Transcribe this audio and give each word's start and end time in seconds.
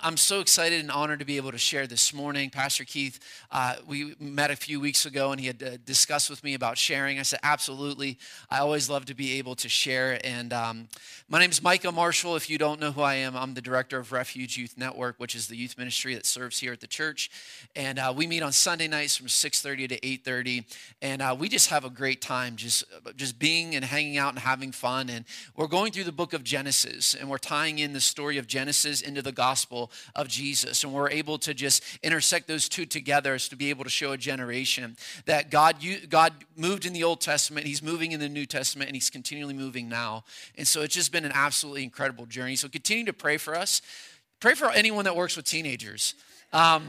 I'm 0.00 0.16
so 0.16 0.38
excited 0.38 0.78
and 0.78 0.92
honored 0.92 1.18
to 1.18 1.24
be 1.24 1.38
able 1.38 1.50
to 1.50 1.58
share 1.58 1.88
this 1.88 2.14
morning. 2.14 2.50
Pastor 2.50 2.84
Keith, 2.84 3.18
uh, 3.50 3.74
we 3.84 4.14
met 4.20 4.52
a 4.52 4.54
few 4.54 4.78
weeks 4.78 5.04
ago 5.06 5.32
and 5.32 5.40
he 5.40 5.48
had 5.48 5.60
uh, 5.60 5.70
discussed 5.84 6.30
with 6.30 6.44
me 6.44 6.54
about 6.54 6.78
sharing. 6.78 7.18
I 7.18 7.22
said, 7.22 7.40
absolutely. 7.42 8.16
I 8.48 8.58
always 8.58 8.88
love 8.88 9.06
to 9.06 9.14
be 9.14 9.38
able 9.38 9.56
to 9.56 9.68
share. 9.68 10.20
And 10.22 10.52
um, 10.52 10.88
my 11.28 11.40
name 11.40 11.50
is 11.50 11.60
Micah 11.60 11.90
Marshall. 11.90 12.36
If 12.36 12.48
you 12.48 12.58
don't 12.58 12.78
know 12.78 12.92
who 12.92 13.00
I 13.00 13.14
am, 13.14 13.36
I'm 13.36 13.54
the 13.54 13.60
director 13.60 13.98
of 13.98 14.12
Refuge 14.12 14.56
Youth 14.56 14.78
Network, 14.78 15.16
which 15.18 15.34
is 15.34 15.48
the 15.48 15.56
youth 15.56 15.76
ministry 15.76 16.14
that 16.14 16.26
serves 16.26 16.60
here 16.60 16.72
at 16.72 16.80
the 16.80 16.86
church. 16.86 17.28
And 17.74 17.98
uh, 17.98 18.14
we 18.16 18.28
meet 18.28 18.44
on 18.44 18.52
Sunday 18.52 18.86
nights 18.86 19.16
from 19.16 19.26
6.30 19.26 19.88
to 19.88 20.00
8.30. 20.00 20.76
And 21.02 21.22
uh, 21.22 21.34
we 21.36 21.48
just 21.48 21.70
have 21.70 21.84
a 21.84 21.90
great 21.90 22.20
time 22.20 22.54
just, 22.54 22.84
just 23.16 23.40
being 23.40 23.74
and 23.74 23.84
hanging 23.84 24.16
out 24.16 24.30
and 24.30 24.38
having 24.38 24.70
fun. 24.70 25.10
And 25.10 25.24
we're 25.56 25.66
going 25.66 25.90
through 25.90 26.04
the 26.04 26.12
book 26.12 26.34
of 26.34 26.44
Genesis 26.44 27.14
and 27.14 27.28
we're 27.28 27.38
tying 27.38 27.80
in 27.80 27.94
the 27.94 28.00
story 28.00 28.38
of 28.38 28.46
Genesis 28.46 29.00
into 29.00 29.22
the 29.22 29.32
gospel 29.32 29.87
of 30.14 30.28
Jesus. 30.28 30.84
And 30.84 30.92
we're 30.92 31.10
able 31.10 31.38
to 31.38 31.54
just 31.54 31.82
intersect 32.02 32.48
those 32.48 32.68
two 32.68 32.86
together 32.86 33.34
as 33.34 33.48
to 33.48 33.56
be 33.56 33.70
able 33.70 33.84
to 33.84 33.90
show 33.90 34.12
a 34.12 34.16
generation 34.16 34.96
that 35.26 35.50
God, 35.50 35.76
God 36.08 36.32
moved 36.56 36.86
in 36.86 36.92
the 36.92 37.04
Old 37.04 37.20
Testament, 37.20 37.66
He's 37.66 37.82
moving 37.82 38.12
in 38.12 38.20
the 38.20 38.28
New 38.28 38.46
Testament, 38.46 38.88
and 38.88 38.96
He's 38.96 39.10
continually 39.10 39.54
moving 39.54 39.88
now. 39.88 40.24
And 40.56 40.66
so 40.66 40.82
it's 40.82 40.94
just 40.94 41.12
been 41.12 41.24
an 41.24 41.32
absolutely 41.34 41.84
incredible 41.84 42.26
journey. 42.26 42.56
So 42.56 42.68
continue 42.68 43.04
to 43.06 43.12
pray 43.12 43.36
for 43.36 43.54
us. 43.54 43.82
Pray 44.40 44.54
for 44.54 44.70
anyone 44.70 45.04
that 45.04 45.16
works 45.16 45.36
with 45.36 45.46
teenagers. 45.46 46.14
Um, 46.52 46.88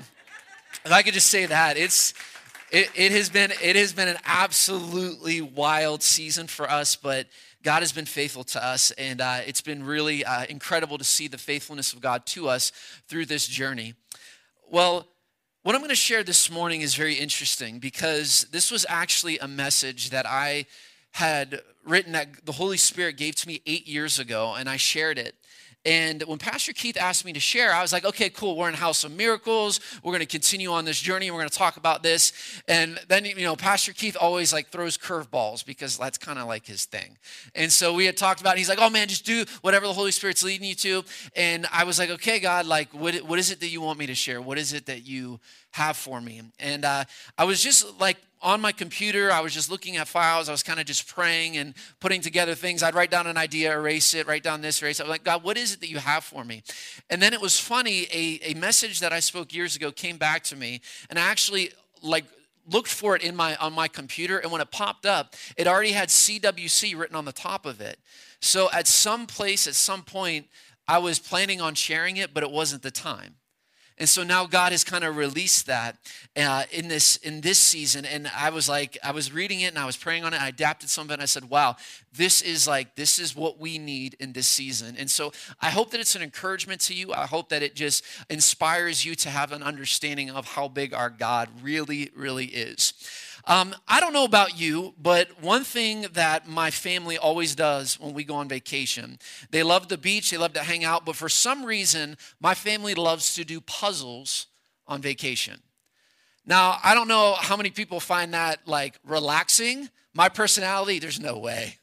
if 0.86 0.92
I 0.92 1.02
could 1.02 1.14
just 1.14 1.28
say 1.28 1.46
that, 1.48 1.78
it's 1.78 2.14
it, 2.72 2.92
it 2.96 3.12
has 3.12 3.30
been 3.30 3.52
it 3.64 3.76
has 3.76 3.94
been 3.94 4.08
an 4.08 4.18
absolutely 4.26 5.42
wild 5.42 6.04
season 6.04 6.48
for 6.48 6.70
us, 6.70 6.96
but 6.96 7.26
God 7.62 7.82
has 7.82 7.92
been 7.92 8.06
faithful 8.06 8.46
to 8.46 8.64
us, 8.64 8.92
and 8.92 9.20
uh, 9.20 9.40
it's 9.46 9.60
been 9.60 9.84
really 9.84 10.24
uh, 10.24 10.46
incredible 10.46 10.98
to 10.98 11.04
see 11.04 11.28
the 11.28 11.38
faithfulness 11.38 11.92
of 11.92 12.00
God 12.00 12.26
to 12.28 12.48
us 12.48 12.72
through 13.08 13.26
this 13.26 13.48
journey. 13.48 13.96
Well, 14.72 15.08
what 15.64 15.76
I'm 15.76 15.82
going 15.82 15.90
to 15.90 15.96
share 15.96 16.24
this 16.24 16.50
morning 16.50 16.80
is 16.82 16.96
very 16.96 17.16
interesting 17.16 17.80
because 17.80 18.48
this 18.52 18.72
was 18.72 18.86
actually 18.88 19.40
a 19.40 19.48
message 19.48 20.12
that 20.12 20.26
I 20.26 20.68
had 21.12 21.62
written 21.86 22.14
that 22.14 22.46
the 22.46 22.54
Holy 22.54 22.78
Spirit 22.78 23.18
gave 23.18 23.36
to 23.36 23.48
me 23.48 23.62
eight 23.66 23.88
years 23.88 24.20
ago, 24.20 24.56
and 24.58 24.70
I 24.70 24.78
shared 24.78 25.18
it. 25.18 25.36
And 25.86 26.22
when 26.24 26.40
Pastor 26.40 26.74
Keith 26.74 26.98
asked 26.98 27.24
me 27.24 27.32
to 27.32 27.40
share, 27.40 27.74
I 27.74 27.82
was 27.82 27.94
like, 27.94 28.04
okay, 28.04 28.30
cool. 28.30 28.58
We're 28.58 28.68
in 28.68 28.76
House 28.76 29.06
of 29.06 29.12
Miracles. 29.12 29.80
We're 30.04 30.12
going 30.12 30.20
to 30.20 30.26
continue 30.26 30.72
on 30.72 30.84
this 30.84 31.00
journey. 31.00 31.32
We're 31.32 31.38
going 31.38 31.50
to 31.50 31.58
talk 31.58 31.78
about 31.78 32.04
this. 32.04 32.34
And 32.68 33.00
then, 33.08 33.24
you 33.24 33.44
know, 33.44 33.56
Pastor 33.56 33.94
Keith 33.94 34.18
always 34.20 34.52
like 34.52 34.70
throws 34.70 34.98
curveballs 34.98 35.66
because 35.66 35.98
that's 35.98 36.18
kind 36.18 36.38
of 36.38 36.48
like 36.48 36.66
his 36.66 36.86
thing. 36.86 37.18
And 37.56 37.72
so 37.72 37.94
we 37.94 38.06
had 38.06 38.18
talked 38.18 38.42
about 38.42 38.56
it. 38.56 38.58
He's 38.58 38.70
like, 38.70 38.80
oh 38.82 38.90
man, 38.90 39.08
just 39.08 39.26
do 39.26 39.46
whatever 39.62 39.88
the 39.88 39.94
Holy 39.94 40.12
Spirit's 40.12 40.44
leading 40.44 40.68
you 40.68 40.76
to. 40.76 41.04
And 41.36 41.66
I 41.72 41.86
was 41.86 41.98
like, 41.98 42.10
okay, 42.10 42.40
God, 42.40 42.66
like, 42.66 42.94
what, 42.94 43.16
what 43.20 43.40
is 43.40 43.50
it 43.50 43.62
that 43.62 43.70
you 43.70 43.80
want 43.80 44.00
me 44.00 44.08
to 44.08 44.16
share? 44.16 44.42
What 44.42 44.58
is 44.58 44.74
it 44.74 44.86
that 44.88 45.08
you 45.08 45.40
have 45.72 45.96
for 45.96 46.20
me? 46.20 46.42
And 46.60 46.84
uh, 46.84 47.06
I 47.38 47.46
was 47.46 47.64
just 47.64 48.00
like 48.02 48.18
on 48.42 48.62
my 48.62 48.72
computer, 48.72 49.32
I 49.32 49.42
was 49.42 49.54
just 49.54 49.70
looking 49.70 49.98
at 49.98 50.08
files. 50.08 50.48
I 50.48 50.54
was 50.54 50.64
kind 50.64 50.80
of 50.80 50.86
just 50.86 51.08
praying 51.08 51.58
and 51.58 51.74
putting 52.00 52.22
together 52.22 52.56
things. 52.56 52.82
I'd 52.82 52.96
write 52.96 53.12
down 53.12 53.28
an 53.28 53.38
idea, 53.38 53.74
erase 53.74 54.14
it, 54.14 54.28
write 54.28 54.44
down 54.44 54.62
this, 54.62 54.82
erase 54.82 55.00
it. 55.00 55.04
I 55.04 55.06
was 55.06 55.12
like, 55.12 55.24
God, 55.26 55.44
what 55.44 55.58
is 55.58 55.74
it 55.74 55.82
that 55.82 55.90
you 55.90 55.98
have 55.98 56.24
for 56.24 56.46
me? 56.46 56.64
And 57.10 57.22
then 57.22 57.34
it 57.34 57.42
was 57.42 57.60
funny, 57.60 58.08
a, 58.14 58.40
a 58.52 58.54
message 58.54 59.02
that 59.02 59.12
I 59.12 59.20
spoke 59.20 59.54
years 59.54 59.76
ago 59.76 59.92
came 59.92 60.18
back 60.18 60.44
to 60.46 60.56
me, 60.56 60.82
and 61.10 61.20
I 61.20 61.24
actually 61.24 61.72
like 62.02 62.26
looked 62.72 62.90
for 62.90 63.16
it 63.16 63.24
in 63.24 63.36
my 63.36 63.56
on 63.58 63.74
my 63.74 63.88
computer, 63.88 64.38
and 64.38 64.52
when 64.52 64.62
it 64.62 64.72
popped 64.72 65.06
up, 65.06 65.36
it 65.58 65.68
already 65.68 65.92
had 65.92 66.10
CWC 66.10 66.98
written 66.98 67.16
on 67.16 67.26
the 67.26 67.34
top 67.34 67.66
of 67.66 67.82
it. 67.82 68.00
So 68.42 68.70
at 68.72 68.88
some 68.88 69.28
place, 69.28 69.68
at 69.68 69.76
some 69.76 70.04
point, 70.04 70.48
I 70.88 71.00
was 71.00 71.20
planning 71.20 71.60
on 71.60 71.76
sharing 71.76 72.18
it, 72.18 72.34
but 72.34 72.44
it 72.44 72.52
wasn't 72.52 72.84
the 72.84 72.92
time. 72.92 73.36
And 74.00 74.08
so 74.08 74.24
now 74.24 74.46
God 74.46 74.72
has 74.72 74.86
kind 74.86 75.04
of 75.04 75.18
released 75.18 75.66
that 75.68 75.98
uh, 76.38 76.64
in 76.72 76.88
this 76.88 77.18
in 77.18 77.42
this 77.42 77.60
season. 77.60 78.06
And 78.06 78.32
I 78.36 78.50
was 78.50 78.70
like, 78.70 78.98
I 79.04 79.12
was 79.12 79.34
reading 79.34 79.60
it 79.60 79.68
and 79.68 79.78
I 79.78 79.86
was 79.86 79.98
praying 79.98 80.24
on 80.24 80.34
it. 80.34 80.42
I 80.42 80.48
adapted 80.48 80.90
some 80.90 81.08
of 81.08 81.12
it. 81.12 81.16
And 81.16 81.22
I 81.22 81.26
said, 81.26 81.50
wow, 81.50 81.76
this 82.14 82.42
is 82.42 82.66
like 82.66 82.96
this 82.96 83.20
is 83.20 83.36
what 83.36 83.60
we 83.60 83.78
need 83.78 84.16
in 84.20 84.32
this 84.32 84.48
season. 84.48 84.96
And 84.98 85.12
so 85.12 85.34
I 85.60 85.70
hope 85.70 85.92
that 85.92 86.00
it's 86.00 86.16
an 86.16 86.22
encouragement 86.22 86.80
to 86.82 86.94
you. 86.94 87.12
I 87.14 87.26
hope 87.26 87.50
that 87.50 87.62
it 87.62 87.76
just 87.76 88.06
inspires 88.30 89.04
you 89.04 89.16
to 89.16 89.30
have 89.30 89.52
an 89.52 89.64
understanding 89.64 90.30
of 90.30 90.46
how 90.46 90.70
big 90.70 90.94
our 90.94 91.10
God 91.10 91.50
really, 91.62 92.10
really 92.16 92.46
is. 92.46 92.94
Um, 93.46 93.76
I 93.88 94.00
don't 94.00 94.14
know 94.14 94.26
about 94.26 94.60
you, 94.60 94.94
but 95.02 95.42
one 95.42 95.64
thing 95.64 96.06
that 96.14 96.48
my 96.48 96.70
family 96.72 97.18
always 97.18 97.56
does 97.56 98.00
when 98.00 98.14
we 98.14 98.24
go 98.24 98.36
on 98.36 98.48
vacation, 98.48 99.18
they 99.52 99.64
love 99.64 99.88
the 99.88 99.98
beach, 99.98 100.32
they 100.32 100.38
love 100.38 100.54
to 100.54 100.64
hang 100.64 100.84
out, 100.84 101.06
but 101.06 101.16
for 101.16 101.30
some 101.30 101.66
reason, 101.66 102.18
my 102.40 102.54
family 102.54 102.94
loves 102.94 103.34
to 103.36 103.44
do 103.44 103.62
puzzles 103.62 104.48
on 104.88 105.02
vacation. 105.02 105.62
Now, 106.46 106.80
I 106.84 106.94
don't 106.96 107.08
know 107.08 107.36
how 107.40 107.58
many 107.58 107.70
people 107.70 108.00
find 108.00 108.34
that 108.34 108.68
like 108.68 109.00
relaxing. 109.04 109.90
My 110.14 110.30
personality, 110.30 111.00
there's 111.00 111.20
no 111.20 111.38
way. 111.38 111.79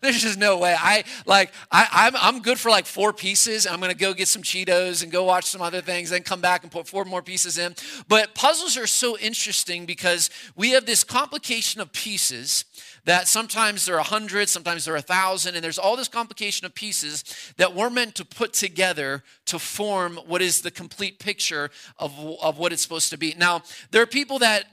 There's 0.00 0.22
just 0.22 0.38
no 0.38 0.56
way. 0.56 0.74
I 0.78 1.04
like 1.26 1.52
I, 1.70 1.86
I'm 1.92 2.16
I'm 2.16 2.42
good 2.42 2.58
for 2.58 2.70
like 2.70 2.86
four 2.86 3.12
pieces. 3.12 3.66
I'm 3.66 3.80
gonna 3.80 3.94
go 3.94 4.14
get 4.14 4.28
some 4.28 4.42
Cheetos 4.42 5.02
and 5.02 5.12
go 5.12 5.24
watch 5.24 5.44
some 5.44 5.60
other 5.60 5.82
things, 5.82 6.08
then 6.08 6.22
come 6.22 6.40
back 6.40 6.62
and 6.62 6.72
put 6.72 6.88
four 6.88 7.04
more 7.04 7.20
pieces 7.20 7.58
in. 7.58 7.74
But 8.08 8.34
puzzles 8.34 8.78
are 8.78 8.86
so 8.86 9.18
interesting 9.18 9.84
because 9.84 10.30
we 10.56 10.70
have 10.70 10.86
this 10.86 11.04
complication 11.04 11.82
of 11.82 11.92
pieces 11.92 12.64
that 13.04 13.28
sometimes 13.28 13.86
there 13.86 13.96
are 13.96 14.00
a 14.00 14.04
hundred, 14.04 14.48
sometimes 14.48 14.84
there 14.84 14.94
are 14.94 14.98
a 14.98 15.02
thousand, 15.02 15.54
and 15.54 15.64
there's 15.64 15.78
all 15.78 15.96
this 15.96 16.08
complication 16.08 16.66
of 16.66 16.74
pieces 16.74 17.24
that 17.56 17.74
we're 17.74 17.90
meant 17.90 18.14
to 18.16 18.24
put 18.24 18.52
together 18.52 19.22
to 19.46 19.58
form 19.58 20.18
what 20.26 20.42
is 20.42 20.62
the 20.62 20.70
complete 20.70 21.18
picture 21.18 21.70
of, 21.98 22.12
of 22.42 22.58
what 22.58 22.72
it's 22.72 22.82
supposed 22.82 23.10
to 23.10 23.18
be. 23.18 23.34
Now, 23.36 23.62
there 23.90 24.02
are 24.02 24.06
people 24.06 24.38
that 24.40 24.66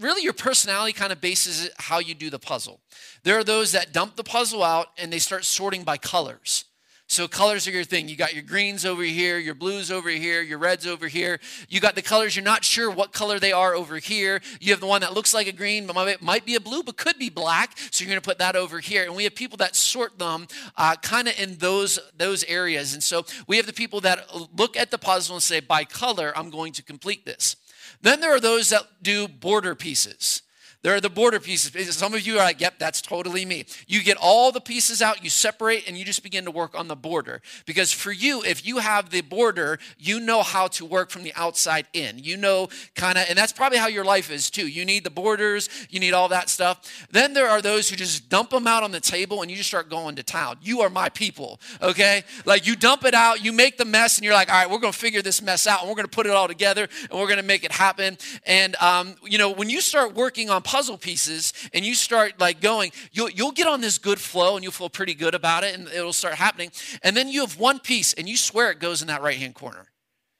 really 0.00 0.22
your 0.22 0.32
personality 0.32 0.92
kind 0.92 1.12
of 1.12 1.20
bases 1.20 1.70
how 1.78 1.98
you 1.98 2.14
do 2.14 2.30
the 2.30 2.38
puzzle. 2.38 2.80
There 3.22 3.38
are 3.38 3.44
those 3.44 3.72
that 3.72 3.92
dump 3.92 4.16
the 4.16 4.24
puzzle 4.24 4.62
out 4.62 4.88
and 4.98 5.12
they 5.12 5.18
start 5.18 5.44
sorting 5.44 5.84
by 5.84 5.96
colors. 5.96 6.64
So 7.08 7.28
colors 7.28 7.68
are 7.68 7.70
your 7.70 7.84
thing. 7.84 8.08
You 8.08 8.16
got 8.16 8.34
your 8.34 8.42
greens 8.42 8.84
over 8.84 9.02
here, 9.02 9.38
your 9.38 9.54
blues 9.54 9.92
over 9.92 10.08
here, 10.08 10.42
your 10.42 10.58
reds 10.58 10.88
over 10.88 11.06
here. 11.06 11.38
You 11.68 11.78
got 11.78 11.94
the 11.94 12.02
colors 12.02 12.34
you're 12.34 12.44
not 12.44 12.64
sure 12.64 12.90
what 12.90 13.12
color 13.12 13.38
they 13.38 13.52
are 13.52 13.74
over 13.74 13.98
here. 13.98 14.40
You 14.60 14.72
have 14.72 14.80
the 14.80 14.88
one 14.88 15.02
that 15.02 15.14
looks 15.14 15.32
like 15.32 15.46
a 15.46 15.52
green, 15.52 15.86
but 15.86 16.20
might 16.20 16.44
be 16.44 16.56
a 16.56 16.60
blue, 16.60 16.82
but 16.82 16.96
could 16.96 17.16
be 17.16 17.30
black. 17.30 17.78
So 17.92 18.02
you're 18.02 18.10
going 18.10 18.20
to 18.20 18.28
put 18.28 18.38
that 18.38 18.56
over 18.56 18.80
here. 18.80 19.04
And 19.04 19.14
we 19.14 19.22
have 19.22 19.36
people 19.36 19.56
that 19.58 19.76
sort 19.76 20.18
them 20.18 20.48
uh, 20.76 20.96
kind 20.96 21.28
of 21.28 21.38
in 21.38 21.56
those 21.58 22.00
those 22.16 22.42
areas. 22.44 22.92
And 22.92 23.02
so 23.02 23.24
we 23.46 23.56
have 23.56 23.66
the 23.66 23.72
people 23.72 24.00
that 24.00 24.26
look 24.56 24.76
at 24.76 24.90
the 24.90 24.98
puzzle 24.98 25.36
and 25.36 25.42
say, 25.42 25.60
by 25.60 25.84
color, 25.84 26.32
I'm 26.36 26.50
going 26.50 26.72
to 26.72 26.82
complete 26.82 27.24
this. 27.24 27.54
Then 28.02 28.20
there 28.20 28.34
are 28.34 28.40
those 28.40 28.70
that 28.70 28.82
do 29.00 29.28
border 29.28 29.76
pieces. 29.76 30.42
There 30.86 30.94
are 30.94 31.00
the 31.00 31.10
border 31.10 31.40
pieces. 31.40 31.96
Some 31.96 32.14
of 32.14 32.24
you 32.24 32.34
are 32.34 32.44
like, 32.44 32.60
yep, 32.60 32.74
that's 32.78 33.02
totally 33.02 33.44
me. 33.44 33.64
You 33.88 34.04
get 34.04 34.16
all 34.20 34.52
the 34.52 34.60
pieces 34.60 35.02
out, 35.02 35.24
you 35.24 35.30
separate, 35.30 35.88
and 35.88 35.98
you 35.98 36.04
just 36.04 36.22
begin 36.22 36.44
to 36.44 36.52
work 36.52 36.78
on 36.78 36.86
the 36.86 36.94
border. 36.94 37.42
Because 37.64 37.90
for 37.90 38.12
you, 38.12 38.44
if 38.44 38.64
you 38.64 38.78
have 38.78 39.10
the 39.10 39.22
border, 39.22 39.80
you 39.98 40.20
know 40.20 40.44
how 40.44 40.68
to 40.68 40.84
work 40.84 41.10
from 41.10 41.24
the 41.24 41.32
outside 41.34 41.88
in. 41.92 42.20
You 42.20 42.36
know, 42.36 42.68
kind 42.94 43.18
of, 43.18 43.26
and 43.28 43.36
that's 43.36 43.52
probably 43.52 43.78
how 43.78 43.88
your 43.88 44.04
life 44.04 44.30
is 44.30 44.48
too. 44.48 44.68
You 44.68 44.84
need 44.84 45.02
the 45.02 45.10
borders, 45.10 45.68
you 45.90 45.98
need 45.98 46.12
all 46.12 46.28
that 46.28 46.48
stuff. 46.48 47.06
Then 47.10 47.32
there 47.32 47.48
are 47.48 47.60
those 47.60 47.90
who 47.90 47.96
just 47.96 48.28
dump 48.28 48.50
them 48.50 48.68
out 48.68 48.84
on 48.84 48.92
the 48.92 49.00
table 49.00 49.42
and 49.42 49.50
you 49.50 49.56
just 49.56 49.68
start 49.68 49.90
going 49.90 50.14
to 50.14 50.22
town. 50.22 50.56
You 50.62 50.82
are 50.82 50.88
my 50.88 51.08
people, 51.08 51.58
okay? 51.82 52.22
Like 52.44 52.64
you 52.64 52.76
dump 52.76 53.04
it 53.04 53.12
out, 53.12 53.44
you 53.44 53.52
make 53.52 53.76
the 53.76 53.84
mess, 53.84 54.18
and 54.18 54.24
you're 54.24 54.34
like, 54.34 54.52
all 54.52 54.62
right, 54.62 54.70
we're 54.70 54.78
gonna 54.78 54.92
figure 54.92 55.20
this 55.20 55.42
mess 55.42 55.66
out 55.66 55.80
and 55.80 55.88
we're 55.88 55.96
gonna 55.96 56.06
put 56.06 56.26
it 56.26 56.32
all 56.32 56.46
together 56.46 56.86
and 57.10 57.18
we're 57.18 57.28
gonna 57.28 57.42
make 57.42 57.64
it 57.64 57.72
happen. 57.72 58.16
And, 58.46 58.76
um, 58.76 59.16
you 59.24 59.38
know, 59.38 59.50
when 59.50 59.68
you 59.68 59.80
start 59.80 60.14
working 60.14 60.48
on 60.48 60.62
puzzle 60.76 60.98
pieces 60.98 61.54
and 61.72 61.86
you 61.86 61.94
start 61.94 62.38
like 62.38 62.60
going, 62.60 62.92
you'll, 63.10 63.30
you'll 63.30 63.50
get 63.50 63.66
on 63.66 63.80
this 63.80 63.96
good 63.96 64.20
flow 64.20 64.56
and 64.56 64.62
you'll 64.62 64.70
feel 64.70 64.90
pretty 64.90 65.14
good 65.14 65.34
about 65.34 65.64
it 65.64 65.74
and 65.74 65.88
it'll 65.88 66.12
start 66.12 66.34
happening. 66.34 66.70
And 67.02 67.16
then 67.16 67.28
you 67.28 67.40
have 67.40 67.58
one 67.58 67.78
piece 67.78 68.12
and 68.12 68.28
you 68.28 68.36
swear 68.36 68.70
it 68.70 68.78
goes 68.78 69.00
in 69.00 69.08
that 69.08 69.22
right 69.22 69.38
hand 69.38 69.54
corner. 69.54 69.86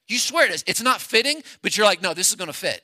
You 0.07 0.19
swear 0.19 0.45
it 0.45 0.51
is. 0.51 0.63
It's 0.67 0.79
not 0.83 1.01
fitting, 1.01 1.41
but 1.63 1.75
you're 1.75 1.87
like, 1.87 2.03
no, 2.03 2.13
this 2.13 2.29
is 2.29 2.35
going 2.35 2.49
to 2.49 2.53
fit. 2.53 2.83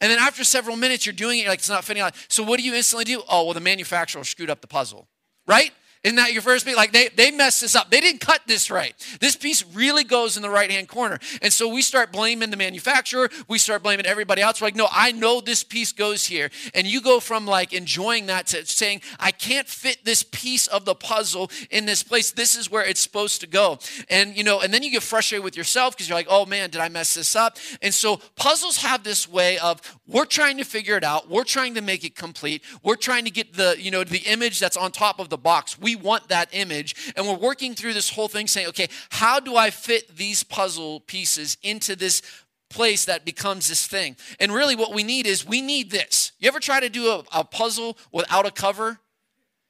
And 0.00 0.10
then 0.10 0.18
after 0.18 0.44
several 0.44 0.76
minutes, 0.78 1.04
you're 1.04 1.12
doing 1.12 1.40
it, 1.40 1.42
you're 1.42 1.50
like, 1.50 1.58
it's 1.58 1.68
not 1.68 1.84
fitting. 1.84 2.02
So 2.28 2.42
what 2.42 2.58
do 2.58 2.64
you 2.64 2.72
instantly 2.72 3.04
do? 3.04 3.22
Oh, 3.28 3.44
well, 3.44 3.52
the 3.52 3.60
manufacturer 3.60 4.24
screwed 4.24 4.48
up 4.48 4.62
the 4.62 4.66
puzzle, 4.66 5.08
right? 5.46 5.72
Isn't 6.04 6.16
that 6.16 6.32
your 6.32 6.42
first 6.42 6.64
piece? 6.64 6.76
Like 6.76 6.92
they, 6.92 7.08
they 7.08 7.30
messed 7.30 7.60
this 7.60 7.74
up. 7.74 7.90
They 7.90 8.00
didn't 8.00 8.20
cut 8.20 8.42
this 8.46 8.70
right. 8.70 8.94
This 9.20 9.36
piece 9.36 9.64
really 9.74 10.04
goes 10.04 10.36
in 10.36 10.42
the 10.42 10.50
right 10.50 10.70
hand 10.70 10.88
corner. 10.88 11.18
And 11.42 11.52
so 11.52 11.68
we 11.68 11.82
start 11.82 12.12
blaming 12.12 12.50
the 12.50 12.56
manufacturer. 12.56 13.28
We 13.48 13.58
start 13.58 13.82
blaming 13.82 14.06
everybody 14.06 14.40
else. 14.42 14.60
We're 14.60 14.68
like, 14.68 14.76
no, 14.76 14.88
I 14.92 15.12
know 15.12 15.40
this 15.40 15.64
piece 15.64 15.92
goes 15.92 16.24
here. 16.24 16.50
And 16.74 16.86
you 16.86 17.00
go 17.00 17.20
from 17.20 17.46
like 17.46 17.72
enjoying 17.72 18.26
that 18.26 18.46
to 18.48 18.64
saying, 18.64 19.02
I 19.18 19.32
can't 19.32 19.66
fit 19.66 20.04
this 20.04 20.22
piece 20.22 20.66
of 20.68 20.84
the 20.84 20.94
puzzle 20.94 21.50
in 21.70 21.86
this 21.86 22.02
place. 22.02 22.30
This 22.30 22.56
is 22.56 22.70
where 22.70 22.84
it's 22.84 23.00
supposed 23.00 23.40
to 23.40 23.46
go. 23.46 23.78
And 24.08 24.36
you 24.36 24.44
know, 24.44 24.60
and 24.60 24.72
then 24.72 24.82
you 24.82 24.90
get 24.90 25.02
frustrated 25.02 25.44
with 25.44 25.56
yourself 25.56 25.96
because 25.96 26.08
you're 26.08 26.18
like, 26.18 26.28
oh 26.30 26.46
man, 26.46 26.70
did 26.70 26.80
I 26.80 26.88
mess 26.88 27.14
this 27.14 27.34
up? 27.34 27.58
And 27.82 27.92
so 27.92 28.20
puzzles 28.36 28.78
have 28.78 29.02
this 29.02 29.28
way 29.28 29.58
of 29.58 29.80
we're 30.06 30.24
trying 30.24 30.58
to 30.58 30.64
figure 30.64 30.96
it 30.96 31.04
out. 31.04 31.28
We're 31.28 31.44
trying 31.44 31.74
to 31.74 31.82
make 31.82 32.04
it 32.04 32.14
complete. 32.14 32.62
We're 32.82 32.96
trying 32.96 33.24
to 33.24 33.30
get 33.30 33.54
the, 33.54 33.76
you 33.78 33.90
know, 33.90 34.04
the 34.04 34.20
image 34.20 34.60
that's 34.60 34.76
on 34.76 34.92
top 34.92 35.18
of 35.18 35.28
the 35.28 35.36
box. 35.36 35.78
We 35.78 35.87
we 35.88 35.96
want 35.96 36.28
that 36.28 36.48
image. 36.52 37.12
And 37.16 37.26
we're 37.26 37.34
working 37.34 37.74
through 37.74 37.94
this 37.94 38.10
whole 38.10 38.28
thing 38.28 38.46
saying, 38.46 38.68
okay, 38.68 38.88
how 39.08 39.40
do 39.40 39.56
I 39.56 39.70
fit 39.70 40.16
these 40.16 40.42
puzzle 40.42 41.00
pieces 41.00 41.56
into 41.62 41.96
this 41.96 42.20
place 42.68 43.06
that 43.06 43.24
becomes 43.24 43.68
this 43.68 43.86
thing? 43.86 44.16
And 44.38 44.52
really, 44.52 44.76
what 44.76 44.92
we 44.92 45.02
need 45.02 45.26
is 45.26 45.46
we 45.46 45.62
need 45.62 45.90
this. 45.90 46.32
You 46.38 46.48
ever 46.48 46.60
try 46.60 46.80
to 46.80 46.90
do 46.90 47.08
a, 47.08 47.24
a 47.32 47.44
puzzle 47.44 47.96
without 48.12 48.44
a 48.44 48.50
cover? 48.50 48.98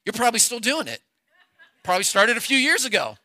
You're 0.04 0.12
probably 0.12 0.40
still 0.40 0.58
doing 0.58 0.88
it. 0.88 1.00
Probably 1.84 2.04
started 2.04 2.36
a 2.36 2.40
few 2.40 2.56
years 2.56 2.84
ago, 2.84 3.16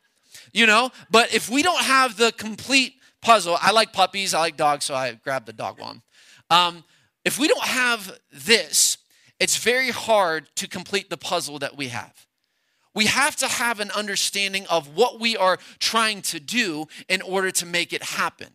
you 0.54 0.68
know? 0.68 0.92
But 1.10 1.34
if 1.34 1.50
we 1.50 1.63
don't 1.63 1.81
have 1.81 2.16
the 2.16 2.31
complete 2.34 2.94
puzzle, 3.22 3.57
I 3.60 3.72
like 3.72 3.92
puppies, 3.92 4.36
I 4.36 4.40
like 4.40 4.57
dogs, 4.57 4.86
so 4.86 4.94
I 4.94 5.13
grabbed 5.13 5.48
the 5.48 5.54
dog 5.54 5.80
one. 5.80 6.04
Um, 6.51 6.84
if 7.25 7.40
we 7.40 7.48
don't 7.48 7.63
have 7.63 8.19
this, 8.31 8.98
it's 9.40 9.57
very 9.57 9.90
hard 9.90 10.48
to 10.57 10.68
complete 10.68 11.10
the 11.10 11.18
puzzle 11.18 11.57
that 11.60 11.75
we 11.75 11.88
have. 11.88 12.13
We 12.94 13.06
have 13.07 13.36
to 13.38 13.48
have 13.48 13.80
an 13.80 13.92
understanding 13.92 14.66
of 14.69 14.95
what 14.95 15.19
we 15.19 15.36
are 15.36 15.57
trying 15.80 16.22
to 16.24 16.40
do 16.40 16.88
in 17.10 17.22
order 17.22 17.51
to 17.51 17.66
make 17.66 17.92
it 17.92 18.04
happen. 18.04 18.50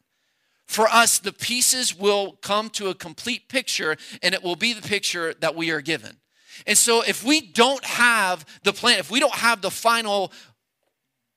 For 0.66 0.86
us, 0.86 1.18
the 1.18 1.32
pieces 1.32 1.98
will 1.98 2.32
come 2.42 2.68
to 2.70 2.88
a 2.88 2.94
complete 2.94 3.48
picture, 3.48 3.96
and 4.22 4.34
it 4.34 4.42
will 4.42 4.56
be 4.56 4.74
the 4.74 4.86
picture 4.86 5.34
that 5.40 5.56
we 5.56 5.70
are 5.70 5.80
given. 5.80 6.18
And 6.66 6.76
so, 6.76 7.02
if 7.02 7.24
we 7.24 7.40
don't 7.40 7.84
have 7.84 8.44
the 8.64 8.72
plan, 8.72 8.98
if 8.98 9.10
we 9.10 9.18
don't 9.18 9.34
have 9.34 9.62
the 9.62 9.70
final 9.70 10.32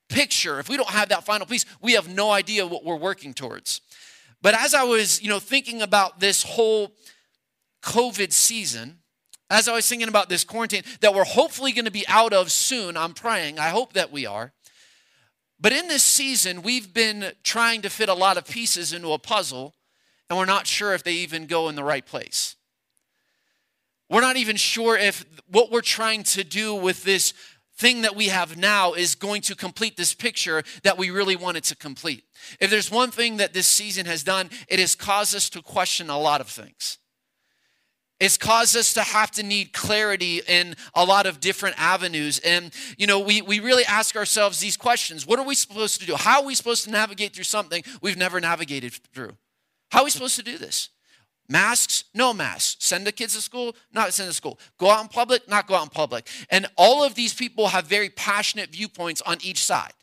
picture, 0.09 0.59
if 0.59 0.68
we 0.68 0.77
don't 0.77 0.89
have 0.89 1.09
that 1.09 1.24
final 1.24 1.48
piece, 1.48 1.65
we 1.81 1.94
have 1.94 2.09
no 2.09 2.31
idea 2.31 2.68
what 2.68 2.83
we're 2.83 2.98
working 2.98 3.33
towards. 3.33 3.81
But 4.42 4.53
as 4.56 4.74
I 4.74 4.83
was, 4.83 5.21
you 5.21 5.30
know, 5.30 5.39
thinking 5.39 5.81
about 5.81 6.19
this 6.19 6.44
whole 6.44 6.92
COVID 7.83 8.31
season, 8.31 9.00
as 9.51 9.68
I 9.68 9.74
was 9.74 9.88
thinking 9.88 10.07
about 10.07 10.30
this 10.30 10.44
quarantine 10.44 10.83
that 11.01 11.13
we're 11.13 11.25
hopefully 11.25 11.74
going 11.74 11.86
to 11.86 11.92
be 11.92 12.07
out 12.07 12.33
of 12.33 12.51
soon, 12.51 12.95
I'm 12.95 13.13
praying, 13.13 13.59
I 13.59 13.69
hope 13.69 13.94
that 13.94 14.12
we 14.12 14.25
are. 14.25 14.53
But 15.59 15.74
in 15.74 15.88
this 15.88 16.03
season, 16.03 16.63
we've 16.63 16.92
been 16.94 17.33
trying 17.44 17.83
to 17.83 17.89
fit 17.89 18.09
a 18.09 18.13
lot 18.13 18.38
of 18.38 18.45
pieces 18.45 18.94
into 18.94 19.12
a 19.12 19.19
puzzle, 19.19 19.75
and 20.30 20.39
we're 20.39 20.45
not 20.45 20.65
sure 20.65 20.94
if 20.94 21.03
they 21.03 21.13
even 21.13 21.45
go 21.45 21.69
in 21.69 21.75
the 21.75 21.83
right 21.83 22.06
place. 22.06 22.56
We're 24.09 24.21
not 24.21 24.38
even 24.38 24.56
sure 24.56 24.98
if 24.98 25.25
what 25.48 25.69
we're 25.69 25.81
trying 25.81 26.24
to 26.24 26.44
do 26.44 26.74
with 26.74 27.03
this 27.03 27.33
thing 27.77 28.01
that 28.01 28.15
we 28.15 28.27
have 28.27 28.57
now 28.57 28.94
is 28.94 29.15
going 29.15 29.42
to 29.42 29.56
complete 29.56 29.98
this 29.98 30.13
picture 30.13 30.63
that 30.83 30.98
we 30.98 31.09
really 31.09 31.36
wanted 31.36 31.63
to 31.65 31.75
complete. 31.75 32.24
If 32.59 32.69
there's 32.69 32.92
one 32.92 33.12
thing 33.12 33.38
that 33.38 33.53
this 33.53 33.68
season 33.68 34.06
has 34.06 34.24
done, 34.24 34.50
it 34.68 34.80
has 34.80 34.95
caused 34.95 35.36
us 35.36 35.50
to 35.51 35.62
question 35.62 36.09
a 36.09 36.19
lot 36.19 36.42
of 36.42 36.48
things. 36.48 36.98
It's 38.21 38.38
caused 38.38 38.77
us 38.77 38.94
to 38.94 39.01
have 39.01 39.31
to 39.31 39.44
need 39.44 39.73
clarity 39.73 40.44
in 40.47 40.75
a 40.94 41.03
lot 41.03 41.25
of 41.25 41.39
different 41.39 41.75
avenues. 41.81 42.38
And, 42.38 42.71
you 42.95 43.07
know, 43.07 43.19
we, 43.19 43.41
we 43.41 43.59
really 43.59 43.83
ask 43.83 44.15
ourselves 44.15 44.59
these 44.59 44.77
questions 44.77 45.25
What 45.25 45.39
are 45.39 45.45
we 45.45 45.56
supposed 45.56 46.00
to 46.01 46.06
do? 46.06 46.15
How 46.15 46.41
are 46.41 46.45
we 46.45 46.53
supposed 46.53 46.83
to 46.83 46.91
navigate 46.91 47.33
through 47.33 47.45
something 47.45 47.83
we've 48.00 48.18
never 48.18 48.39
navigated 48.39 48.94
through? 48.94 49.31
How 49.89 50.01
are 50.01 50.03
we 50.03 50.12
supposed 50.12 50.35
to 50.35 50.44
do 50.44 50.59
this? 50.59 50.89
Masks, 51.50 52.03
no 52.13 52.31
masks. 52.31 52.85
Send 52.85 53.07
the 53.07 53.12
kids 53.12 53.33
to 53.33 53.41
school, 53.41 53.75
not 53.91 54.13
send 54.13 54.29
to 54.29 54.33
school. 54.33 54.59
Go 54.77 54.91
out 54.91 55.01
in 55.01 55.07
public, 55.07 55.50
not 55.50 55.65
go 55.65 55.74
out 55.74 55.83
in 55.83 55.89
public. 55.89 56.29
And 56.51 56.67
all 56.77 57.03
of 57.03 57.15
these 57.15 57.33
people 57.33 57.69
have 57.69 57.88
very 57.88 58.09
passionate 58.09 58.69
viewpoints 58.69 59.24
on 59.24 59.39
each 59.41 59.63
side. 59.63 59.94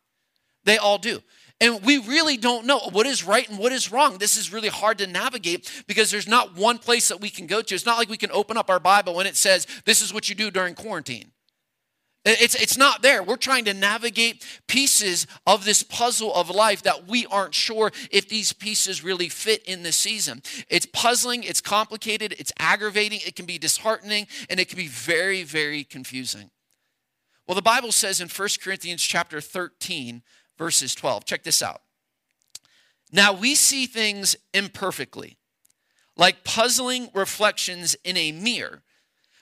They 0.64 0.76
all 0.76 0.99
do. 0.99 1.21
And 1.61 1.83
we 1.85 1.99
really 1.99 2.37
don't 2.37 2.67
know 2.67 2.79
what 2.93 3.07
is 3.07 3.25
right 3.25 3.49
and 3.49 3.59
what 3.59 3.73
is 3.73 3.91
wrong. 3.91 4.19
This 4.19 4.37
is 4.37 4.53
really 4.53 4.69
hard 4.69 4.99
to 4.99 5.07
navigate 5.09 5.85
because 5.89 6.11
there's 6.11 6.29
not 6.29 6.57
one 6.57 6.79
place 6.79 7.09
that 7.09 7.21
we 7.21 7.31
can 7.31 7.47
go 7.47 7.63
to. 7.63 7.75
It's 7.75 7.87
not 7.87 7.99
like 7.99 8.09
we 8.09 8.17
can 8.17 8.31
open 8.31 8.57
up 8.57 8.71
our 8.71 8.79
Bible 8.79 9.19
and 9.19 9.29
it 9.29 9.37
says, 9.37 9.67
this 9.85 10.01
is 10.01 10.15
what 10.15 10.29
you 10.29 10.37
do 10.37 10.53
during 10.53 10.75
quarantine. 10.75 11.33
It's, 12.25 12.55
it's 12.55 12.77
not 12.77 13.03
there. 13.03 13.23
We're 13.23 13.37
trying 13.37 13.65
to 13.67 13.75
navigate 13.75 14.45
pieces 14.67 15.27
of 15.47 15.65
this 15.65 15.83
puzzle 15.83 16.35
of 16.35 16.51
life 16.51 16.83
that 16.83 17.09
we 17.09 17.27
aren't 17.27 17.55
sure 17.55 17.91
if 18.11 18.29
these 18.29 18.53
pieces 18.53 19.03
really 19.03 19.29
fit 19.29 19.63
in 19.65 19.83
this 19.83 19.97
season. 19.97 20.43
It's 20.69 20.87
puzzling, 20.87 21.43
it's 21.45 21.61
complicated, 21.61 22.35
it's 22.39 22.53
aggravating, 22.59 23.21
it 23.27 23.35
can 23.35 23.47
be 23.47 23.57
disheartening, 23.57 24.27
and 24.51 24.61
it 24.61 24.69
can 24.69 24.77
be 24.77 24.89
very, 24.89 25.43
very 25.43 25.85
confusing. 25.85 26.51
Well, 27.47 27.55
the 27.55 27.63
Bible 27.63 27.93
says 27.93 28.21
in 28.21 28.29
1 28.29 28.49
Corinthians 28.63 29.03
chapter 29.03 29.41
13, 29.41 30.23
verses 30.59 30.95
12. 30.95 31.25
Check 31.25 31.45
this 31.45 31.63
out. 31.63 31.81
Now 33.11 33.33
we 33.33 33.55
see 33.55 33.87
things 33.87 34.37
imperfectly, 34.53 35.39
like 36.17 36.45
puzzling 36.45 37.09
reflections 37.15 37.97
in 38.05 38.17
a 38.17 38.33
mirror, 38.33 38.83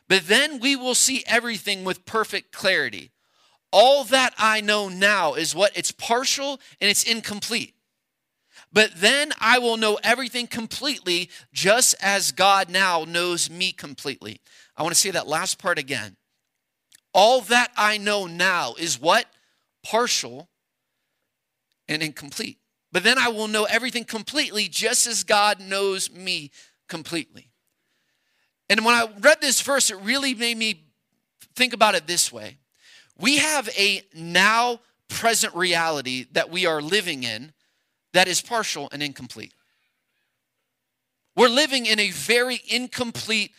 but 0.08 0.28
then 0.28 0.60
we 0.60 0.76
will 0.76 0.94
see 0.94 1.24
everything 1.26 1.82
with 1.82 2.06
perfect 2.06 2.52
clarity. 2.52 3.10
All 3.72 4.04
that 4.04 4.34
I 4.38 4.60
know 4.60 4.88
now 4.88 5.34
is 5.34 5.54
what? 5.54 5.76
It's 5.76 5.90
partial 5.90 6.60
and 6.80 6.88
it's 6.88 7.02
incomplete. 7.02 7.74
But 8.72 8.92
then 8.96 9.32
I 9.40 9.58
will 9.58 9.76
know 9.76 9.98
everything 10.02 10.46
completely, 10.46 11.30
just 11.52 11.94
as 12.00 12.30
God 12.32 12.68
now 12.68 13.04
knows 13.04 13.50
me 13.50 13.72
completely. 13.72 14.40
I 14.76 14.82
want 14.82 14.94
to 14.94 15.00
say 15.00 15.10
that 15.10 15.26
last 15.26 15.58
part 15.58 15.78
again. 15.78 16.16
All 17.12 17.40
that 17.42 17.72
I 17.76 17.96
know 17.98 18.26
now 18.26 18.74
is 18.78 19.00
what? 19.00 19.26
Partial 19.82 20.48
and 21.88 22.02
incomplete. 22.02 22.58
But 22.92 23.02
then 23.02 23.18
I 23.18 23.28
will 23.28 23.48
know 23.48 23.64
everything 23.64 24.04
completely, 24.04 24.68
just 24.68 25.06
as 25.06 25.24
God 25.24 25.60
knows 25.60 26.10
me 26.10 26.50
completely. 26.88 27.50
And 28.68 28.84
when 28.84 28.94
I 28.94 29.08
read 29.20 29.40
this 29.40 29.60
verse, 29.60 29.90
it 29.90 29.98
really 29.98 30.34
made 30.34 30.56
me 30.56 30.84
think 31.54 31.72
about 31.72 31.94
it 31.94 32.06
this 32.06 32.32
way 32.32 32.58
We 33.18 33.38
have 33.38 33.68
a 33.76 34.02
now 34.14 34.80
present 35.08 35.54
reality 35.54 36.26
that 36.32 36.50
we 36.50 36.66
are 36.66 36.82
living 36.82 37.22
in 37.22 37.52
that 38.12 38.28
is 38.28 38.40
partial 38.40 38.88
and 38.92 39.02
incomplete. 39.02 39.52
We're 41.36 41.48
living 41.48 41.86
in 41.86 42.00
a 42.00 42.10
very 42.10 42.60
incomplete 42.66 43.52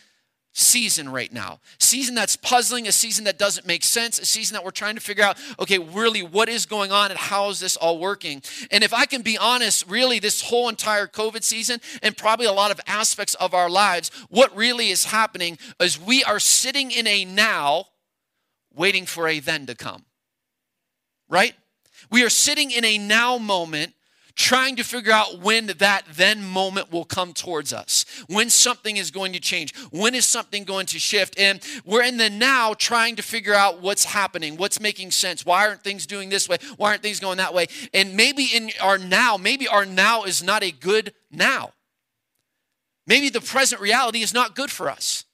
season 0.57 1.07
right 1.09 1.31
now. 1.31 1.59
Season 1.77 2.15
that's 2.15 2.35
puzzling, 2.35 2.87
a 2.87 2.91
season 2.91 3.25
that 3.25 3.37
doesn't 3.37 3.67
make 3.67 3.83
sense, 3.83 4.17
a 4.17 4.25
season 4.25 4.55
that 4.55 4.65
we're 4.65 4.71
trying 4.71 4.95
to 4.95 5.01
figure 5.01 5.23
out, 5.23 5.37
okay, 5.59 5.77
really 5.77 6.23
what 6.23 6.49
is 6.49 6.65
going 6.65 6.91
on 6.91 7.11
and 7.11 7.19
how 7.19 7.49
is 7.49 7.59
this 7.59 7.77
all 7.77 7.99
working? 7.99 8.41
And 8.71 8.83
if 8.83 8.91
I 8.91 9.05
can 9.05 9.21
be 9.21 9.37
honest, 9.37 9.87
really 9.87 10.17
this 10.17 10.41
whole 10.41 10.67
entire 10.67 11.05
COVID 11.05 11.43
season 11.43 11.79
and 12.01 12.17
probably 12.17 12.47
a 12.47 12.51
lot 12.51 12.71
of 12.71 12.81
aspects 12.87 13.35
of 13.35 13.53
our 13.53 13.69
lives, 13.69 14.09
what 14.29 14.55
really 14.57 14.89
is 14.89 15.05
happening 15.05 15.59
is 15.79 16.01
we 16.01 16.23
are 16.23 16.39
sitting 16.39 16.89
in 16.89 17.05
a 17.05 17.23
now 17.23 17.85
waiting 18.73 19.05
for 19.05 19.27
a 19.27 19.39
then 19.39 19.67
to 19.67 19.75
come. 19.75 20.05
Right? 21.29 21.53
We 22.09 22.23
are 22.23 22.29
sitting 22.29 22.71
in 22.71 22.83
a 22.83 22.97
now 22.97 23.37
moment 23.37 23.93
trying 24.37 24.75
to 24.75 24.83
figure 24.83 25.11
out 25.11 25.39
when 25.39 25.65
that 25.65 26.03
then 26.13 26.43
moment 26.43 26.91
will 26.91 27.03
come 27.03 27.33
towards 27.33 27.73
us, 27.73 28.05
when 28.27 28.49
something 28.49 28.95
is 28.95 29.11
going 29.11 29.33
to 29.33 29.39
change, 29.39 29.75
when 29.89 30.13
is 30.15 30.25
something 30.25 30.63
going 30.63 30.85
to 30.85 30.99
shift. 30.99 31.37
And 31.39 31.59
we're 31.83 32.03
in 32.03 32.17
the 32.17 32.29
now 32.29 32.73
trying 32.75 33.15
to 33.17 33.23
figure 33.23 33.55
out 33.55 33.81
what's 33.81 34.05
happening, 34.05 34.55
what's 34.55 34.79
making 34.79 35.11
sense, 35.11 35.45
why 35.45 35.67
aren't 35.67 35.83
things 35.83 36.05
doing 36.05 36.29
this 36.29 36.47
way, 36.47 36.57
why 36.77 36.91
aren't 36.91 37.01
things 37.01 37.19
going 37.19 37.37
that 37.37 37.53
way. 37.53 37.65
And 37.93 38.15
maybe 38.15 38.45
in 38.45 38.69
our 38.79 38.99
now, 38.99 39.37
maybe 39.37 39.67
our 39.67 39.85
now 39.85 40.23
is 40.23 40.43
not 40.43 40.63
a 40.63 40.71
good 40.71 41.13
now. 41.31 41.71
Maybe 43.07 43.29
the 43.29 43.41
present 43.41 43.81
reality 43.81 44.21
is 44.21 44.33
not 44.33 44.55
good 44.55 44.69
for 44.69 44.89
us. 44.89 45.25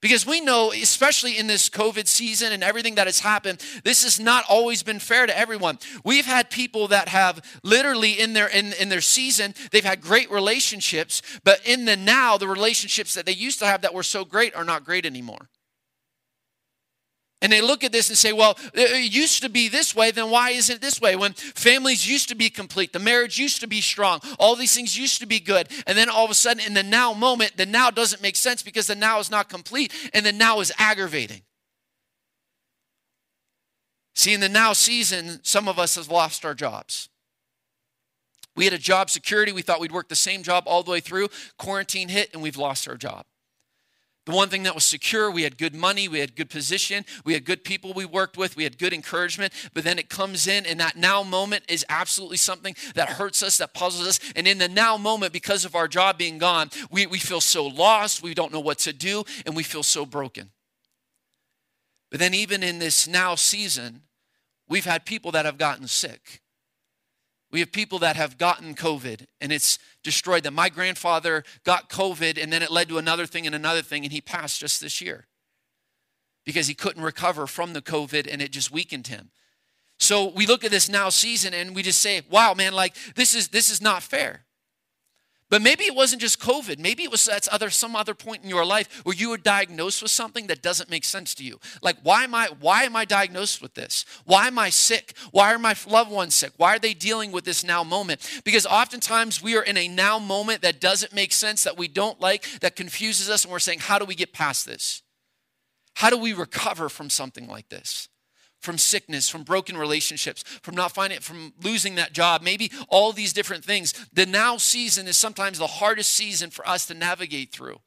Because 0.00 0.24
we 0.24 0.40
know, 0.40 0.72
especially 0.72 1.36
in 1.36 1.46
this 1.46 1.68
COVID 1.68 2.06
season 2.06 2.52
and 2.52 2.64
everything 2.64 2.94
that 2.94 3.06
has 3.06 3.20
happened, 3.20 3.62
this 3.84 4.02
has 4.02 4.18
not 4.18 4.44
always 4.48 4.82
been 4.82 4.98
fair 4.98 5.26
to 5.26 5.38
everyone. 5.38 5.78
We've 6.04 6.24
had 6.24 6.48
people 6.48 6.88
that 6.88 7.08
have 7.08 7.44
literally 7.62 8.12
in 8.12 8.32
their 8.32 8.46
in, 8.46 8.72
in 8.74 8.88
their 8.88 9.02
season, 9.02 9.54
they've 9.72 9.84
had 9.84 10.00
great 10.00 10.30
relationships, 10.30 11.20
but 11.44 11.60
in 11.66 11.84
the 11.84 11.96
now, 11.96 12.38
the 12.38 12.48
relationships 12.48 13.14
that 13.14 13.26
they 13.26 13.32
used 13.32 13.58
to 13.58 13.66
have 13.66 13.82
that 13.82 13.92
were 13.92 14.02
so 14.02 14.24
great 14.24 14.54
are 14.54 14.64
not 14.64 14.84
great 14.84 15.04
anymore. 15.04 15.50
And 17.42 17.50
they 17.50 17.62
look 17.62 17.84
at 17.84 17.92
this 17.92 18.10
and 18.10 18.18
say, 18.18 18.32
well, 18.34 18.58
it 18.74 19.10
used 19.12 19.42
to 19.42 19.48
be 19.48 19.68
this 19.68 19.94
way, 19.94 20.10
then 20.10 20.30
why 20.30 20.50
isn't 20.50 20.76
it 20.76 20.82
this 20.82 21.00
way? 21.00 21.16
When 21.16 21.32
families 21.32 22.06
used 22.06 22.28
to 22.28 22.34
be 22.34 22.50
complete, 22.50 22.92
the 22.92 22.98
marriage 22.98 23.38
used 23.38 23.60
to 23.60 23.66
be 23.66 23.80
strong, 23.80 24.20
all 24.38 24.56
these 24.56 24.74
things 24.74 24.98
used 24.98 25.20
to 25.20 25.26
be 25.26 25.40
good. 25.40 25.68
And 25.86 25.96
then 25.96 26.10
all 26.10 26.24
of 26.24 26.30
a 26.30 26.34
sudden, 26.34 26.62
in 26.64 26.74
the 26.74 26.82
now 26.82 27.14
moment, 27.14 27.56
the 27.56 27.64
now 27.64 27.90
doesn't 27.90 28.20
make 28.20 28.36
sense 28.36 28.62
because 28.62 28.86
the 28.86 28.94
now 28.94 29.18
is 29.20 29.30
not 29.30 29.48
complete 29.48 29.92
and 30.12 30.26
the 30.26 30.32
now 30.32 30.60
is 30.60 30.70
aggravating. 30.78 31.40
See, 34.14 34.34
in 34.34 34.40
the 34.40 34.48
now 34.50 34.74
season, 34.74 35.40
some 35.42 35.66
of 35.66 35.78
us 35.78 35.94
have 35.94 36.08
lost 36.08 36.44
our 36.44 36.52
jobs. 36.52 37.08
We 38.54 38.64
had 38.64 38.74
a 38.74 38.78
job 38.78 39.08
security. 39.08 39.52
We 39.52 39.62
thought 39.62 39.80
we'd 39.80 39.92
work 39.92 40.10
the 40.10 40.16
same 40.16 40.42
job 40.42 40.64
all 40.66 40.82
the 40.82 40.90
way 40.90 41.00
through. 41.00 41.28
Quarantine 41.56 42.10
hit, 42.10 42.34
and 42.34 42.42
we've 42.42 42.58
lost 42.58 42.86
our 42.86 42.96
job. 42.96 43.24
The 44.30 44.36
one 44.36 44.48
thing 44.48 44.62
that 44.62 44.76
was 44.76 44.84
secure, 44.84 45.28
we 45.28 45.42
had 45.42 45.58
good 45.58 45.74
money, 45.74 46.06
we 46.06 46.20
had 46.20 46.36
good 46.36 46.50
position, 46.50 47.04
we 47.24 47.32
had 47.34 47.44
good 47.44 47.64
people 47.64 47.92
we 47.92 48.04
worked 48.04 48.36
with, 48.36 48.54
we 48.54 48.62
had 48.62 48.78
good 48.78 48.92
encouragement, 48.92 49.52
but 49.74 49.82
then 49.82 49.98
it 49.98 50.08
comes 50.08 50.46
in 50.46 50.66
and 50.66 50.78
that 50.78 50.94
now 50.94 51.24
moment 51.24 51.64
is 51.68 51.84
absolutely 51.88 52.36
something 52.36 52.76
that 52.94 53.08
hurts 53.08 53.42
us, 53.42 53.58
that 53.58 53.74
puzzles 53.74 54.06
us. 54.06 54.20
And 54.36 54.46
in 54.46 54.58
the 54.58 54.68
now 54.68 54.96
moment, 54.96 55.32
because 55.32 55.64
of 55.64 55.74
our 55.74 55.88
job 55.88 56.16
being 56.16 56.38
gone, 56.38 56.70
we, 56.92 57.08
we 57.08 57.18
feel 57.18 57.40
so 57.40 57.66
lost, 57.66 58.22
we 58.22 58.32
don't 58.32 58.52
know 58.52 58.60
what 58.60 58.78
to 58.80 58.92
do, 58.92 59.24
and 59.46 59.56
we 59.56 59.64
feel 59.64 59.82
so 59.82 60.06
broken. 60.06 60.50
But 62.08 62.20
then, 62.20 62.32
even 62.32 62.62
in 62.62 62.78
this 62.78 63.08
now 63.08 63.34
season, 63.34 64.02
we've 64.68 64.84
had 64.84 65.04
people 65.04 65.32
that 65.32 65.44
have 65.44 65.58
gotten 65.58 65.88
sick. 65.88 66.40
We 67.50 67.60
have 67.60 67.72
people 67.72 67.98
that 68.00 68.16
have 68.16 68.38
gotten 68.38 68.74
COVID 68.74 69.26
and 69.40 69.52
it's 69.52 69.78
destroyed 70.04 70.44
them. 70.44 70.54
My 70.54 70.68
grandfather 70.68 71.44
got 71.64 71.90
COVID 71.90 72.40
and 72.40 72.52
then 72.52 72.62
it 72.62 72.70
led 72.70 72.88
to 72.88 72.98
another 72.98 73.26
thing 73.26 73.46
and 73.46 73.54
another 73.54 73.82
thing, 73.82 74.04
and 74.04 74.12
he 74.12 74.20
passed 74.20 74.60
just 74.60 74.80
this 74.80 75.00
year 75.00 75.26
because 76.44 76.68
he 76.68 76.74
couldn't 76.74 77.02
recover 77.02 77.46
from 77.46 77.72
the 77.72 77.82
COVID 77.82 78.28
and 78.30 78.40
it 78.40 78.52
just 78.52 78.70
weakened 78.70 79.08
him. 79.08 79.30
So 79.98 80.30
we 80.30 80.46
look 80.46 80.64
at 80.64 80.70
this 80.70 80.88
now 80.88 81.10
season 81.10 81.52
and 81.52 81.74
we 81.74 81.82
just 81.82 82.00
say, 82.00 82.22
wow, 82.30 82.54
man, 82.54 82.72
like 82.72 82.94
this 83.16 83.34
is 83.34 83.48
this 83.48 83.68
is 83.68 83.82
not 83.82 84.02
fair. 84.02 84.46
But 85.50 85.62
maybe 85.62 85.84
it 85.84 85.94
wasn't 85.94 86.22
just 86.22 86.40
COVID. 86.40 86.78
Maybe 86.78 87.02
it 87.02 87.10
was 87.10 87.24
that's 87.24 87.48
other 87.50 87.70
some 87.70 87.96
other 87.96 88.14
point 88.14 88.44
in 88.44 88.48
your 88.48 88.64
life 88.64 89.00
where 89.04 89.14
you 89.14 89.30
were 89.30 89.36
diagnosed 89.36 90.00
with 90.00 90.12
something 90.12 90.46
that 90.46 90.62
doesn't 90.62 90.88
make 90.88 91.04
sense 91.04 91.34
to 91.34 91.44
you. 91.44 91.58
Like 91.82 91.96
why 92.02 92.24
am 92.24 92.34
I 92.34 92.48
why 92.60 92.84
am 92.84 92.94
I 92.94 93.04
diagnosed 93.04 93.60
with 93.60 93.74
this? 93.74 94.04
Why 94.24 94.46
am 94.46 94.58
I 94.58 94.70
sick? 94.70 95.14
Why 95.32 95.52
are 95.52 95.58
my 95.58 95.74
loved 95.88 96.10
ones 96.10 96.34
sick? 96.34 96.52
Why 96.56 96.76
are 96.76 96.78
they 96.78 96.94
dealing 96.94 97.32
with 97.32 97.44
this 97.44 97.64
now 97.64 97.82
moment? 97.82 98.40
Because 98.44 98.64
oftentimes 98.64 99.42
we 99.42 99.56
are 99.56 99.62
in 99.62 99.76
a 99.76 99.88
now 99.88 100.18
moment 100.18 100.62
that 100.62 100.80
doesn't 100.80 101.12
make 101.12 101.32
sense, 101.32 101.64
that 101.64 101.76
we 101.76 101.88
don't 101.88 102.20
like, 102.20 102.46
that 102.60 102.76
confuses 102.76 103.28
us, 103.28 103.44
and 103.44 103.52
we're 103.52 103.58
saying, 103.58 103.80
how 103.80 103.98
do 103.98 104.04
we 104.04 104.14
get 104.14 104.32
past 104.32 104.66
this? 104.66 105.02
How 105.94 106.10
do 106.10 106.16
we 106.16 106.32
recover 106.32 106.88
from 106.88 107.10
something 107.10 107.48
like 107.48 107.68
this? 107.68 108.08
From 108.60 108.78
sickness, 108.78 109.28
from 109.28 109.42
broken 109.42 109.76
relationships, 109.76 110.42
from 110.62 110.74
not 110.74 110.92
finding 110.92 111.16
it, 111.16 111.22
from 111.22 111.52
losing 111.62 111.96
that 111.96 112.12
job, 112.12 112.42
maybe 112.42 112.70
all 112.88 113.12
these 113.12 113.32
different 113.32 113.64
things. 113.64 113.94
The 114.12 114.26
now 114.26 114.58
season 114.58 115.08
is 115.08 115.16
sometimes 115.16 115.58
the 115.58 115.66
hardest 115.66 116.12
season 116.12 116.50
for 116.50 116.66
us 116.68 116.86
to 116.86 116.94
navigate 116.94 117.52
through. 117.52 117.80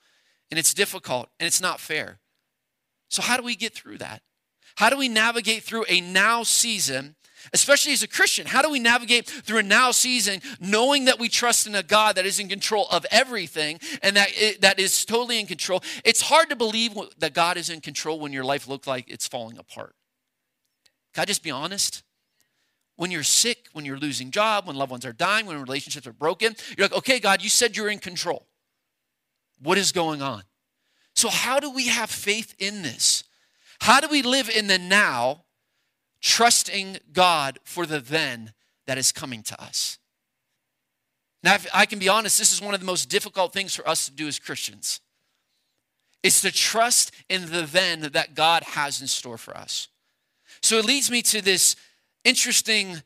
And 0.51 0.59
it's 0.59 0.73
difficult 0.73 1.29
and 1.39 1.47
it's 1.47 1.61
not 1.61 1.79
fair. 1.79 2.19
So, 3.09 3.21
how 3.21 3.37
do 3.37 3.43
we 3.43 3.55
get 3.55 3.73
through 3.73 3.99
that? 3.99 4.21
How 4.75 4.89
do 4.89 4.97
we 4.97 5.07
navigate 5.07 5.63
through 5.63 5.85
a 5.87 6.01
now 6.01 6.43
season, 6.43 7.15
especially 7.53 7.93
as 7.93 8.01
a 8.01 8.07
Christian? 8.07 8.47
How 8.47 8.61
do 8.63 8.71
we 8.71 8.79
navigate 8.79 9.27
through 9.27 9.59
a 9.59 9.63
now 9.63 9.91
season 9.91 10.41
knowing 10.59 11.05
that 11.05 11.19
we 11.19 11.29
trust 11.29 11.67
in 11.67 11.75
a 11.75 11.83
God 11.83 12.15
that 12.15 12.25
is 12.25 12.39
in 12.39 12.49
control 12.49 12.87
of 12.89 13.05
everything 13.11 13.79
and 14.01 14.15
that, 14.15 14.29
it, 14.33 14.61
that 14.61 14.79
is 14.79 15.05
totally 15.05 15.39
in 15.39 15.45
control? 15.45 15.83
It's 16.03 16.21
hard 16.21 16.49
to 16.49 16.55
believe 16.55 16.97
that 17.19 17.33
God 17.33 17.57
is 17.57 17.69
in 17.69 17.81
control 17.81 18.19
when 18.19 18.33
your 18.33 18.45
life 18.45 18.67
looks 18.67 18.87
like 18.87 19.09
it's 19.09 19.27
falling 19.27 19.59
apart. 19.59 19.95
Can 21.13 21.21
I 21.21 21.25
just 21.25 21.43
be 21.43 21.51
honest? 21.51 22.03
When 22.95 23.11
you're 23.11 23.23
sick, 23.23 23.67
when 23.73 23.85
you're 23.85 23.97
losing 23.97 24.31
job, 24.31 24.67
when 24.67 24.75
loved 24.75 24.91
ones 24.91 25.05
are 25.05 25.13
dying, 25.13 25.45
when 25.45 25.59
relationships 25.59 26.05
are 26.05 26.13
broken, 26.13 26.55
you're 26.77 26.85
like, 26.85 26.97
okay, 26.97 27.19
God, 27.19 27.41
you 27.41 27.49
said 27.49 27.75
you're 27.75 27.89
in 27.89 27.99
control. 27.99 28.47
What 29.61 29.77
is 29.77 29.91
going 29.91 30.21
on? 30.21 30.43
So, 31.15 31.29
how 31.29 31.59
do 31.59 31.69
we 31.71 31.87
have 31.87 32.09
faith 32.09 32.55
in 32.59 32.81
this? 32.81 33.23
How 33.79 33.99
do 33.99 34.07
we 34.07 34.21
live 34.21 34.49
in 34.49 34.67
the 34.67 34.77
now, 34.77 35.43
trusting 36.21 36.97
God 37.11 37.59
for 37.63 37.85
the 37.85 37.99
then 37.99 38.53
that 38.87 38.97
is 38.97 39.11
coming 39.11 39.43
to 39.43 39.61
us? 39.61 39.97
Now, 41.43 41.57
I 41.73 41.85
can 41.85 41.99
be 41.99 42.09
honest, 42.09 42.37
this 42.39 42.53
is 42.53 42.61
one 42.61 42.73
of 42.73 42.79
the 42.79 42.85
most 42.85 43.09
difficult 43.09 43.53
things 43.53 43.75
for 43.75 43.87
us 43.87 44.05
to 44.05 44.11
do 44.11 44.27
as 44.27 44.39
Christians. 44.39 45.01
It's 46.23 46.41
to 46.41 46.51
trust 46.51 47.11
in 47.29 47.51
the 47.51 47.63
then 47.63 48.11
that 48.13 48.33
God 48.33 48.63
has 48.63 49.01
in 49.01 49.07
store 49.07 49.37
for 49.37 49.55
us. 49.55 49.89
So 50.63 50.77
it 50.77 50.85
leads 50.85 51.11
me 51.11 51.21
to 51.23 51.41
this 51.41 51.75
interesting 52.23 53.01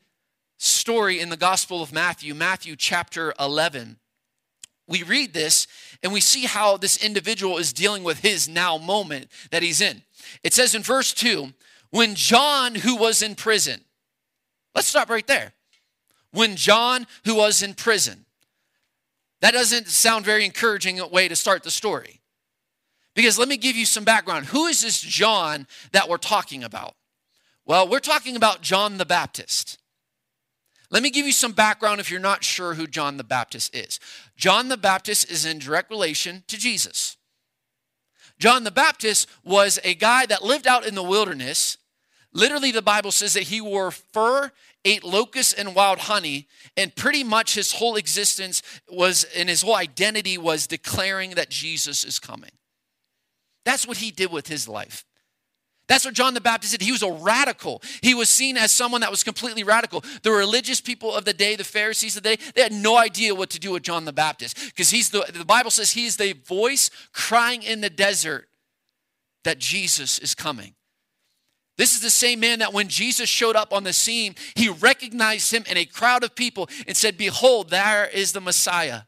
story 0.58 1.18
in 1.18 1.28
the 1.28 1.36
Gospel 1.36 1.82
of 1.82 1.92
Matthew, 1.92 2.32
Matthew 2.32 2.76
chapter 2.76 3.34
11. 3.40 3.96
We 4.86 5.02
read 5.02 5.34
this 5.34 5.66
and 6.04 6.12
we 6.12 6.20
see 6.20 6.44
how 6.44 6.76
this 6.76 7.04
individual 7.04 7.58
is 7.58 7.72
dealing 7.72 8.04
with 8.04 8.20
his 8.20 8.48
now 8.48 8.78
moment 8.78 9.26
that 9.50 9.64
he's 9.64 9.80
in. 9.80 10.02
It 10.44 10.54
says 10.54 10.76
in 10.76 10.84
verse 10.84 11.12
2 11.12 11.52
when 11.90 12.14
John, 12.14 12.76
who 12.76 12.94
was 12.94 13.22
in 13.22 13.34
prison, 13.34 13.80
let's 14.76 14.86
stop 14.86 15.10
right 15.10 15.26
there. 15.26 15.52
When 16.30 16.54
John, 16.54 17.08
who 17.24 17.34
was 17.34 17.64
in 17.64 17.74
prison, 17.74 18.24
that 19.40 19.52
doesn't 19.52 19.88
sound 19.88 20.24
very 20.24 20.44
encouraging 20.44 21.00
way 21.10 21.26
to 21.26 21.34
start 21.34 21.64
the 21.64 21.72
story. 21.72 22.20
Because 23.16 23.36
let 23.36 23.48
me 23.48 23.56
give 23.56 23.74
you 23.74 23.84
some 23.84 24.04
background. 24.04 24.46
Who 24.46 24.66
is 24.66 24.80
this 24.80 25.00
John 25.00 25.66
that 25.90 26.08
we're 26.08 26.18
talking 26.18 26.62
about? 26.62 26.94
Well, 27.68 27.86
we're 27.86 28.00
talking 28.00 28.34
about 28.34 28.62
John 28.62 28.96
the 28.96 29.04
Baptist. 29.04 29.78
Let 30.90 31.02
me 31.02 31.10
give 31.10 31.26
you 31.26 31.32
some 31.32 31.52
background 31.52 32.00
if 32.00 32.10
you're 32.10 32.18
not 32.18 32.42
sure 32.42 32.72
who 32.72 32.86
John 32.86 33.18
the 33.18 33.24
Baptist 33.24 33.76
is. 33.76 34.00
John 34.38 34.70
the 34.70 34.78
Baptist 34.78 35.30
is 35.30 35.44
in 35.44 35.58
direct 35.58 35.90
relation 35.90 36.44
to 36.48 36.56
Jesus. 36.56 37.18
John 38.38 38.64
the 38.64 38.70
Baptist 38.70 39.28
was 39.44 39.78
a 39.84 39.94
guy 39.94 40.24
that 40.24 40.42
lived 40.42 40.66
out 40.66 40.86
in 40.86 40.94
the 40.94 41.02
wilderness. 41.02 41.76
Literally, 42.32 42.72
the 42.72 42.80
Bible 42.80 43.12
says 43.12 43.34
that 43.34 43.44
he 43.44 43.60
wore 43.60 43.90
fur, 43.90 44.50
ate 44.86 45.04
locusts 45.04 45.52
and 45.52 45.74
wild 45.74 45.98
honey, 45.98 46.48
and 46.74 46.96
pretty 46.96 47.22
much 47.22 47.54
his 47.54 47.72
whole 47.72 47.96
existence 47.96 48.62
was, 48.90 49.24
and 49.36 49.50
his 49.50 49.60
whole 49.60 49.76
identity 49.76 50.38
was 50.38 50.66
declaring 50.66 51.32
that 51.32 51.50
Jesus 51.50 52.02
is 52.02 52.18
coming. 52.18 52.52
That's 53.66 53.86
what 53.86 53.98
he 53.98 54.10
did 54.10 54.32
with 54.32 54.48
his 54.48 54.66
life. 54.66 55.04
That's 55.88 56.04
what 56.04 56.12
John 56.12 56.34
the 56.34 56.40
Baptist 56.40 56.72
did. 56.72 56.82
He 56.82 56.92
was 56.92 57.02
a 57.02 57.10
radical. 57.10 57.82
He 58.02 58.14
was 58.14 58.28
seen 58.28 58.58
as 58.58 58.70
someone 58.70 59.00
that 59.00 59.10
was 59.10 59.24
completely 59.24 59.64
radical. 59.64 60.04
The 60.22 60.30
religious 60.30 60.80
people 60.82 61.14
of 61.14 61.24
the 61.24 61.32
day, 61.32 61.56
the 61.56 61.64
Pharisees 61.64 62.16
of 62.16 62.22
the 62.22 62.36
day, 62.36 62.42
they 62.54 62.62
had 62.62 62.72
no 62.72 62.98
idea 62.98 63.34
what 63.34 63.50
to 63.50 63.58
do 63.58 63.72
with 63.72 63.82
John 63.82 64.04
the 64.04 64.12
Baptist 64.12 64.56
because 64.66 64.90
he's 64.90 65.10
the, 65.10 65.24
the 65.32 65.46
Bible 65.46 65.70
says 65.70 65.92
he's 65.92 66.16
the 66.16 66.34
voice 66.34 66.90
crying 67.12 67.62
in 67.62 67.80
the 67.80 67.90
desert 67.90 68.48
that 69.44 69.58
Jesus 69.58 70.18
is 70.18 70.34
coming. 70.34 70.74
This 71.78 71.94
is 71.94 72.00
the 72.00 72.10
same 72.10 72.40
man 72.40 72.58
that 72.58 72.72
when 72.72 72.88
Jesus 72.88 73.28
showed 73.28 73.56
up 73.56 73.72
on 73.72 73.84
the 73.84 73.92
scene, 73.92 74.34
he 74.56 74.68
recognized 74.68 75.54
him 75.54 75.64
in 75.70 75.76
a 75.76 75.84
crowd 75.84 76.24
of 76.24 76.34
people 76.34 76.68
and 76.86 76.96
said, 76.96 77.16
Behold, 77.16 77.70
there 77.70 78.06
is 78.06 78.32
the 78.32 78.40
Messiah. 78.40 79.02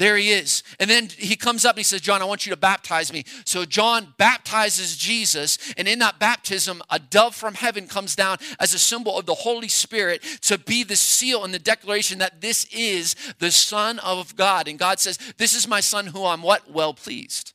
There 0.00 0.16
he 0.16 0.30
is. 0.30 0.62
And 0.78 0.88
then 0.88 1.10
he 1.10 1.36
comes 1.36 1.66
up 1.66 1.72
and 1.72 1.80
he 1.80 1.84
says, 1.84 2.00
John, 2.00 2.22
I 2.22 2.24
want 2.24 2.46
you 2.46 2.50
to 2.54 2.56
baptize 2.56 3.12
me. 3.12 3.24
So 3.44 3.66
John 3.66 4.14
baptizes 4.16 4.96
Jesus. 4.96 5.58
And 5.76 5.86
in 5.86 5.98
that 5.98 6.18
baptism, 6.18 6.80
a 6.88 6.98
dove 6.98 7.34
from 7.34 7.52
heaven 7.52 7.86
comes 7.86 8.16
down 8.16 8.38
as 8.58 8.72
a 8.72 8.78
symbol 8.78 9.18
of 9.18 9.26
the 9.26 9.34
Holy 9.34 9.68
Spirit 9.68 10.22
to 10.40 10.56
be 10.56 10.84
the 10.84 10.96
seal 10.96 11.44
and 11.44 11.52
the 11.52 11.58
declaration 11.58 12.16
that 12.20 12.40
this 12.40 12.64
is 12.72 13.14
the 13.40 13.50
Son 13.50 13.98
of 13.98 14.36
God. 14.36 14.68
And 14.68 14.78
God 14.78 15.00
says, 15.00 15.18
This 15.36 15.54
is 15.54 15.68
my 15.68 15.80
son 15.80 16.06
who 16.06 16.24
I'm 16.24 16.40
what? 16.40 16.70
Well 16.72 16.94
pleased. 16.94 17.52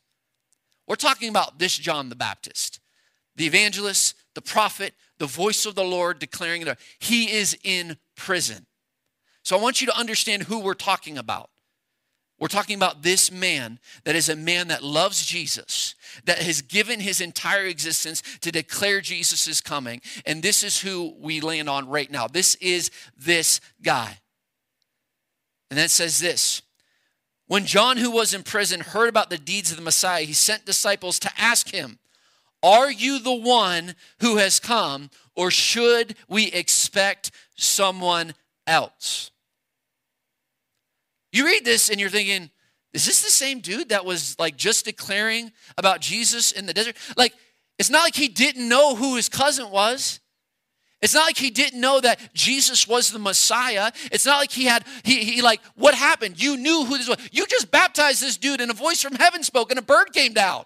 We're 0.86 0.94
talking 0.94 1.28
about 1.28 1.58
this 1.58 1.76
John 1.76 2.10
the 2.10 2.14
Baptist, 2.14 2.78
the 3.34 3.46
evangelist, 3.46 4.14
the 4.36 4.40
prophet, 4.40 4.94
the 5.18 5.26
voice 5.26 5.66
of 5.66 5.74
the 5.74 5.82
Lord 5.82 6.20
declaring 6.20 6.64
that 6.66 6.78
he 7.00 7.28
is 7.28 7.58
in 7.64 7.96
prison. 8.14 8.66
So 9.42 9.58
I 9.58 9.60
want 9.60 9.80
you 9.80 9.88
to 9.88 9.98
understand 9.98 10.44
who 10.44 10.60
we're 10.60 10.74
talking 10.74 11.18
about. 11.18 11.50
We're 12.38 12.48
talking 12.48 12.76
about 12.76 13.02
this 13.02 13.32
man 13.32 13.78
that 14.04 14.14
is 14.14 14.28
a 14.28 14.36
man 14.36 14.68
that 14.68 14.84
loves 14.84 15.24
Jesus, 15.24 15.94
that 16.26 16.38
has 16.38 16.60
given 16.60 17.00
his 17.00 17.20
entire 17.20 17.64
existence 17.64 18.22
to 18.42 18.52
declare 18.52 19.00
Jesus 19.00 19.48
is 19.48 19.62
coming. 19.62 20.02
And 20.26 20.42
this 20.42 20.62
is 20.62 20.80
who 20.80 21.14
we 21.18 21.40
land 21.40 21.70
on 21.70 21.88
right 21.88 22.10
now. 22.10 22.28
This 22.28 22.54
is 22.56 22.90
this 23.16 23.60
guy. 23.82 24.18
And 25.70 25.78
then 25.78 25.88
says 25.88 26.18
this 26.18 26.60
When 27.46 27.64
John, 27.64 27.96
who 27.96 28.10
was 28.10 28.34
in 28.34 28.42
prison, 28.42 28.80
heard 28.80 29.08
about 29.08 29.30
the 29.30 29.38
deeds 29.38 29.70
of 29.70 29.78
the 29.78 29.82
Messiah, 29.82 30.24
he 30.24 30.34
sent 30.34 30.66
disciples 30.66 31.18
to 31.20 31.30
ask 31.38 31.70
him, 31.70 31.98
Are 32.62 32.90
you 32.90 33.18
the 33.18 33.32
one 33.32 33.94
who 34.20 34.36
has 34.36 34.60
come, 34.60 35.08
or 35.34 35.50
should 35.50 36.16
we 36.28 36.48
expect 36.52 37.30
someone 37.56 38.34
else? 38.66 39.30
You 41.36 41.44
read 41.44 41.66
this 41.66 41.90
and 41.90 42.00
you're 42.00 42.08
thinking, 42.08 42.48
is 42.94 43.04
this 43.04 43.20
the 43.20 43.30
same 43.30 43.60
dude 43.60 43.90
that 43.90 44.06
was 44.06 44.38
like 44.38 44.56
just 44.56 44.86
declaring 44.86 45.52
about 45.76 46.00
Jesus 46.00 46.50
in 46.50 46.64
the 46.64 46.72
desert? 46.72 46.96
Like, 47.14 47.34
it's 47.78 47.90
not 47.90 48.04
like 48.04 48.14
he 48.14 48.28
didn't 48.28 48.66
know 48.66 48.94
who 48.94 49.16
his 49.16 49.28
cousin 49.28 49.70
was. 49.70 50.20
It's 51.02 51.12
not 51.12 51.26
like 51.26 51.36
he 51.36 51.50
didn't 51.50 51.78
know 51.78 52.00
that 52.00 52.18
Jesus 52.32 52.88
was 52.88 53.10
the 53.10 53.18
Messiah. 53.18 53.92
It's 54.10 54.24
not 54.24 54.38
like 54.38 54.50
he 54.50 54.64
had, 54.64 54.86
he, 55.04 55.24
he 55.24 55.42
like, 55.42 55.60
what 55.74 55.94
happened? 55.94 56.42
You 56.42 56.56
knew 56.56 56.86
who 56.86 56.96
this 56.96 57.06
was. 57.06 57.18
You 57.30 57.46
just 57.46 57.70
baptized 57.70 58.22
this 58.22 58.38
dude 58.38 58.62
and 58.62 58.70
a 58.70 58.74
voice 58.74 59.02
from 59.02 59.16
heaven 59.16 59.42
spoke 59.42 59.70
and 59.70 59.78
a 59.78 59.82
bird 59.82 60.14
came 60.14 60.32
down. 60.32 60.64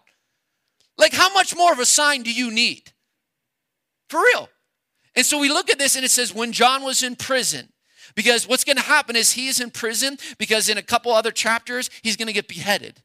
Like, 0.96 1.12
how 1.12 1.34
much 1.34 1.56
more 1.56 1.72
of 1.72 1.80
a 1.80 1.84
sign 1.84 2.22
do 2.22 2.32
you 2.32 2.52
need? 2.52 2.92
For 4.08 4.20
real. 4.20 4.48
And 5.16 5.26
so 5.26 5.40
we 5.40 5.48
look 5.48 5.68
at 5.68 5.80
this 5.80 5.96
and 5.96 6.04
it 6.04 6.12
says, 6.12 6.32
when 6.32 6.52
John 6.52 6.84
was 6.84 7.02
in 7.02 7.16
prison, 7.16 7.70
because 8.14 8.46
what's 8.46 8.64
going 8.64 8.76
to 8.76 8.82
happen 8.82 9.16
is 9.16 9.32
he 9.32 9.48
is 9.48 9.60
in 9.60 9.70
prison 9.70 10.18
because 10.38 10.68
in 10.68 10.78
a 10.78 10.82
couple 10.82 11.12
other 11.12 11.30
chapters, 11.30 11.90
he's 12.02 12.16
going 12.16 12.26
to 12.26 12.32
get 12.32 12.48
beheaded 12.48 13.02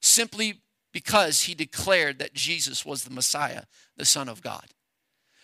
simply 0.00 0.60
because 0.92 1.42
he 1.42 1.54
declared 1.54 2.18
that 2.18 2.34
Jesus 2.34 2.84
was 2.84 3.04
the 3.04 3.10
Messiah, 3.10 3.62
the 3.96 4.04
Son 4.04 4.28
of 4.28 4.42
God. 4.42 4.64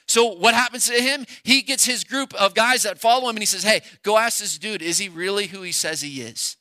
So 0.09 0.27
what 0.35 0.55
happens 0.55 0.87
to 0.87 0.95
him? 0.95 1.27
He 1.43 1.63
gets 1.63 1.85
his 1.85 2.05
group 2.05 2.33
of 2.35 2.55
guys 2.55 2.85
that 2.85 2.99
follow 2.99 3.29
him 3.29 3.37
and 3.37 3.41
he 3.41 3.47
says, 3.47 3.65
Hey, 3.65 3.83
go 4.03 4.17
ask 4.17 4.39
this 4.39 4.59
dude, 4.59 4.83
is 4.83 4.99
he 4.99 5.09
really 5.09 5.47
who 5.47 5.63
he 5.63 5.73
says 5.73 6.01
he 6.01 6.21
is? 6.21 6.57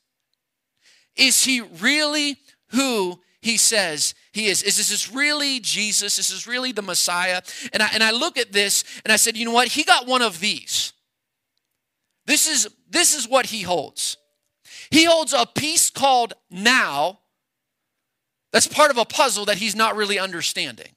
Is 1.16 1.44
he 1.44 1.60
really 1.60 2.36
who 2.70 3.20
he 3.46 3.56
says 3.56 4.14
he 4.32 4.46
is. 4.46 4.62
Is 4.64 4.76
this 4.76 5.12
really 5.12 5.60
Jesus? 5.60 6.18
Is 6.18 6.30
this 6.30 6.46
really 6.46 6.72
the 6.72 6.82
Messiah? 6.82 7.42
And 7.72 7.82
I, 7.82 7.88
and 7.94 8.02
I 8.02 8.10
look 8.10 8.36
at 8.36 8.52
this 8.52 8.84
and 9.04 9.12
I 9.12 9.16
said, 9.16 9.36
you 9.36 9.44
know 9.44 9.52
what? 9.52 9.68
He 9.68 9.84
got 9.84 10.06
one 10.06 10.20
of 10.20 10.40
these. 10.40 10.92
This 12.26 12.48
is, 12.48 12.68
this 12.88 13.14
is 13.14 13.28
what 13.28 13.46
he 13.46 13.62
holds. 13.62 14.16
He 14.90 15.04
holds 15.04 15.32
a 15.32 15.46
piece 15.46 15.90
called 15.90 16.34
now 16.50 17.20
that's 18.52 18.66
part 18.66 18.90
of 18.90 18.98
a 18.98 19.04
puzzle 19.04 19.44
that 19.46 19.58
he's 19.58 19.76
not 19.76 19.96
really 19.96 20.18
understanding. 20.18 20.88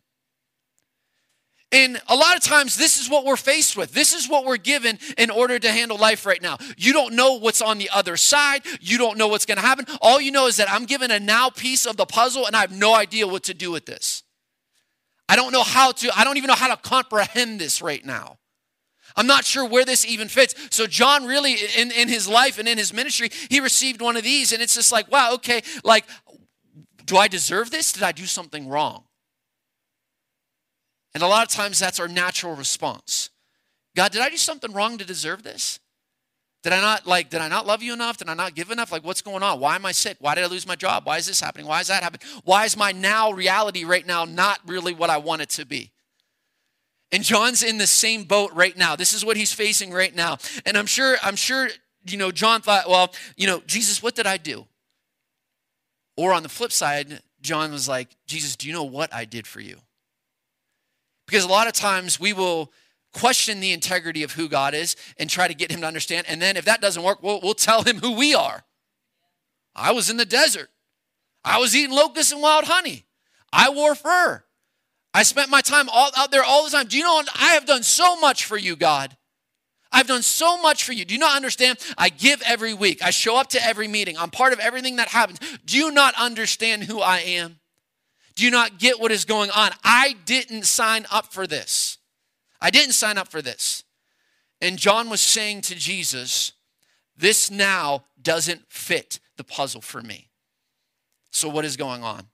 And 1.72 2.02
a 2.08 2.16
lot 2.16 2.36
of 2.36 2.42
times, 2.42 2.78
this 2.78 3.00
is 3.00 3.10
what 3.10 3.26
we're 3.26 3.36
faced 3.36 3.78
with. 3.78 3.94
This 3.94 4.14
is 4.14 4.28
what 4.28 4.44
we're 4.44 4.58
given 4.58 4.98
in 5.20 5.30
order 5.30 5.60
to 5.60 5.72
handle 5.72 5.98
life 5.98 6.26
right 6.26 6.42
now. 6.42 6.58
You 6.78 6.94
don't 6.94 7.14
know 7.14 7.36
what's 7.36 7.62
on 7.62 7.78
the 7.78 7.92
other 7.94 8.18
side. 8.18 8.64
You 8.82 8.98
don't 8.98 9.20
know 9.20 9.28
what's 9.28 9.46
going 9.46 9.58
to 9.58 9.64
happen. 9.64 9.86
All 10.02 10.20
you 10.20 10.32
know 10.32 10.48
is 10.48 10.58
that 10.58 10.72
I'm 10.72 10.86
given 10.86 11.12
a 11.12 11.20
now 11.20 11.52
piece 11.52 11.86
of 11.86 11.96
the 11.96 12.08
puzzle, 12.08 12.48
and 12.48 12.56
I 12.56 12.62
have 12.62 12.72
no 12.72 12.96
idea 12.96 13.28
what 13.28 13.44
to 13.44 13.54
do 13.54 13.70
with 13.70 13.86
this. 13.86 14.24
I 15.28 15.36
don't 15.36 15.52
know 15.52 15.62
how 15.62 15.92
to, 15.92 16.18
I 16.18 16.24
don't 16.24 16.38
even 16.38 16.48
know 16.48 16.56
how 16.56 16.74
to 16.74 16.82
comprehend 16.82 17.62
this 17.62 17.84
right 17.84 18.04
now. 18.04 18.39
I'm 19.20 19.28
not 19.28 19.44
sure 19.44 19.66
where 19.66 19.84
this 19.84 20.06
even 20.06 20.30
fits. 20.30 20.56
So, 20.72 20.88
John 20.88 21.26
really, 21.26 21.58
in, 21.78 21.92
in 21.92 22.08
his 22.08 22.26
life 22.26 22.58
and 22.58 22.70
in 22.70 22.78
his 22.78 22.94
ministry, 22.94 23.30
he 23.50 23.60
received 23.60 24.02
one 24.02 24.16
of 24.16 24.24
these, 24.24 24.54
and 24.54 24.62
it's 24.62 24.76
just 24.76 24.94
like, 24.94 25.12
wow, 25.12 25.34
okay, 25.34 25.62
like, 25.84 26.06
do 27.04 27.18
I 27.18 27.28
deserve 27.28 27.70
this? 27.70 27.92
Did 27.92 28.04
I 28.04 28.14
do 28.14 28.26
something 28.26 28.70
wrong? 28.70 29.04
And 31.14 31.22
a 31.22 31.28
lot 31.28 31.44
of 31.44 31.50
times 31.50 31.80
that's 31.80 32.00
our 32.00 32.08
natural 32.08 32.56
response. 32.56 33.30
God, 33.94 34.14
did 34.14 34.22
I 34.22 34.30
do 34.30 34.38
something 34.38 34.72
wrong 34.72 34.98
to 35.00 35.06
deserve 35.06 35.44
this? 35.44 35.82
Did 36.64 36.72
I 36.72 36.80
not 36.80 37.06
like 37.06 37.30
did 37.30 37.42
I 37.42 37.50
not 37.50 37.66
love 37.68 37.84
you 37.84 37.92
enough? 37.92 38.18
Did 38.18 38.30
I 38.30 38.36
not 38.36 38.56
give 38.56 38.72
enough? 38.72 38.92
Like 38.92 39.04
what's 39.04 39.22
going 39.22 39.44
on? 39.44 39.60
Why 39.60 39.76
am 39.76 39.86
I 39.86 39.92
sick? 39.92 40.18
Why 40.20 40.36
did 40.36 40.44
I 40.44 40.48
lose 40.48 40.68
my 40.68 40.76
job? 40.76 41.06
Why 41.06 41.18
is 41.18 41.26
this 41.26 41.42
happening? 41.42 41.68
Why 41.68 41.82
is 41.82 41.88
that 41.88 42.04
happening? 42.04 42.26
Why 42.46 42.66
is 42.66 42.78
my 42.78 42.92
now 42.92 43.32
reality 43.32 43.84
right 43.84 44.06
now 44.06 44.24
not 44.24 44.60
really 44.66 44.94
what 44.94 45.10
I 45.10 45.18
want 45.18 45.42
it 45.42 45.50
to 45.52 45.66
be? 45.66 45.92
And 47.12 47.24
John's 47.24 47.64
in 47.64 47.78
the 47.78 47.88
same 47.88 48.24
boat 48.24 48.52
right 48.54 48.78
now. 48.78 48.96
This 48.96 49.14
is 49.14 49.26
what 49.26 49.36
he's 49.36 49.54
facing 49.54 49.92
right 49.92 50.16
now. 50.16 50.38
And 50.66 50.78
I'm 50.78 50.86
sure 50.86 51.18
I'm 51.24 51.36
sure 51.36 51.70
you 52.08 52.18
know 52.18 52.32
John 52.32 52.62
thought, 52.62 52.88
well, 52.90 53.14
you 53.36 53.48
know, 53.48 53.62
Jesus, 53.66 54.04
what 54.04 54.16
did 54.16 54.28
I 54.28 54.38
do? 54.38 54.66
Or 56.18 56.34
on 56.34 56.44
the 56.44 56.50
flip 56.50 56.72
side, 56.72 57.22
John 57.42 57.72
was 57.72 57.88
like, 57.88 58.10
Jesus, 58.28 58.56
do 58.56 58.68
you 58.68 58.74
know 58.74 58.84
what 58.84 59.14
I 59.14 59.26
did 59.26 59.48
for 59.48 59.62
you? 59.62 59.78
Because 61.26 61.46
a 61.46 61.48
lot 61.48 61.68
of 61.68 61.74
times 61.74 62.20
we 62.20 62.34
will 62.34 62.72
question 63.14 63.60
the 63.60 63.72
integrity 63.72 64.24
of 64.24 64.34
who 64.34 64.50
God 64.50 64.74
is 64.74 64.96
and 65.18 65.30
try 65.30 65.48
to 65.48 65.54
get 65.54 65.72
him 65.72 65.82
to 65.82 65.88
understand. 65.88 66.28
And 66.28 66.42
then 66.42 66.58
if 66.58 66.66
that 66.66 66.82
doesn't 66.82 67.02
work, 67.02 67.24
we'll, 67.24 67.40
we'll 67.42 67.54
tell 67.54 67.84
him 67.84 67.98
who 67.98 68.12
we 68.12 68.36
are. 68.36 68.64
I 69.76 69.92
was 69.94 70.10
in 70.10 70.18
the 70.18 70.26
desert. 70.26 70.70
I 71.44 71.60
was 71.60 71.76
eating 71.76 71.96
locusts 71.96 72.32
and 72.32 72.42
wild 72.42 72.66
honey. 72.66 73.06
I 73.52 73.70
wore 73.70 73.96
fur. 73.96 74.44
I 75.14 75.24
spent 75.24 75.50
my 75.50 75.62
time 75.62 75.90
all, 75.90 76.12
out 76.16 76.32
there 76.32 76.44
all 76.44 76.64
the 76.64 76.70
time. 76.70 76.88
Do 76.88 76.98
you 76.98 77.04
know 77.04 77.24
I 77.36 77.54
have 77.54 77.66
done 77.66 77.84
so 77.84 78.20
much 78.20 78.46
for 78.46 78.58
you, 78.58 78.76
God? 78.76 79.16
I've 79.92 80.08
done 80.08 80.22
so 80.22 80.62
much 80.62 80.84
for 80.84 80.94
you. 80.94 81.04
Do 81.04 81.16
you 81.16 81.20
not 81.20 81.36
understand? 81.36 81.80
I 81.98 82.10
give 82.10 82.42
every 82.46 82.74
week. 82.74 83.04
I 83.04 83.10
show 83.10 83.38
up 83.38 83.50
to 83.50 83.66
every 83.66 83.88
meeting. 83.88 84.18
I'm 84.18 84.30
part 84.30 84.54
of 84.54 84.60
everything 84.60 84.98
that 84.98 85.08
happens. 85.08 85.40
Do 85.66 85.78
you 85.78 85.92
not 85.92 86.14
understand 86.16 86.84
who 86.84 87.02
I 87.02 87.20
am? 87.20 87.60
Do 88.36 88.46
you 88.46 88.52
not 88.52 88.78
get 88.78 89.00
what 89.00 89.12
is 89.12 89.26
going 89.26 89.50
on? 89.50 89.72
I 89.84 90.16
didn't 90.26 90.66
sign 90.66 91.06
up 91.12 91.34
for 91.34 91.48
this. 91.48 91.98
I 92.62 92.70
didn't 92.70 92.94
sign 92.94 93.18
up 93.18 93.30
for 93.30 93.42
this. 93.42 93.84
And 94.62 94.78
John 94.78 95.10
was 95.10 95.22
saying 95.22 95.62
to 95.62 95.76
Jesus, 95.76 96.54
This 97.18 97.50
now 97.50 98.06
doesn't 98.22 98.62
fit 98.70 99.20
the 99.38 99.44
puzzle 99.44 99.82
for 99.82 100.02
me. 100.02 100.30
So, 101.32 101.50
what 101.50 101.66
is 101.66 101.78
going 101.78 102.04
on? 102.04 102.29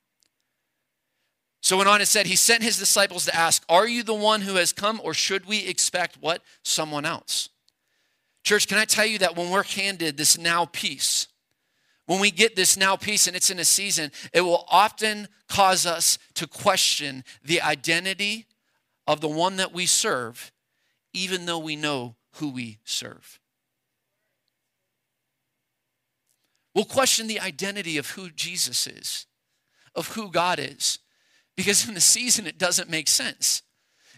So 1.65 1.77
went 1.77 1.89
on 1.89 1.99
and 1.99 2.07
said, 2.07 2.27
He 2.27 2.35
sent 2.35 2.61
his 2.61 2.77
disciples 2.77 3.25
to 3.25 3.35
ask, 3.35 3.63
Are 3.67 3.87
you 3.87 4.03
the 4.03 4.13
one 4.13 4.41
who 4.41 4.53
has 4.57 4.71
come, 4.71 5.01
or 5.03 5.15
should 5.15 5.47
we 5.47 5.65
expect 5.65 6.15
what? 6.21 6.43
Someone 6.61 7.05
else. 7.05 7.49
Church, 8.43 8.67
can 8.67 8.77
I 8.77 8.85
tell 8.85 9.07
you 9.07 9.17
that 9.17 9.35
when 9.35 9.49
we're 9.49 9.63
handed 9.63 10.15
this 10.15 10.37
now 10.37 10.65
piece, 10.65 11.27
when 12.05 12.19
we 12.19 12.29
get 12.29 12.55
this 12.55 12.77
now 12.77 12.95
piece 12.95 13.25
and 13.25 13.35
it's 13.35 13.49
in 13.49 13.57
a 13.57 13.65
season, 13.65 14.11
it 14.31 14.41
will 14.41 14.63
often 14.69 15.27
cause 15.49 15.87
us 15.87 16.19
to 16.35 16.45
question 16.45 17.23
the 17.43 17.63
identity 17.63 18.45
of 19.07 19.19
the 19.19 19.27
one 19.27 19.55
that 19.55 19.73
we 19.73 19.87
serve, 19.87 20.51
even 21.13 21.47
though 21.47 21.57
we 21.57 21.75
know 21.75 22.15
who 22.33 22.49
we 22.49 22.77
serve. 22.83 23.39
We'll 26.75 26.85
question 26.85 27.25
the 27.25 27.39
identity 27.39 27.97
of 27.97 28.11
who 28.11 28.29
Jesus 28.29 28.85
is, 28.85 29.25
of 29.95 30.09
who 30.09 30.29
God 30.29 30.59
is, 30.59 30.99
because 31.55 31.87
in 31.87 31.93
the 31.93 32.01
season 32.01 32.47
it 32.47 32.57
doesn't 32.57 32.89
make 32.89 33.07
sense. 33.07 33.61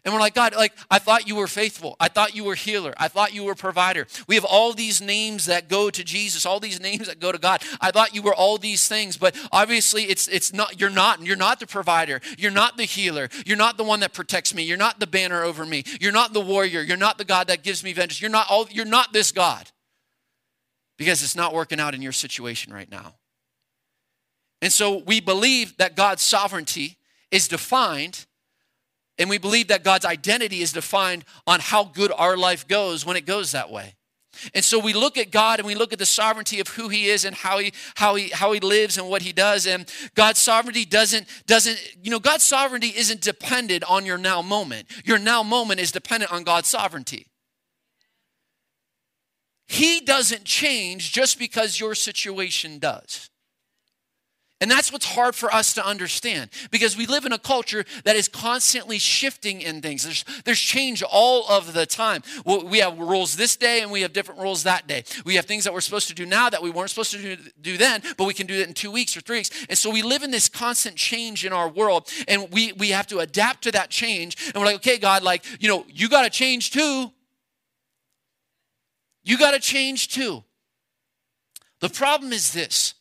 And 0.08 0.13
we're 0.13 0.21
like, 0.21 0.36
God, 0.36 0.56
like, 0.56 0.71
I 0.89 1.00
thought 1.00 1.28
you 1.28 1.36
were 1.36 1.47
faithful. 1.47 1.97
I 2.00 2.08
thought 2.08 2.34
you 2.34 2.45
were 2.45 2.56
healer. 2.56 2.93
I 2.95 3.10
thought 3.10 3.34
you 3.34 3.43
were 3.43 3.56
provider. 3.56 4.08
We 4.26 4.36
have 4.36 4.45
all 4.45 4.71
these 4.71 5.02
names 5.02 5.47
that 5.47 5.67
go 5.67 5.89
to 5.89 6.02
Jesus, 6.02 6.45
all 6.45 6.62
these 6.62 6.80
names 6.80 7.08
that 7.08 7.19
go 7.19 7.34
to 7.34 7.38
God. 7.38 7.62
I 7.82 7.91
thought 7.91 8.15
you 8.15 8.21
were 8.21 8.34
all 8.34 8.58
these 8.58 8.88
things, 8.88 9.17
but 9.17 9.36
obviously 9.52 10.04
it's 10.04 10.30
it's 10.30 10.54
not 10.54 10.80
you're 10.80 10.89
not. 10.89 11.21
You're 11.26 11.36
not 11.36 11.60
the 11.60 11.67
provider. 11.67 12.21
You're 12.38 12.52
not 12.52 12.78
the 12.78 12.86
healer. 12.86 13.28
You're 13.45 13.58
not 13.58 13.76
the 13.76 13.84
one 13.84 14.00
that 14.00 14.13
protects 14.13 14.56
me. 14.56 14.63
You're 14.63 14.78
not 14.78 15.02
the 15.02 15.08
banner 15.08 15.43
over 15.43 15.65
me. 15.65 15.84
You're 16.00 16.13
not 16.13 16.32
the 16.32 16.39
warrior. 16.39 16.82
You're 16.82 16.95
not 16.95 17.17
the 17.17 17.26
God 17.26 17.47
that 17.47 17.63
gives 17.63 17.84
me 17.84 17.91
vengeance. 17.91 18.21
You're 18.21 18.32
not 18.32 18.47
all 18.50 18.67
you're 18.71 18.86
not 18.86 19.12
this 19.12 19.34
God. 19.34 19.69
Because 20.97 21.21
it's 21.21 21.36
not 21.36 21.54
working 21.54 21.82
out 21.82 21.93
in 21.93 22.02
your 22.02 22.13
situation 22.13 22.73
right 22.73 22.89
now. 22.89 23.15
And 24.62 24.71
so 24.71 25.00
we 25.00 25.19
believe 25.19 25.76
that 25.78 25.95
God's 25.95 26.21
sovereignty 26.21 26.96
is 27.31 27.47
defined 27.47 28.25
and 29.17 29.29
we 29.29 29.37
believe 29.37 29.69
that 29.69 29.83
God's 29.83 30.05
identity 30.05 30.61
is 30.61 30.73
defined 30.73 31.25
on 31.45 31.59
how 31.59 31.83
good 31.83 32.11
our 32.15 32.37
life 32.37 32.67
goes 32.67 33.05
when 33.05 33.17
it 33.17 33.25
goes 33.25 33.51
that 33.51 33.71
way. 33.71 33.95
And 34.53 34.63
so 34.63 34.77
we 34.77 34.93
look 34.93 35.17
at 35.17 35.31
God 35.31 35.59
and 35.59 35.65
we 35.65 35.73
look 35.73 35.93
at 35.93 35.97
the 35.97 36.05
sovereignty 36.05 36.59
of 36.59 36.67
who 36.67 36.89
he 36.89 37.07
is 37.07 37.25
and 37.25 37.35
how 37.35 37.57
he 37.57 37.73
how 37.95 38.13
he 38.13 38.29
how 38.29 38.51
he 38.51 38.59
lives 38.59 38.99
and 38.99 39.09
what 39.09 39.23
he 39.23 39.33
does 39.33 39.65
and 39.65 39.91
God's 40.13 40.39
sovereignty 40.39 40.85
doesn't 40.85 41.27
doesn't 41.47 41.79
you 42.03 42.11
know 42.11 42.19
God's 42.19 42.43
sovereignty 42.43 42.93
isn't 42.95 43.21
dependent 43.21 43.83
on 43.89 44.05
your 44.05 44.19
now 44.19 44.43
moment. 44.43 44.87
Your 45.05 45.17
now 45.17 45.41
moment 45.41 45.79
is 45.79 45.91
dependent 45.91 46.31
on 46.31 46.43
God's 46.43 46.67
sovereignty. 46.67 47.25
He 49.67 50.01
doesn't 50.01 50.45
change 50.45 51.11
just 51.11 51.39
because 51.39 51.79
your 51.79 51.95
situation 51.95 52.77
does. 52.77 53.31
And 54.60 54.72
that's 54.72 54.91
what's 54.91 55.06
hard 55.06 55.36
for 55.36 55.54
us 55.54 55.74
to 55.76 55.86
understand 55.86 56.50
because 56.72 56.98
we 56.98 57.06
live 57.06 57.26
in 57.26 57.32
a 57.32 57.38
culture 57.38 57.86
that 58.06 58.15
is 58.15 58.28
constantly 58.28 58.98
shifting 58.98 59.62
in 59.62 59.82
things. 59.82 60.04
There's, 60.04 60.26
there's 60.46 60.60
change 60.60 61.04
all 61.04 61.48
of 61.48 61.74
the 61.74 61.86
time. 61.86 62.24
We 62.43 62.80
have 62.80 62.98
rules 62.98 63.36
this 63.36 63.56
day 63.56 63.82
and 63.82 63.91
we 63.91 64.02
have 64.02 64.13
different 64.13 64.41
rules 64.41 64.63
that 64.63 64.88
day. 64.88 65.04
We 65.26 65.36
have 65.36 65.46
things 65.46 65.63
that 65.65 65.74
we're 65.74 65.82
supposed 65.82 66.08
to 66.08 66.15
do 66.15 66.26
now 66.26 66.50
that 66.50 66.63
we 66.63 66.72
weren't 66.72 66.89
supposed 66.89 67.12
to 67.12 67.36
do, 67.36 67.38
do 67.62 67.78
then, 67.78 68.02
but 68.17 68.24
we 68.24 68.34
can 68.34 68.48
do 68.48 68.56
it 68.56 68.67
in 68.67 68.74
two 68.74 68.89
weeks 68.89 69.15
or 69.15 69.22
three 69.22 69.38
weeks. 69.38 69.52
And 69.70 69.78
so 69.78 69.91
we 69.91 70.02
live 70.02 70.24
in 70.24 70.32
this 70.32 70.50
constant 70.50 70.96
change 70.96 71.46
in 71.46 71.54
our 71.54 71.70
world 71.70 72.10
and 72.28 72.52
we, 72.52 72.74
we 72.74 72.89
have 72.89 73.06
to 73.08 73.20
adapt 73.20 73.63
to 73.65 73.72
that 73.74 73.91
change. 73.91 74.38
And 74.48 74.56
we're 74.56 74.65
like, 74.65 74.78
okay, 74.78 74.98
God, 74.98 75.22
like, 75.22 75.46
you 75.62 75.70
know, 75.70 75.86
you 75.88 76.10
got 76.10 76.24
to 76.24 76.32
change 76.32 76.72
too. 76.72 77.12
You 79.24 79.38
got 79.38 79.52
to 79.52 79.60
change 79.60 80.08
too. 80.08 80.43
The 81.80 81.89
problem 81.89 82.34
is 82.34 82.54
this 82.54 82.96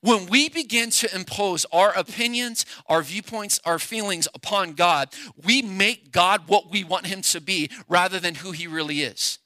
when 0.00 0.26
we 0.26 0.48
begin 0.48 0.90
to 0.90 1.14
impose 1.14 1.64
our 1.72 1.92
opinions, 1.96 2.66
our 2.86 3.02
viewpoints, 3.02 3.60
our 3.64 3.78
feelings 3.78 4.28
upon 4.34 4.74
God, 4.74 5.08
we 5.44 5.62
make 5.62 6.12
God 6.12 6.42
what 6.46 6.70
we 6.70 6.84
want 6.84 7.06
him 7.06 7.22
to 7.22 7.40
be 7.40 7.70
rather 7.88 8.20
than 8.20 8.36
who 8.36 8.52
he 8.52 8.66
really 8.66 9.02
is. 9.02 9.38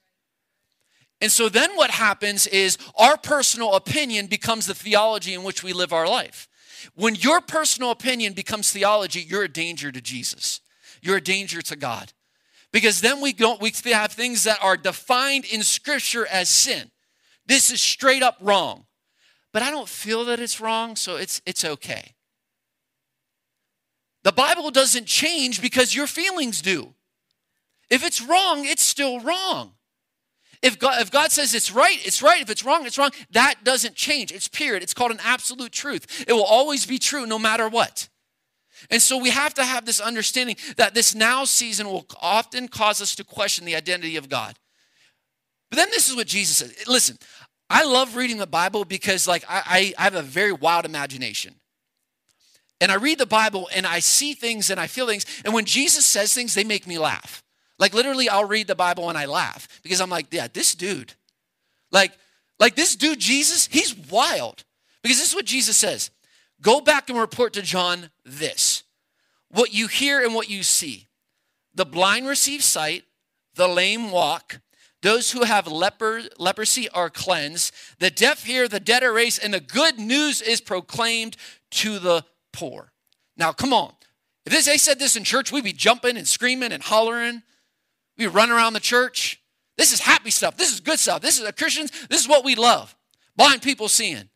And 1.20 1.30
so 1.30 1.48
then 1.48 1.70
what 1.76 1.90
happens 1.90 2.46
is 2.46 2.78
our 2.96 3.16
personal 3.16 3.74
opinion 3.74 4.26
becomes 4.26 4.66
the 4.66 4.74
theology 4.74 5.34
in 5.34 5.42
which 5.42 5.62
we 5.62 5.72
live 5.72 5.92
our 5.92 6.08
life. 6.08 6.48
When 6.94 7.14
your 7.14 7.40
personal 7.40 7.90
opinion 7.90 8.32
becomes 8.32 8.72
theology, 8.72 9.20
you're 9.20 9.44
a 9.44 9.48
danger 9.48 9.92
to 9.92 10.00
Jesus. 10.00 10.60
You're 11.02 11.18
a 11.18 11.22
danger 11.22 11.60
to 11.62 11.76
God. 11.76 12.12
Because 12.72 13.00
then 13.00 13.20
we 13.20 13.32
don't 13.32 13.60
we 13.60 13.72
have 13.86 14.12
things 14.12 14.44
that 14.44 14.62
are 14.62 14.76
defined 14.76 15.44
in 15.44 15.62
scripture 15.62 16.26
as 16.26 16.48
sin. 16.48 16.90
This 17.46 17.70
is 17.70 17.80
straight 17.80 18.22
up 18.22 18.36
wrong 18.40 18.86
but 19.52 19.62
I 19.62 19.70
don't 19.70 19.88
feel 19.88 20.24
that 20.26 20.40
it's 20.40 20.60
wrong, 20.60 20.96
so 20.96 21.16
it's, 21.16 21.40
it's 21.46 21.64
okay. 21.64 22.14
The 24.22 24.32
Bible 24.32 24.70
doesn't 24.70 25.06
change 25.06 25.62
because 25.62 25.94
your 25.94 26.06
feelings 26.06 26.60
do. 26.60 26.94
If 27.88 28.04
it's 28.04 28.22
wrong, 28.22 28.64
it's 28.64 28.82
still 28.82 29.20
wrong. 29.20 29.72
If 30.62 30.78
God, 30.78 31.00
if 31.00 31.10
God 31.10 31.32
says 31.32 31.54
it's 31.54 31.72
right, 31.72 31.98
it's 32.06 32.22
right. 32.22 32.42
If 32.42 32.50
it's 32.50 32.64
wrong, 32.64 32.84
it's 32.84 32.98
wrong. 32.98 33.10
That 33.30 33.64
doesn't 33.64 33.94
change. 33.94 34.30
It's 34.30 34.46
period. 34.46 34.82
It's 34.82 34.92
called 34.92 35.10
an 35.10 35.20
absolute 35.24 35.72
truth. 35.72 36.24
It 36.28 36.34
will 36.34 36.44
always 36.44 36.84
be 36.84 36.98
true 36.98 37.26
no 37.26 37.38
matter 37.38 37.68
what. 37.68 38.08
And 38.90 39.00
so 39.00 39.18
we 39.18 39.30
have 39.30 39.54
to 39.54 39.64
have 39.64 39.84
this 39.86 40.00
understanding 40.00 40.56
that 40.76 40.94
this 40.94 41.14
now 41.14 41.44
season 41.44 41.86
will 41.88 42.06
often 42.20 42.68
cause 42.68 43.00
us 43.00 43.14
to 43.16 43.24
question 43.24 43.64
the 43.64 43.74
identity 43.74 44.16
of 44.16 44.28
God. 44.28 44.58
But 45.70 45.76
then 45.76 45.88
this 45.90 46.08
is 46.08 46.16
what 46.16 46.26
Jesus 46.26 46.56
says. 46.56 46.86
Listen, 46.86 47.16
I 47.70 47.84
love 47.84 48.16
reading 48.16 48.38
the 48.38 48.46
Bible 48.46 48.84
because, 48.84 49.28
like, 49.28 49.44
I, 49.48 49.94
I 49.96 50.02
have 50.02 50.14
a 50.14 50.22
very 50.22 50.52
wild 50.52 50.84
imagination. 50.84 51.54
And 52.80 52.90
I 52.90 52.96
read 52.96 53.18
the 53.18 53.26
Bible 53.26 53.68
and 53.74 53.86
I 53.86 54.00
see 54.00 54.34
things 54.34 54.70
and 54.70 54.80
I 54.80 54.86
feel 54.86 55.06
things. 55.06 55.24
And 55.44 55.54
when 55.54 55.66
Jesus 55.66 56.04
says 56.04 56.34
things, 56.34 56.54
they 56.54 56.64
make 56.64 56.86
me 56.86 56.98
laugh. 56.98 57.42
Like 57.78 57.94
literally, 57.94 58.28
I'll 58.28 58.46
read 58.46 58.66
the 58.66 58.74
Bible 58.74 59.08
and 59.08 59.16
I 59.16 59.26
laugh 59.26 59.68
because 59.82 60.00
I'm 60.00 60.10
like, 60.10 60.26
yeah, 60.30 60.48
this 60.52 60.74
dude, 60.74 61.14
like, 61.90 62.12
like 62.58 62.74
this 62.76 62.96
dude, 62.96 63.18
Jesus, 63.18 63.68
he's 63.70 63.94
wild. 63.94 64.64
Because 65.02 65.18
this 65.18 65.28
is 65.28 65.34
what 65.34 65.46
Jesus 65.46 65.76
says. 65.76 66.10
Go 66.60 66.80
back 66.80 67.08
and 67.08 67.18
report 67.18 67.54
to 67.54 67.62
John 67.62 68.10
this. 68.24 68.82
What 69.50 69.72
you 69.72 69.86
hear 69.86 70.22
and 70.22 70.34
what 70.34 70.50
you 70.50 70.62
see. 70.62 71.08
The 71.74 71.86
blind 71.86 72.26
receive 72.26 72.62
sight, 72.62 73.04
the 73.54 73.68
lame 73.68 74.10
walk, 74.10 74.60
those 75.02 75.30
who 75.30 75.44
have 75.44 75.66
leper, 75.66 76.22
leprosy 76.38 76.88
are 76.90 77.08
cleansed, 77.08 77.74
the 77.98 78.10
deaf 78.10 78.44
hear, 78.44 78.68
the 78.68 78.80
dead 78.80 79.02
are 79.02 79.12
raised, 79.12 79.42
and 79.42 79.54
the 79.54 79.60
good 79.60 79.98
news 79.98 80.42
is 80.42 80.60
proclaimed 80.60 81.36
to 81.70 81.98
the 81.98 82.24
poor. 82.52 82.92
Now, 83.36 83.52
come 83.52 83.72
on. 83.72 83.92
If 84.44 84.52
this, 84.52 84.66
they 84.66 84.76
said 84.78 84.98
this 84.98 85.16
in 85.16 85.24
church, 85.24 85.52
we'd 85.52 85.64
be 85.64 85.72
jumping 85.72 86.16
and 86.16 86.26
screaming 86.26 86.72
and 86.72 86.82
hollering. 86.82 87.42
We'd 88.18 88.28
run 88.28 88.50
around 88.50 88.74
the 88.74 88.80
church. 88.80 89.40
This 89.78 89.92
is 89.92 90.00
happy 90.00 90.30
stuff. 90.30 90.56
This 90.56 90.72
is 90.72 90.80
good 90.80 90.98
stuff. 90.98 91.22
This 91.22 91.38
is 91.38 91.46
a 91.46 91.52
Christians. 91.52 91.90
This 92.08 92.20
is 92.20 92.28
what 92.28 92.44
we 92.44 92.54
love. 92.54 92.94
Blind 93.36 93.62
people 93.62 93.88
seeing, 93.88 94.28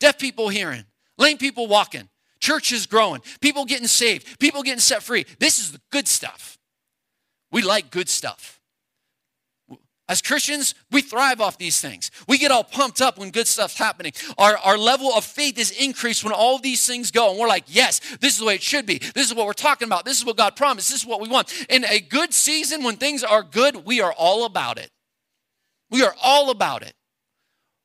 deaf 0.00 0.18
people 0.18 0.48
hearing, 0.48 0.84
lame 1.16 1.38
people 1.38 1.68
walking, 1.68 2.08
churches 2.40 2.86
growing, 2.86 3.20
people 3.40 3.64
getting 3.64 3.86
saved, 3.86 4.40
people 4.40 4.64
getting 4.64 4.80
set 4.80 5.02
free. 5.02 5.24
This 5.38 5.60
is 5.60 5.70
the 5.70 5.80
good 5.92 6.08
stuff. 6.08 6.58
We 7.52 7.62
like 7.62 7.92
good 7.92 8.08
stuff. 8.08 8.57
As 10.08 10.22
Christians, 10.22 10.74
we 10.90 11.02
thrive 11.02 11.40
off 11.40 11.58
these 11.58 11.80
things. 11.82 12.10
We 12.26 12.38
get 12.38 12.50
all 12.50 12.64
pumped 12.64 13.02
up 13.02 13.18
when 13.18 13.30
good 13.30 13.46
stuff's 13.46 13.76
happening. 13.76 14.12
Our, 14.38 14.56
our 14.58 14.78
level 14.78 15.12
of 15.12 15.22
faith 15.22 15.58
is 15.58 15.70
increased 15.70 16.24
when 16.24 16.32
all 16.32 16.58
these 16.58 16.86
things 16.86 17.10
go. 17.10 17.30
And 17.30 17.38
we're 17.38 17.46
like, 17.46 17.64
yes, 17.66 18.00
this 18.20 18.32
is 18.32 18.38
the 18.38 18.46
way 18.46 18.54
it 18.54 18.62
should 18.62 18.86
be. 18.86 18.98
This 18.98 19.26
is 19.26 19.34
what 19.34 19.46
we're 19.46 19.52
talking 19.52 19.86
about. 19.86 20.06
This 20.06 20.18
is 20.18 20.24
what 20.24 20.38
God 20.38 20.56
promised. 20.56 20.90
This 20.90 21.02
is 21.02 21.06
what 21.06 21.20
we 21.20 21.28
want. 21.28 21.52
In 21.68 21.84
a 21.84 22.00
good 22.00 22.32
season, 22.32 22.84
when 22.84 22.96
things 22.96 23.22
are 23.22 23.42
good, 23.42 23.84
we 23.84 24.00
are 24.00 24.12
all 24.12 24.46
about 24.46 24.78
it. 24.78 24.90
We 25.90 26.02
are 26.02 26.14
all 26.22 26.50
about 26.50 26.82
it. 26.82 26.94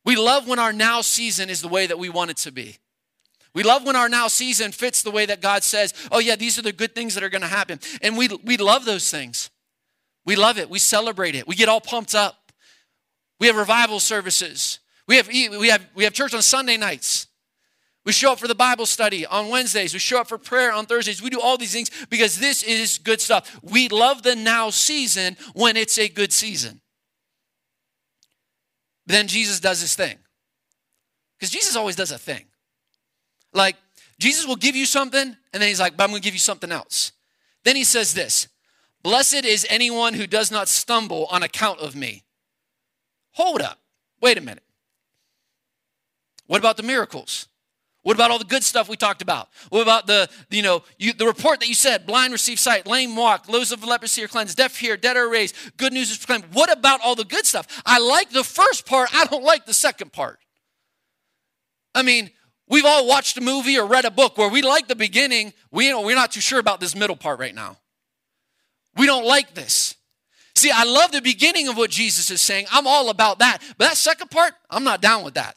We 0.05 0.15
love 0.15 0.47
when 0.47 0.59
our 0.59 0.73
now 0.73 1.01
season 1.01 1.49
is 1.49 1.61
the 1.61 1.67
way 1.67 1.87
that 1.87 1.99
we 1.99 2.07
want 2.07 2.31
it 2.31 2.37
to 2.37 2.51
be. 2.51 2.77
We 3.53 3.63
love 3.63 3.85
when 3.85 3.95
our 3.95 4.09
now 4.09 4.29
season 4.29 4.71
fits 4.71 5.03
the 5.03 5.11
way 5.11 5.25
that 5.25 5.41
God 5.41 5.63
says, 5.63 5.93
oh, 6.11 6.19
yeah, 6.19 6.37
these 6.37 6.57
are 6.57 6.63
the 6.63 6.71
good 6.71 6.95
things 6.95 7.15
that 7.15 7.23
are 7.23 7.29
going 7.29 7.41
to 7.41 7.47
happen. 7.47 7.79
And 8.01 8.17
we, 8.17 8.29
we 8.43 8.57
love 8.57 8.85
those 8.85 9.11
things. 9.11 9.49
We 10.25 10.35
love 10.35 10.57
it. 10.57 10.69
We 10.69 10.79
celebrate 10.79 11.35
it. 11.35 11.47
We 11.47 11.55
get 11.55 11.69
all 11.69 11.81
pumped 11.81 12.15
up. 12.15 12.51
We 13.39 13.47
have 13.47 13.55
revival 13.55 13.99
services. 13.99 14.79
We 15.07 15.17
have, 15.17 15.27
we 15.27 15.67
have, 15.67 15.85
we 15.95 16.05
have 16.05 16.13
church 16.13 16.33
on 16.33 16.41
Sunday 16.41 16.77
nights. 16.77 17.27
We 18.05 18.11
show 18.11 18.33
up 18.33 18.39
for 18.39 18.47
the 18.47 18.55
Bible 18.55 18.85
study 18.85 19.25
on 19.25 19.49
Wednesdays. 19.49 19.93
We 19.93 19.99
show 19.99 20.19
up 20.19 20.27
for 20.27 20.37
prayer 20.37 20.73
on 20.73 20.85
Thursdays. 20.85 21.21
We 21.21 21.29
do 21.29 21.39
all 21.39 21.57
these 21.57 21.73
things 21.73 21.89
because 22.09 22.37
this 22.37 22.63
is 22.63 22.97
good 22.97 23.21
stuff. 23.21 23.59
We 23.61 23.87
love 23.89 24.23
the 24.23 24.35
now 24.35 24.69
season 24.69 25.37
when 25.53 25.77
it's 25.77 25.97
a 25.97 26.09
good 26.09 26.33
season. 26.33 26.81
Then 29.05 29.27
Jesus 29.27 29.59
does 29.59 29.81
his 29.81 29.95
thing. 29.95 30.17
Because 31.37 31.49
Jesus 31.49 31.75
always 31.75 31.95
does 31.95 32.11
a 32.11 32.17
thing. 32.17 32.45
Like, 33.53 33.75
Jesus 34.19 34.45
will 34.45 34.55
give 34.55 34.75
you 34.75 34.85
something, 34.85 35.21
and 35.21 35.61
then 35.61 35.67
he's 35.67 35.79
like, 35.79 35.97
but 35.97 36.03
I'm 36.03 36.09
going 36.09 36.21
to 36.21 36.25
give 36.25 36.33
you 36.33 36.39
something 36.39 36.71
else. 36.71 37.11
Then 37.63 37.75
he 37.75 37.83
says 37.83 38.13
this 38.13 38.47
Blessed 39.03 39.45
is 39.45 39.67
anyone 39.69 40.13
who 40.13 40.25
does 40.25 40.49
not 40.49 40.69
stumble 40.69 41.25
on 41.29 41.43
account 41.43 41.79
of 41.79 41.95
me. 41.95 42.23
Hold 43.31 43.61
up. 43.61 43.79
Wait 44.21 44.37
a 44.37 44.41
minute. 44.41 44.63
What 46.47 46.59
about 46.59 46.77
the 46.77 46.83
miracles? 46.83 47.47
What 48.03 48.15
about 48.15 48.31
all 48.31 48.39
the 48.39 48.45
good 48.45 48.63
stuff 48.63 48.89
we 48.89 48.97
talked 48.97 49.21
about? 49.21 49.49
What 49.69 49.81
about 49.81 50.07
the, 50.07 50.29
you 50.49 50.61
know, 50.61 50.83
you, 50.97 51.13
the 51.13 51.25
report 51.25 51.61
that 51.61 51.69
you 51.69 51.75
said, 51.75 52.05
blind 52.05 52.33
receive 52.33 52.59
sight, 52.59 52.85
lame 52.85 53.15
walk, 53.15 53.47
those 53.47 53.71
of 53.71 53.83
leprosy 53.83 54.23
are 54.23 54.27
cleansed, 54.27 54.57
deaf 54.57 54.77
hear, 54.77 54.97
dead 54.97 55.15
are 55.15 55.29
raised, 55.29 55.55
good 55.77 55.93
news 55.93 56.11
is 56.11 56.17
proclaimed. 56.17 56.53
What 56.53 56.71
about 56.71 56.99
all 57.01 57.15
the 57.15 57.23
good 57.23 57.45
stuff? 57.45 57.81
I 57.85 57.99
like 57.99 58.29
the 58.31 58.43
first 58.43 58.85
part, 58.85 59.09
I 59.13 59.25
don't 59.25 59.43
like 59.43 59.65
the 59.65 59.73
second 59.73 60.11
part. 60.11 60.39
I 61.95 62.01
mean, 62.01 62.29
we've 62.67 62.85
all 62.85 63.07
watched 63.07 63.37
a 63.37 63.41
movie 63.41 63.79
or 63.79 63.87
read 63.87 64.03
a 64.03 64.11
book 64.11 64.37
where 64.37 64.49
we 64.49 64.61
like 64.61 64.89
the 64.89 64.97
beginning, 64.97 65.53
we, 65.71 65.85
you 65.85 65.91
know, 65.91 66.01
we're 66.01 66.15
not 66.15 66.33
too 66.33 66.41
sure 66.41 66.59
about 66.59 66.81
this 66.81 66.95
middle 66.95 67.15
part 67.15 67.39
right 67.39 67.55
now. 67.55 67.77
We 68.95 69.05
don't 69.05 69.25
like 69.25 69.53
this. 69.53 69.95
See, 70.55 70.71
I 70.71 70.83
love 70.83 71.11
the 71.11 71.21
beginning 71.21 71.67
of 71.67 71.77
what 71.77 71.89
Jesus 71.89 72.29
is 72.29 72.41
saying. 72.41 72.67
I'm 72.71 72.87
all 72.87 73.09
about 73.09 73.39
that. 73.39 73.59
But 73.77 73.89
that 73.89 73.97
second 73.97 74.29
part, 74.29 74.53
I'm 74.69 74.83
not 74.83 75.01
down 75.01 75.23
with 75.23 75.33
that. 75.33 75.55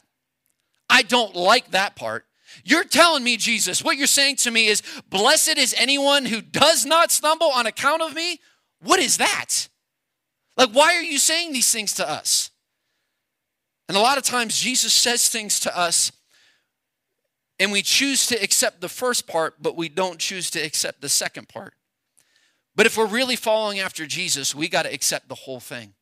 I 0.89 1.03
don't 1.03 1.35
like 1.35 1.71
that 1.71 1.95
part. 1.95 2.25
You're 2.63 2.83
telling 2.83 3.23
me, 3.23 3.37
Jesus, 3.37 3.83
what 3.83 3.97
you're 3.97 4.07
saying 4.07 4.37
to 4.37 4.51
me 4.51 4.67
is, 4.67 4.81
blessed 5.09 5.57
is 5.57 5.75
anyone 5.77 6.25
who 6.25 6.41
does 6.41 6.85
not 6.85 7.11
stumble 7.11 7.51
on 7.51 7.67
account 7.67 8.01
of 8.01 8.15
me? 8.15 8.39
What 8.81 8.99
is 8.99 9.17
that? 9.17 9.67
Like, 10.55 10.71
why 10.71 10.95
are 10.95 11.03
you 11.03 11.19
saying 11.19 11.53
these 11.53 11.71
things 11.71 11.93
to 11.95 12.09
us? 12.09 12.49
And 13.87 13.95
a 13.95 14.01
lot 14.01 14.17
of 14.17 14.23
times, 14.23 14.59
Jesus 14.59 14.91
says 14.91 15.29
things 15.29 15.59
to 15.61 15.77
us, 15.77 16.11
and 17.59 17.71
we 17.71 17.81
choose 17.81 18.25
to 18.27 18.35
accept 18.43 18.81
the 18.81 18.89
first 18.89 19.27
part, 19.27 19.61
but 19.61 19.77
we 19.77 19.87
don't 19.87 20.19
choose 20.19 20.49
to 20.51 20.59
accept 20.59 21.01
the 21.01 21.09
second 21.09 21.47
part. 21.47 21.73
But 22.77 22.85
if 22.85 22.95
we're 22.95 23.07
really 23.07 23.35
following 23.35 23.79
after 23.79 24.05
Jesus, 24.05 24.55
we 24.55 24.69
got 24.69 24.83
to 24.83 24.93
accept 24.93 25.27
the 25.27 25.35
whole 25.35 25.59
thing. 25.59 25.95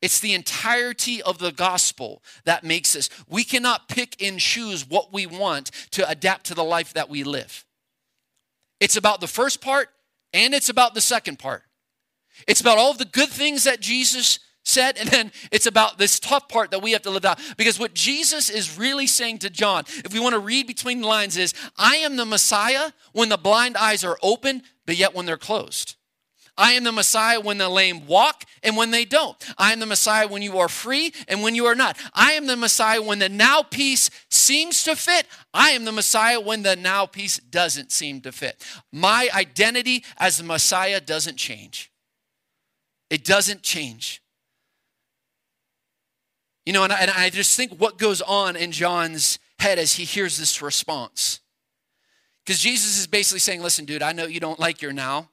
It's 0.00 0.20
the 0.20 0.32
entirety 0.32 1.20
of 1.20 1.38
the 1.38 1.50
gospel 1.50 2.22
that 2.44 2.62
makes 2.62 2.94
us. 2.94 3.10
We 3.28 3.42
cannot 3.42 3.88
pick 3.88 4.22
and 4.22 4.38
choose 4.38 4.88
what 4.88 5.12
we 5.12 5.26
want 5.26 5.72
to 5.90 6.08
adapt 6.08 6.46
to 6.46 6.54
the 6.54 6.62
life 6.62 6.94
that 6.94 7.10
we 7.10 7.24
live. 7.24 7.64
It's 8.78 8.96
about 8.96 9.20
the 9.20 9.26
first 9.26 9.60
part 9.60 9.88
and 10.32 10.54
it's 10.54 10.68
about 10.68 10.94
the 10.94 11.00
second 11.00 11.40
part. 11.40 11.64
It's 12.46 12.60
about 12.60 12.78
all 12.78 12.94
the 12.94 13.04
good 13.04 13.30
things 13.30 13.64
that 13.64 13.80
Jesus 13.80 14.38
said, 14.66 14.98
and 14.98 15.08
then 15.08 15.32
it's 15.52 15.66
about 15.66 15.96
this 15.96 16.18
tough 16.18 16.48
part 16.48 16.72
that 16.72 16.82
we 16.82 16.92
have 16.92 17.02
to 17.02 17.10
live 17.10 17.24
out. 17.24 17.40
Because 17.56 17.78
what 17.78 17.94
Jesus 17.94 18.50
is 18.50 18.76
really 18.76 19.06
saying 19.06 19.38
to 19.38 19.50
John, 19.50 19.84
if 20.04 20.12
we 20.12 20.20
want 20.20 20.34
to 20.34 20.40
read 20.40 20.66
between 20.66 21.00
the 21.00 21.06
lines, 21.06 21.36
is 21.36 21.54
I 21.78 21.96
am 21.96 22.16
the 22.16 22.26
Messiah 22.26 22.90
when 23.12 23.28
the 23.28 23.36
blind 23.36 23.76
eyes 23.76 24.04
are 24.04 24.18
open, 24.22 24.62
but 24.84 24.96
yet 24.96 25.14
when 25.14 25.24
they're 25.24 25.36
closed. 25.36 25.94
I 26.58 26.72
am 26.72 26.84
the 26.84 26.92
Messiah 26.92 27.38
when 27.38 27.58
the 27.58 27.68
lame 27.68 28.06
walk 28.06 28.44
and 28.62 28.76
when 28.76 28.90
they 28.90 29.04
don't. 29.04 29.36
I 29.58 29.72
am 29.72 29.80
the 29.80 29.86
Messiah 29.86 30.26
when 30.26 30.42
you 30.42 30.58
are 30.58 30.68
free 30.68 31.12
and 31.28 31.42
when 31.42 31.54
you 31.54 31.66
are 31.66 31.74
not. 31.74 32.00
I 32.14 32.32
am 32.32 32.46
the 32.46 32.56
Messiah 32.56 33.02
when 33.02 33.18
the 33.18 33.28
now 33.28 33.62
piece 33.62 34.10
seems 34.30 34.82
to 34.84 34.96
fit. 34.96 35.26
I 35.52 35.70
am 35.70 35.84
the 35.84 35.92
Messiah 35.92 36.40
when 36.40 36.62
the 36.62 36.74
now 36.74 37.04
piece 37.04 37.38
doesn't 37.38 37.92
seem 37.92 38.22
to 38.22 38.32
fit. 38.32 38.64
My 38.90 39.28
identity 39.34 40.02
as 40.16 40.38
the 40.38 40.44
Messiah 40.44 41.00
doesn't 41.00 41.36
change. 41.36 41.92
It 43.10 43.22
doesn't 43.22 43.62
change. 43.62 44.22
You 46.66 46.72
know, 46.72 46.82
and 46.82 46.92
I, 46.92 46.98
and 46.98 47.10
I 47.12 47.30
just 47.30 47.56
think 47.56 47.72
what 47.78 47.96
goes 47.96 48.20
on 48.20 48.56
in 48.56 48.72
John's 48.72 49.38
head 49.60 49.78
as 49.78 49.94
he 49.94 50.04
hears 50.04 50.36
this 50.36 50.60
response. 50.60 51.40
Because 52.44 52.60
Jesus 52.60 52.98
is 52.98 53.06
basically 53.06 53.38
saying, 53.38 53.62
listen, 53.62 53.84
dude, 53.84 54.02
I 54.02 54.12
know 54.12 54.26
you 54.26 54.40
don't 54.40 54.60
like 54.60 54.82
your 54.82 54.92
now, 54.92 55.30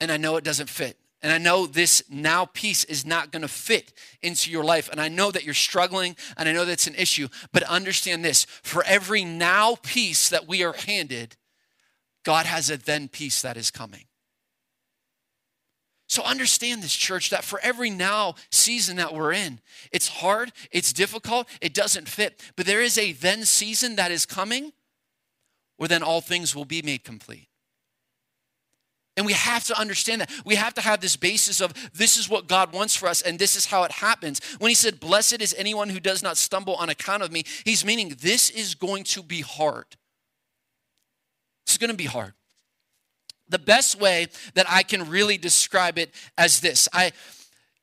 and 0.00 0.12
I 0.12 0.16
know 0.16 0.36
it 0.36 0.44
doesn't 0.44 0.68
fit. 0.68 0.98
And 1.22 1.32
I 1.32 1.38
know 1.38 1.66
this 1.66 2.02
now 2.10 2.44
piece 2.44 2.84
is 2.84 3.06
not 3.06 3.32
going 3.32 3.42
to 3.42 3.48
fit 3.48 3.94
into 4.22 4.50
your 4.50 4.62
life. 4.62 4.90
And 4.90 5.00
I 5.00 5.08
know 5.08 5.30
that 5.30 5.44
you're 5.44 5.54
struggling, 5.54 6.16
and 6.36 6.48
I 6.48 6.52
know 6.52 6.64
that's 6.64 6.86
an 6.86 6.96
issue. 6.96 7.28
But 7.50 7.62
understand 7.62 8.24
this 8.24 8.44
for 8.44 8.84
every 8.84 9.24
now 9.24 9.76
piece 9.82 10.28
that 10.28 10.46
we 10.46 10.62
are 10.62 10.74
handed, 10.74 11.36
God 12.24 12.44
has 12.44 12.70
a 12.70 12.76
then 12.76 13.08
piece 13.08 13.40
that 13.40 13.56
is 13.56 13.70
coming. 13.70 14.04
So 16.06 16.22
understand 16.22 16.82
this, 16.82 16.94
church, 16.94 17.30
that 17.30 17.44
for 17.44 17.58
every 17.62 17.90
now 17.90 18.34
season 18.50 18.96
that 18.96 19.14
we're 19.14 19.32
in, 19.32 19.60
it's 19.90 20.08
hard, 20.08 20.52
it's 20.70 20.92
difficult, 20.92 21.48
it 21.60 21.72
doesn't 21.72 22.08
fit, 22.08 22.40
but 22.56 22.66
there 22.66 22.82
is 22.82 22.98
a 22.98 23.12
then 23.12 23.44
season 23.44 23.96
that 23.96 24.10
is 24.10 24.26
coming 24.26 24.72
where 25.76 25.88
then 25.88 26.02
all 26.02 26.20
things 26.20 26.54
will 26.54 26.66
be 26.66 26.82
made 26.82 27.04
complete. 27.04 27.48
And 29.16 29.24
we 29.24 29.32
have 29.32 29.64
to 29.66 29.78
understand 29.78 30.20
that. 30.20 30.30
We 30.44 30.56
have 30.56 30.74
to 30.74 30.80
have 30.80 31.00
this 31.00 31.16
basis 31.16 31.60
of 31.60 31.72
this 31.94 32.16
is 32.16 32.28
what 32.28 32.48
God 32.48 32.72
wants 32.72 32.96
for 32.96 33.08
us 33.08 33.22
and 33.22 33.38
this 33.38 33.54
is 33.54 33.66
how 33.66 33.84
it 33.84 33.92
happens. 33.92 34.40
When 34.58 34.70
he 34.70 34.74
said, 34.74 34.98
Blessed 34.98 35.40
is 35.40 35.54
anyone 35.56 35.88
who 35.88 36.00
does 36.00 36.20
not 36.20 36.36
stumble 36.36 36.74
on 36.74 36.88
account 36.88 37.22
of 37.22 37.30
me, 37.30 37.44
he's 37.64 37.84
meaning 37.84 38.16
this 38.20 38.50
is 38.50 38.74
going 38.74 39.04
to 39.04 39.22
be 39.22 39.40
hard. 39.40 39.86
It's 41.64 41.78
going 41.78 41.92
to 41.92 41.96
be 41.96 42.06
hard 42.06 42.34
the 43.48 43.58
best 43.58 44.00
way 44.00 44.28
that 44.54 44.66
I 44.68 44.82
can 44.82 45.08
really 45.08 45.38
describe 45.38 45.98
it 45.98 46.14
as 46.38 46.60
this. 46.60 46.88
I 46.92 47.12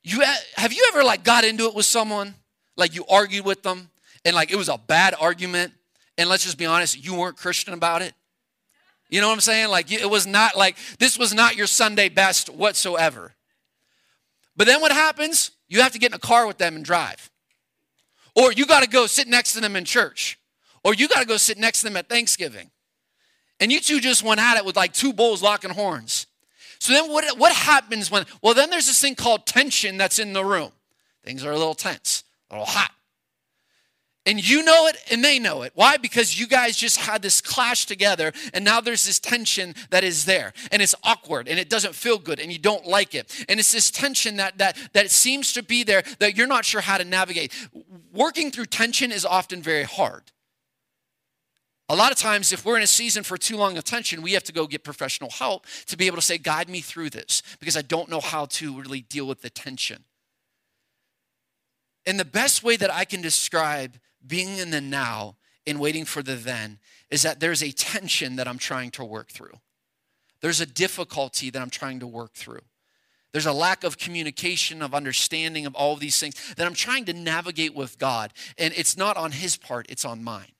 you 0.04 0.22
have 0.56 0.74
you 0.74 0.84
ever 0.92 1.04
like 1.04 1.24
got 1.24 1.44
into 1.44 1.66
it 1.66 1.76
with 1.76 1.86
someone? 1.86 2.36
Like 2.76 2.96
you 2.96 3.06
argued 3.10 3.46
with 3.46 3.62
them 3.64 3.90
and 4.26 4.36
like 4.36 4.52
it 4.52 4.56
was 4.56 4.70
a 4.70 4.78
bad 4.78 5.14
argument 5.20 5.74
and 6.18 6.30
let's 6.30 6.44
just 6.44 6.58
be 6.58 6.66
honest, 6.66 7.04
you 7.04 7.16
weren't 7.16 7.38
Christian 7.38 7.74
about 7.74 8.02
it. 8.02 8.14
You 9.10 9.22
know 9.22 9.28
what 9.28 9.34
I'm 9.34 9.42
saying? 9.42 9.70
Like 9.70 9.92
it 9.92 10.10
was 10.10 10.26
not 10.26 10.58
like 10.58 10.78
this 10.98 11.18
was 11.18 11.34
not 11.34 11.56
your 11.56 11.68
Sunday 11.68 12.10
best 12.10 12.50
whatsoever. 12.50 13.34
But 14.56 14.68
then 14.68 14.82
what 14.82 14.92
happens? 14.92 15.52
You 15.68 15.82
have 15.82 15.92
to 15.94 16.00
get 16.00 16.12
in 16.12 16.16
a 16.16 16.20
car 16.20 16.48
with 16.48 16.58
them 16.58 16.76
and 16.76 16.84
drive. 16.84 17.30
Or 18.36 18.52
you 18.52 18.66
got 18.66 18.84
to 18.84 18.90
go 18.90 19.08
sit 19.08 19.28
next 19.28 19.54
to 19.54 19.62
them 19.62 19.76
in 19.76 19.86
church. 19.86 20.40
Or 20.84 20.94
you 20.94 21.08
got 21.08 21.20
to 21.22 21.28
go 21.28 21.38
sit 21.38 21.58
next 21.58 21.82
to 21.82 21.88
them 21.88 21.98
at 21.98 22.10
Thanksgiving. 22.10 22.71
And 23.62 23.72
you 23.72 23.80
two 23.80 24.02
just 24.02 24.24
went 24.24 24.42
at 24.42 24.58
it 24.58 24.66
with 24.66 24.76
like 24.76 24.92
two 24.92 25.14
bulls 25.14 25.42
locking 25.42 25.70
horns. 25.70 26.26
So 26.80 26.94
then 26.94 27.12
what, 27.12 27.38
what 27.38 27.54
happens 27.54 28.10
when, 28.10 28.26
well, 28.42 28.56
then 28.56 28.72
there's 28.72 28.88
this 28.88 29.00
thing 29.00 29.14
called 29.14 29.46
tension 29.46 29.98
that's 29.98 30.18
in 30.18 30.34
the 30.34 30.44
room. 30.44 30.72
Things 31.24 31.46
are 31.46 31.52
a 31.52 31.58
little 31.58 31.76
tense, 31.76 32.24
a 32.50 32.56
little 32.56 32.66
hot. 32.66 32.92
And 34.26 34.48
you 34.48 34.64
know 34.64 34.88
it 34.88 34.98
and 35.12 35.24
they 35.24 35.38
know 35.38 35.62
it. 35.62 35.74
Why? 35.76 35.98
Because 35.98 36.40
you 36.40 36.48
guys 36.48 36.76
just 36.76 36.98
had 36.98 37.22
this 37.22 37.40
clash 37.40 37.86
together 37.86 38.32
and 38.54 38.66
now 38.66 38.82
there's 38.82 39.06
this 39.06 39.20
tension 39.20 39.76
that 39.92 40.04
is 40.04 40.26
there. 40.26 40.54
And 40.72 40.82
it's 40.82 40.96
awkward 41.04 41.48
and 41.48 41.60
it 41.60 41.70
doesn't 41.70 41.94
feel 41.96 42.18
good 42.18 42.40
and 42.40 42.52
you 42.52 42.60
don't 42.60 42.86
like 42.86 43.14
it. 43.14 43.46
And 43.48 43.60
it's 43.60 43.72
this 43.72 43.90
tension 43.90 44.38
that 44.38 44.58
that 44.58 44.78
that 44.94 45.10
seems 45.12 45.54
to 45.54 45.64
be 45.64 45.84
there 45.84 46.04
that 46.20 46.36
you're 46.36 46.48
not 46.48 46.66
sure 46.66 46.82
how 46.82 46.98
to 46.98 47.06
navigate. 47.06 47.52
Working 48.12 48.52
through 48.52 48.66
tension 48.66 49.12
is 49.12 49.26
often 49.26 49.62
very 49.62 49.84
hard. 49.84 50.24
A 51.92 51.96
lot 51.96 52.14
of 52.14 52.18
times, 52.18 52.54
if 52.54 52.64
we're 52.64 52.78
in 52.78 52.84
a 52.84 52.88
season 52.88 53.22
for 53.22 53.38
too 53.38 53.58
long 53.58 53.78
of 53.78 53.84
tension, 53.84 54.22
we 54.22 54.32
have 54.32 54.46
to 54.46 54.54
go 54.54 54.66
get 54.66 54.82
professional 54.82 55.30
help 55.30 55.66
to 55.88 55.98
be 55.98 56.08
able 56.08 56.16
to 56.16 56.22
say, 56.22 56.38
Guide 56.38 56.70
me 56.70 56.80
through 56.80 57.10
this 57.10 57.44
because 57.60 57.76
I 57.76 57.82
don't 57.82 58.10
know 58.10 58.22
how 58.22 58.46
to 58.46 58.80
really 58.80 59.02
deal 59.02 59.28
with 59.28 59.42
the 59.42 59.50
tension. 59.50 60.06
And 62.06 62.18
the 62.18 62.24
best 62.24 62.64
way 62.64 62.78
that 62.78 62.94
I 62.94 63.04
can 63.04 63.22
describe 63.22 64.00
being 64.26 64.58
in 64.58 64.70
the 64.70 64.80
now 64.80 65.36
and 65.68 65.82
waiting 65.82 66.06
for 66.06 66.24
the 66.24 66.36
then 66.36 66.80
is 67.10 67.24
that 67.24 67.42
there's 67.42 67.62
a 67.62 67.74
tension 67.74 68.38
that 68.38 68.48
I'm 68.48 68.58
trying 68.58 68.92
to 68.92 69.04
work 69.04 69.30
through. 69.30 69.60
There's 70.40 70.62
a 70.62 70.66
difficulty 70.66 71.50
that 71.50 71.62
I'm 71.62 71.70
trying 71.70 72.00
to 72.00 72.08
work 72.08 72.36
through. 72.36 72.62
There's 73.34 73.46
a 73.46 73.52
lack 73.52 73.84
of 73.84 73.98
communication, 73.98 74.82
of 74.82 74.94
understanding 74.94 75.66
of 75.66 75.76
all 75.76 75.96
of 75.96 76.00
these 76.00 76.18
things 76.18 76.56
that 76.56 76.66
I'm 76.66 76.74
trying 76.74 77.04
to 77.06 77.14
navigate 77.14 77.76
with 77.76 78.00
God. 78.00 78.32
And 78.58 78.74
it's 78.78 78.96
not 78.96 79.18
on 79.18 79.34
His 79.34 79.58
part, 79.58 79.88
it's 79.90 80.06
on 80.06 80.24
mine 80.24 80.54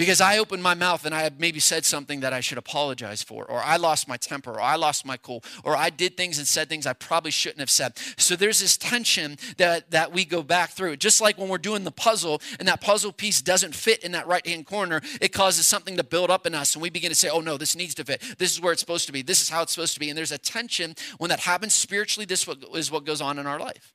because 0.00 0.22
I 0.22 0.38
opened 0.38 0.62
my 0.62 0.72
mouth 0.72 1.04
and 1.04 1.14
I 1.14 1.24
have 1.24 1.38
maybe 1.38 1.60
said 1.60 1.84
something 1.84 2.20
that 2.20 2.32
I 2.32 2.40
should 2.40 2.56
apologize 2.56 3.22
for, 3.22 3.44
or 3.44 3.60
I 3.60 3.76
lost 3.76 4.08
my 4.08 4.16
temper, 4.16 4.52
or 4.52 4.60
I 4.62 4.76
lost 4.76 5.04
my 5.04 5.18
cool, 5.18 5.44
or 5.62 5.76
I 5.76 5.90
did 5.90 6.16
things 6.16 6.38
and 6.38 6.48
said 6.48 6.70
things 6.70 6.86
I 6.86 6.94
probably 6.94 7.30
shouldn't 7.30 7.60
have 7.60 7.68
said. 7.68 7.98
So 8.16 8.34
there's 8.34 8.60
this 8.60 8.78
tension 8.78 9.36
that, 9.58 9.90
that 9.90 10.10
we 10.10 10.24
go 10.24 10.42
back 10.42 10.70
through. 10.70 10.96
Just 10.96 11.20
like 11.20 11.36
when 11.36 11.50
we're 11.50 11.58
doing 11.58 11.84
the 11.84 11.90
puzzle 11.90 12.40
and 12.58 12.66
that 12.66 12.80
puzzle 12.80 13.12
piece 13.12 13.42
doesn't 13.42 13.74
fit 13.74 14.02
in 14.02 14.12
that 14.12 14.26
right 14.26 14.46
hand 14.46 14.64
corner, 14.64 15.02
it 15.20 15.34
causes 15.34 15.66
something 15.66 15.98
to 15.98 16.02
build 16.02 16.30
up 16.30 16.46
in 16.46 16.54
us. 16.54 16.74
And 16.74 16.80
we 16.80 16.88
begin 16.88 17.10
to 17.10 17.14
say, 17.14 17.28
oh 17.28 17.40
no, 17.40 17.58
this 17.58 17.76
needs 17.76 17.94
to 17.96 18.04
fit. 18.06 18.22
This 18.38 18.52
is 18.54 18.58
where 18.58 18.72
it's 18.72 18.80
supposed 18.80 19.04
to 19.08 19.12
be. 19.12 19.20
This 19.20 19.42
is 19.42 19.50
how 19.50 19.60
it's 19.60 19.74
supposed 19.74 19.92
to 19.92 20.00
be. 20.00 20.08
And 20.08 20.16
there's 20.16 20.32
a 20.32 20.38
tension 20.38 20.94
when 21.18 21.28
that 21.28 21.40
happens 21.40 21.74
spiritually, 21.74 22.24
this 22.24 22.48
is 22.74 22.90
what 22.90 23.04
goes 23.04 23.20
on 23.20 23.38
in 23.38 23.46
our 23.46 23.60
life. 23.60 23.92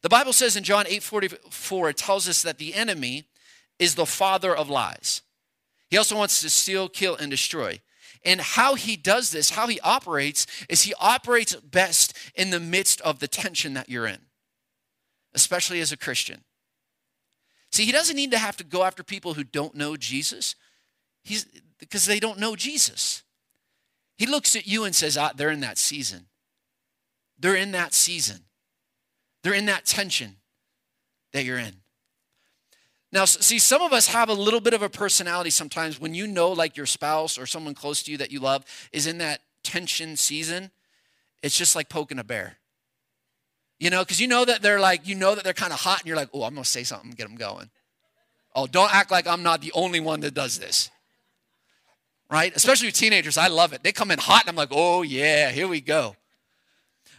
The 0.00 0.08
Bible 0.08 0.32
says 0.32 0.56
in 0.56 0.64
John 0.64 0.86
8 0.88 1.02
44, 1.02 1.90
it 1.90 1.96
tells 1.98 2.26
us 2.26 2.40
that 2.42 2.56
the 2.56 2.72
enemy, 2.72 3.26
is 3.82 3.94
the 3.94 4.06
father 4.06 4.54
of 4.54 4.70
lies. 4.70 5.22
He 5.90 5.98
also 5.98 6.16
wants 6.16 6.40
to 6.40 6.50
steal, 6.50 6.88
kill, 6.88 7.16
and 7.16 7.30
destroy. 7.30 7.80
And 8.24 8.40
how 8.40 8.76
he 8.76 8.96
does 8.96 9.30
this, 9.30 9.50
how 9.50 9.66
he 9.66 9.80
operates, 9.80 10.46
is 10.68 10.82
he 10.82 10.94
operates 11.00 11.54
best 11.56 12.16
in 12.34 12.50
the 12.50 12.60
midst 12.60 13.00
of 13.00 13.18
the 13.18 13.28
tension 13.28 13.74
that 13.74 13.88
you're 13.88 14.06
in, 14.06 14.20
especially 15.34 15.80
as 15.80 15.92
a 15.92 15.96
Christian. 15.96 16.44
See, 17.72 17.84
he 17.84 17.92
doesn't 17.92 18.16
need 18.16 18.30
to 18.30 18.38
have 18.38 18.56
to 18.58 18.64
go 18.64 18.84
after 18.84 19.02
people 19.02 19.34
who 19.34 19.44
don't 19.44 19.74
know 19.74 19.96
Jesus 19.96 20.54
He's, 21.24 21.46
because 21.78 22.04
they 22.04 22.20
don't 22.20 22.38
know 22.38 22.56
Jesus. 22.56 23.22
He 24.16 24.26
looks 24.26 24.56
at 24.56 24.66
you 24.66 24.84
and 24.84 24.94
says, 24.94 25.16
ah, 25.16 25.32
they're 25.34 25.50
in 25.50 25.60
that 25.60 25.78
season. 25.78 26.26
They're 27.38 27.56
in 27.56 27.72
that 27.72 27.94
season. 27.94 28.40
They're 29.42 29.54
in 29.54 29.66
that 29.66 29.84
tension 29.84 30.36
that 31.32 31.44
you're 31.44 31.58
in. 31.58 31.81
Now, 33.12 33.26
see, 33.26 33.58
some 33.58 33.82
of 33.82 33.92
us 33.92 34.08
have 34.08 34.30
a 34.30 34.34
little 34.34 34.60
bit 34.60 34.72
of 34.72 34.80
a 34.80 34.88
personality 34.88 35.50
sometimes 35.50 36.00
when 36.00 36.14
you 36.14 36.26
know, 36.26 36.50
like 36.50 36.76
your 36.78 36.86
spouse 36.86 37.36
or 37.36 37.44
someone 37.44 37.74
close 37.74 38.02
to 38.04 38.10
you 38.10 38.16
that 38.16 38.32
you 38.32 38.40
love 38.40 38.64
is 38.90 39.06
in 39.06 39.18
that 39.18 39.42
tension 39.62 40.16
season. 40.16 40.70
It's 41.42 41.56
just 41.56 41.76
like 41.76 41.90
poking 41.90 42.18
a 42.18 42.24
bear. 42.24 42.56
You 43.78 43.90
know, 43.90 44.02
because 44.02 44.20
you 44.20 44.28
know 44.28 44.44
that 44.44 44.62
they're 44.62 44.80
like, 44.80 45.06
you 45.06 45.14
know 45.14 45.34
that 45.34 45.44
they're 45.44 45.52
kind 45.52 45.72
of 45.72 45.80
hot, 45.80 46.00
and 46.00 46.06
you're 46.06 46.16
like, 46.16 46.30
oh, 46.32 46.44
I'm 46.44 46.54
going 46.54 46.64
to 46.64 46.70
say 46.70 46.84
something, 46.84 47.10
get 47.10 47.26
them 47.26 47.36
going. 47.36 47.68
Oh, 48.54 48.66
don't 48.66 48.94
act 48.94 49.10
like 49.10 49.26
I'm 49.26 49.42
not 49.42 49.60
the 49.60 49.72
only 49.72 50.00
one 50.00 50.20
that 50.20 50.34
does 50.34 50.58
this. 50.58 50.88
Right? 52.30 52.54
Especially 52.56 52.88
with 52.88 52.94
teenagers, 52.94 53.36
I 53.36 53.48
love 53.48 53.72
it. 53.72 53.82
They 53.82 53.92
come 53.92 54.10
in 54.10 54.18
hot, 54.18 54.42
and 54.42 54.50
I'm 54.50 54.56
like, 54.56 54.68
oh, 54.70 55.02
yeah, 55.02 55.50
here 55.50 55.68
we 55.68 55.80
go. 55.80 56.16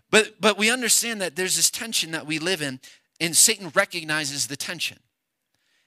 But, 0.10 0.36
but 0.40 0.58
we 0.58 0.72
understand 0.72 1.22
that 1.22 1.36
there's 1.36 1.56
this 1.56 1.70
tension 1.70 2.12
that 2.12 2.26
we 2.26 2.40
live 2.40 2.62
in, 2.62 2.80
and 3.20 3.36
Satan 3.36 3.72
recognizes 3.76 4.48
the 4.48 4.56
tension. 4.56 5.00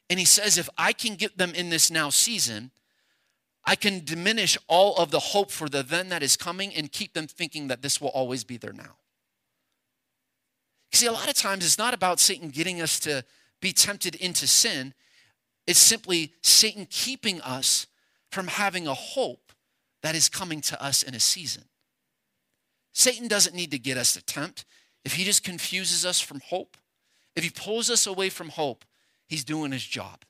And 0.08 0.18
he 0.18 0.24
says, 0.24 0.58
if 0.58 0.68
I 0.78 0.92
can 0.92 1.14
get 1.14 1.38
them 1.38 1.52
in 1.54 1.70
this 1.70 1.90
now 1.90 2.10
season, 2.10 2.70
I 3.64 3.74
can 3.74 4.04
diminish 4.04 4.56
all 4.68 4.94
of 4.96 5.10
the 5.10 5.18
hope 5.18 5.50
for 5.50 5.68
the 5.68 5.82
then 5.82 6.08
that 6.10 6.22
is 6.22 6.36
coming 6.36 6.72
and 6.74 6.92
keep 6.92 7.14
them 7.14 7.26
thinking 7.26 7.66
that 7.68 7.82
this 7.82 8.00
will 8.00 8.08
always 8.08 8.44
be 8.44 8.56
there 8.56 8.72
now. 8.72 8.96
See, 10.92 11.06
a 11.06 11.12
lot 11.12 11.28
of 11.28 11.34
times 11.34 11.64
it's 11.64 11.78
not 11.78 11.92
about 11.92 12.20
Satan 12.20 12.50
getting 12.50 12.80
us 12.80 13.00
to 13.00 13.24
be 13.60 13.72
tempted 13.72 14.14
into 14.14 14.46
sin, 14.46 14.94
it's 15.66 15.80
simply 15.80 16.32
Satan 16.42 16.86
keeping 16.88 17.40
us 17.40 17.86
from 18.30 18.46
having 18.46 18.86
a 18.86 18.94
hope 18.94 19.52
that 20.02 20.14
is 20.14 20.28
coming 20.28 20.60
to 20.60 20.82
us 20.82 21.02
in 21.02 21.14
a 21.14 21.20
season. 21.20 21.64
Satan 22.92 23.28
doesn't 23.28 23.54
need 23.54 23.72
to 23.72 23.78
get 23.78 23.96
us 23.96 24.14
to 24.14 24.22
tempt. 24.24 24.64
If 25.04 25.14
he 25.14 25.24
just 25.24 25.42
confuses 25.42 26.06
us 26.06 26.20
from 26.20 26.40
hope, 26.40 26.76
if 27.34 27.44
he 27.44 27.50
pulls 27.50 27.90
us 27.90 28.06
away 28.06 28.30
from 28.30 28.50
hope, 28.50 28.84
he's 29.28 29.44
doing 29.44 29.72
his 29.72 29.84
job. 29.84 30.24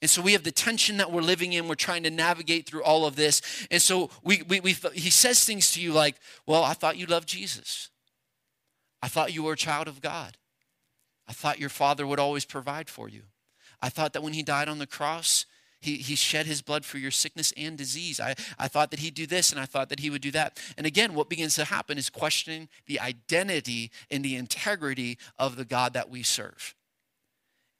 And 0.00 0.08
so 0.08 0.22
we 0.22 0.32
have 0.32 0.44
the 0.44 0.52
tension 0.52 0.98
that 0.98 1.10
we're 1.10 1.22
living 1.22 1.52
in. 1.52 1.66
We're 1.66 1.74
trying 1.74 2.04
to 2.04 2.10
navigate 2.10 2.66
through 2.66 2.84
all 2.84 3.04
of 3.04 3.16
this. 3.16 3.66
And 3.70 3.82
so 3.82 4.10
we, 4.22 4.42
we, 4.42 4.60
we, 4.60 4.72
he 4.94 5.10
says 5.10 5.44
things 5.44 5.72
to 5.72 5.80
you 5.80 5.92
like, 5.92 6.16
Well, 6.46 6.62
I 6.62 6.74
thought 6.74 6.96
you 6.96 7.06
loved 7.06 7.28
Jesus. 7.28 7.90
I 9.02 9.08
thought 9.08 9.34
you 9.34 9.42
were 9.42 9.52
a 9.52 9.56
child 9.56 9.88
of 9.88 10.00
God. 10.00 10.36
I 11.26 11.32
thought 11.32 11.58
your 11.58 11.68
father 11.68 12.06
would 12.06 12.18
always 12.18 12.44
provide 12.44 12.88
for 12.88 13.08
you. 13.08 13.22
I 13.82 13.88
thought 13.90 14.12
that 14.12 14.22
when 14.22 14.32
he 14.32 14.42
died 14.42 14.68
on 14.68 14.78
the 14.78 14.86
cross, 14.86 15.46
he, 15.80 15.96
he 15.96 16.16
shed 16.16 16.46
his 16.46 16.62
blood 16.62 16.84
for 16.84 16.98
your 16.98 17.12
sickness 17.12 17.52
and 17.56 17.78
disease. 17.78 18.18
I, 18.18 18.34
I 18.58 18.66
thought 18.66 18.90
that 18.90 19.00
he'd 19.00 19.14
do 19.14 19.26
this 19.26 19.52
and 19.52 19.60
I 19.60 19.66
thought 19.66 19.90
that 19.90 20.00
he 20.00 20.10
would 20.10 20.22
do 20.22 20.32
that. 20.32 20.58
And 20.76 20.86
again, 20.86 21.14
what 21.14 21.28
begins 21.28 21.54
to 21.56 21.64
happen 21.64 21.98
is 21.98 22.10
questioning 22.10 22.68
the 22.86 22.98
identity 22.98 23.92
and 24.10 24.24
the 24.24 24.34
integrity 24.34 25.18
of 25.38 25.56
the 25.56 25.64
God 25.64 25.92
that 25.92 26.10
we 26.10 26.24
serve. 26.24 26.74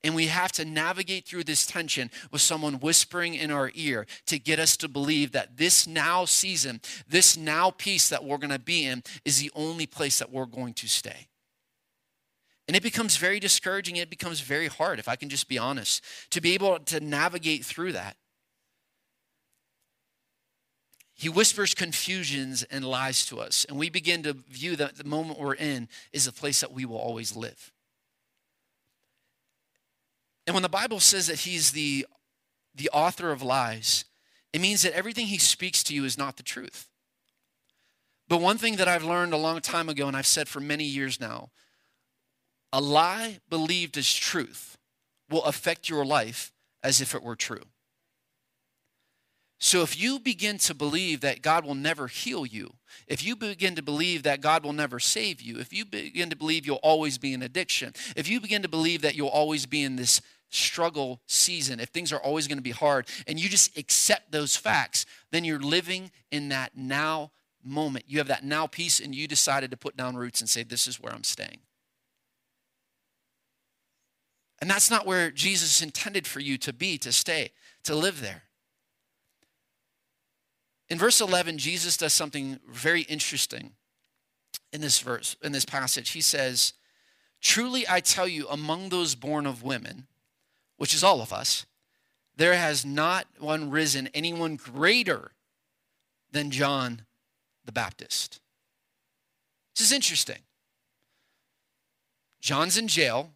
And 0.05 0.15
we 0.15 0.27
have 0.29 0.53
to 0.53 0.65
navigate 0.65 1.27
through 1.27 1.45
this 1.45 1.67
tension 1.67 2.11
with 2.31 2.41
someone 2.41 2.75
whispering 2.75 3.35
in 3.35 3.51
our 3.51 3.73
ear 3.75 4.07
to 4.27 4.39
get 4.39 4.61
us 4.61 4.77
to 4.77 4.89
believe 4.89 5.33
that 5.33 5.57
this 5.57 5.89
now 5.89 6.25
season, 6.25 6.81
this 7.09 7.37
now 7.37 7.71
piece 7.71 8.09
that 8.09 8.25
we're 8.25 8.39
going 8.39 8.51
to 8.51 8.61
be 8.61 8.85
in, 8.85 9.03
is 9.25 9.41
the 9.41 9.51
only 9.57 9.87
place 9.87 10.21
that 10.21 10.31
we're 10.31 10.47
going 10.47 10.75
to 10.75 10.89
stay. 10.89 11.27
And 12.69 12.77
it 12.77 12.83
becomes 12.83 13.17
very 13.17 13.41
discouraging. 13.41 13.97
It 13.97 14.11
becomes 14.11 14.41
very 14.41 14.69
hard, 14.69 14.99
if 14.99 15.09
I 15.09 15.17
can 15.17 15.31
just 15.31 15.49
be 15.49 15.59
honest, 15.59 16.05
to 16.31 16.41
be 16.41 16.55
able 16.55 16.79
to 16.79 17.01
navigate 17.01 17.65
through 17.65 17.93
that. 17.93 18.17
He 21.15 21.29
whispers 21.29 21.75
confusions 21.75 22.63
and 22.63 22.85
lies 22.85 23.27
to 23.27 23.41
us, 23.41 23.67
and 23.69 23.77
we 23.77 23.91
begin 23.91 24.23
to 24.23 24.35
view 24.35 24.77
that 24.77 24.97
the 24.97 25.03
moment 25.03 25.41
we're 25.41 25.55
in 25.55 25.89
is 26.13 26.27
the 26.27 26.33
place 26.33 26.61
that 26.61 26.71
we 26.71 26.85
will 26.85 26.99
always 26.99 27.35
live. 27.35 27.73
And 30.49 30.55
when 30.55 30.63
the 30.63 30.69
Bible 30.71 30.99
says 30.99 31.27
that 31.27 31.41
he's 31.41 31.73
the, 31.73 32.07
the 32.75 32.89
author 32.91 33.33
of 33.33 33.43
lies, 33.43 34.07
it 34.55 34.63
means 34.63 34.81
that 34.81 34.95
everything 34.95 35.27
he 35.27 35.37
speaks 35.37 35.83
to 35.85 35.95
you 35.95 36.07
is 36.07 36.17
not 36.17 36.39
the 36.39 36.43
truth. 36.43 36.89
But 38.29 38.41
one 38.41 38.57
thing 38.57 38.77
that 38.77 38.89
I've 38.89 39.05
learned 39.05 39.35
a 39.35 39.37
long 39.37 39.61
time 39.61 39.91
ago, 39.91 40.09
and 40.09 40.17
I've 40.17 40.27
said 40.27 40.49
for 40.49 40.61
many 40.61 40.85
years 40.85 41.21
now 41.21 41.51
a 42.73 42.81
lie 42.81 43.41
believed 43.51 43.99
as 43.99 44.11
truth 44.11 44.79
will 45.29 45.45
affect 45.45 45.91
your 45.91 46.07
life 46.07 46.51
as 46.83 47.03
if 47.03 47.15
it 47.15 47.23
were 47.23 47.37
true. 47.37 47.65
So 49.59 49.83
if 49.83 50.01
you 50.01 50.19
begin 50.19 50.57
to 50.59 50.75
believe 50.75 51.21
that 51.21 51.43
God 51.43 51.67
will 51.67 51.75
never 51.75 52.07
heal 52.07 52.47
you, 52.47 52.73
if 53.07 53.23
you 53.23 53.37
begin 53.37 53.75
to 53.75 53.83
believe 53.83 54.23
that 54.23 54.41
God 54.41 54.65
will 54.65 54.73
never 54.73 54.99
save 54.99 55.43
you, 55.43 55.59
if 55.59 55.75
you 55.75 55.85
begin 55.85 56.31
to 56.31 56.37
believe 56.37 56.65
you'll 56.65 56.77
always 56.77 57.19
be 57.19 57.35
in 57.35 57.43
addiction, 57.43 57.93
if 58.17 58.31
you 58.31 58.41
begin 58.41 58.63
to 58.63 58.69
believe 58.69 59.03
that 59.03 59.15
you'll 59.15 59.29
always 59.29 59.67
be 59.67 59.83
in 59.83 59.97
this 59.97 60.23
struggle 60.51 61.21
season, 61.27 61.81
if 61.81 61.91
things 61.91 62.13
are 62.13 62.21
always 62.21 62.49
going 62.49 62.59
to 62.59 62.63
be 62.63 62.71
hard, 62.71 63.07
and 63.27 63.39
you 63.39 63.49
just 63.49 63.77
accept 63.77 64.33
those 64.33 64.57
facts, 64.57 65.07
then 65.31 65.45
you're 65.45 65.61
living 65.61 66.11
in 66.31 66.49
that 66.49 66.77
now 66.77 67.31
moment. 67.63 68.07
You 68.09 68.19
have 68.19 68.29
that 68.29 68.45
now 68.45 68.67
piece, 68.67 69.01
and 69.01 69.15
you 69.15 69.29
decided 69.29 69.71
to 69.71 69.77
put 69.77 69.97
down 69.97 70.17
roots 70.17 70.41
and 70.41 70.49
say, 70.49 70.63
This 70.63 70.87
is 70.87 71.01
where 71.01 71.13
I'm 71.13 71.25
staying. 71.25 71.59
And 74.61 74.69
that's 74.69 74.91
not 74.91 75.07
where 75.07 75.31
Jesus 75.31 75.83
intended 75.83 76.27
for 76.27 76.41
you 76.41 76.59
to 76.59 76.73
be, 76.73 76.99
to 76.99 77.13
stay, 77.13 77.53
to 77.85 77.95
live 77.95 78.21
there. 78.21 78.43
In 80.89 80.99
verse 80.99 81.21
11, 81.21 81.59
Jesus 81.59 81.97
does 81.97 82.13
something 82.13 82.59
very 82.69 83.03
interesting 83.03 83.73
in 84.73 84.81
this 84.81 84.99
verse, 85.01 85.37
in 85.43 85.53
this 85.53 85.65
passage. 85.65 86.11
He 86.11 86.21
says, 86.21 86.73
Truly 87.41 87.87
I 87.89 88.01
tell 88.01 88.27
you, 88.27 88.49
among 88.49 88.89
those 88.89 89.15
born 89.15 89.47
of 89.47 89.63
women, 89.63 90.07
which 90.79 90.95
is 90.95 91.05
all 91.05 91.21
of 91.21 91.33
us, 91.33 91.67
there 92.37 92.55
has 92.55 92.85
not 92.87 93.27
one 93.39 93.71
risen 93.71 94.09
anyone 94.15 94.57
greater 94.57 95.33
than 96.31 96.51
John 96.51 97.03
the 97.65 97.73
Baptist. 97.73 98.41
This 99.77 99.87
is 99.87 99.93
interesting. 99.93 100.39
John's 102.41 102.79
in 102.79 102.89
jail. 102.89 103.33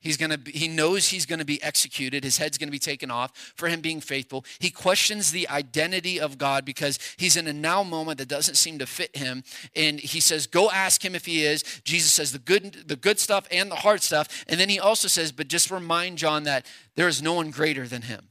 He's 0.00 0.16
gonna 0.16 0.38
he 0.46 0.66
knows 0.66 1.08
he's 1.08 1.26
to 1.40 1.44
be 1.44 1.62
executed. 1.62 2.24
His 2.24 2.38
head's 2.38 2.56
to 2.68 2.72
be 2.72 2.78
taken 2.78 3.10
off 3.10 3.52
for 3.54 3.68
him 3.68 3.82
being 3.82 4.00
faithful. 4.00 4.46
He 4.58 4.70
questions 4.70 5.30
the 5.30 5.46
identity 5.48 6.18
of 6.18 6.38
God 6.38 6.64
because 6.64 6.98
he's 7.18 7.36
in 7.36 7.46
a 7.46 7.52
now 7.52 7.82
moment 7.82 8.16
that 8.18 8.28
doesn't 8.28 8.54
seem 8.54 8.78
to 8.78 8.86
fit 8.86 9.14
him. 9.14 9.44
And 9.76 10.00
he 10.00 10.20
says, 10.20 10.46
Go 10.46 10.70
ask 10.70 11.04
him 11.04 11.14
if 11.14 11.26
he 11.26 11.44
is. 11.44 11.62
Jesus 11.84 12.12
says 12.12 12.32
the 12.32 12.38
good, 12.38 12.84
the 12.86 12.96
good 12.96 13.18
stuff 13.18 13.46
and 13.50 13.70
the 13.70 13.76
hard 13.76 14.02
stuff. 14.02 14.44
And 14.48 14.58
then 14.58 14.70
he 14.70 14.80
also 14.80 15.06
says, 15.06 15.32
But 15.32 15.48
just 15.48 15.70
remind 15.70 16.16
John 16.16 16.44
that 16.44 16.64
there 16.96 17.08
is 17.08 17.20
no 17.20 17.34
one 17.34 17.50
greater 17.50 17.86
than 17.86 18.02
him. 18.02 18.28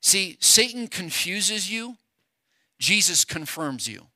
See, 0.00 0.38
Satan 0.40 0.88
confuses 0.88 1.70
you, 1.70 1.96
Jesus 2.78 3.24
confirms 3.26 3.86
you. 3.86 4.06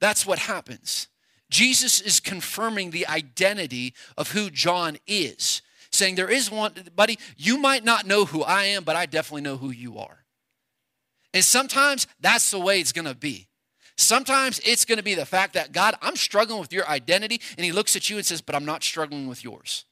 That's 0.00 0.26
what 0.26 0.40
happens. 0.40 1.06
Jesus 1.52 2.00
is 2.00 2.18
confirming 2.18 2.90
the 2.90 3.06
identity 3.06 3.92
of 4.16 4.32
who 4.32 4.48
John 4.48 4.96
is, 5.06 5.60
saying, 5.90 6.14
There 6.14 6.30
is 6.30 6.50
one, 6.50 6.72
buddy, 6.96 7.18
you 7.36 7.58
might 7.58 7.84
not 7.84 8.06
know 8.06 8.24
who 8.24 8.42
I 8.42 8.64
am, 8.64 8.84
but 8.84 8.96
I 8.96 9.04
definitely 9.04 9.42
know 9.42 9.58
who 9.58 9.70
you 9.70 9.98
are. 9.98 10.24
And 11.34 11.44
sometimes 11.44 12.06
that's 12.18 12.50
the 12.50 12.58
way 12.58 12.80
it's 12.80 12.92
gonna 12.92 13.14
be. 13.14 13.48
Sometimes 13.98 14.60
it's 14.64 14.86
gonna 14.86 15.02
be 15.02 15.14
the 15.14 15.26
fact 15.26 15.52
that, 15.52 15.72
God, 15.72 15.94
I'm 16.00 16.16
struggling 16.16 16.58
with 16.58 16.72
your 16.72 16.88
identity, 16.88 17.38
and 17.58 17.66
He 17.66 17.70
looks 17.70 17.96
at 17.96 18.08
you 18.08 18.16
and 18.16 18.24
says, 18.24 18.40
But 18.40 18.54
I'm 18.54 18.64
not 18.64 18.82
struggling 18.82 19.28
with 19.28 19.44
yours. 19.44 19.84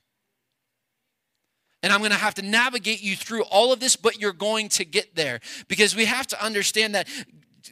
And 1.82 1.92
I'm 1.92 2.00
going 2.00 2.10
to 2.10 2.18
have 2.18 2.34
to 2.34 2.42
navigate 2.42 3.02
you 3.02 3.16
through 3.16 3.44
all 3.44 3.72
of 3.72 3.80
this, 3.80 3.96
but 3.96 4.20
you're 4.20 4.34
going 4.34 4.68
to 4.68 4.84
get 4.84 5.14
there 5.14 5.40
because 5.66 5.96
we 5.96 6.04
have 6.04 6.26
to 6.26 6.44
understand 6.44 6.94
that 6.94 7.08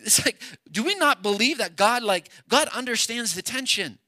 it's 0.03 0.25
like, 0.25 0.41
do 0.71 0.83
we 0.85 0.95
not 0.95 1.23
believe 1.23 1.59
that 1.59 1.77
God, 1.77 2.03
like, 2.03 2.31
God 2.49 2.69
understands 2.69 3.35
the 3.35 3.43
tension? 3.43 3.99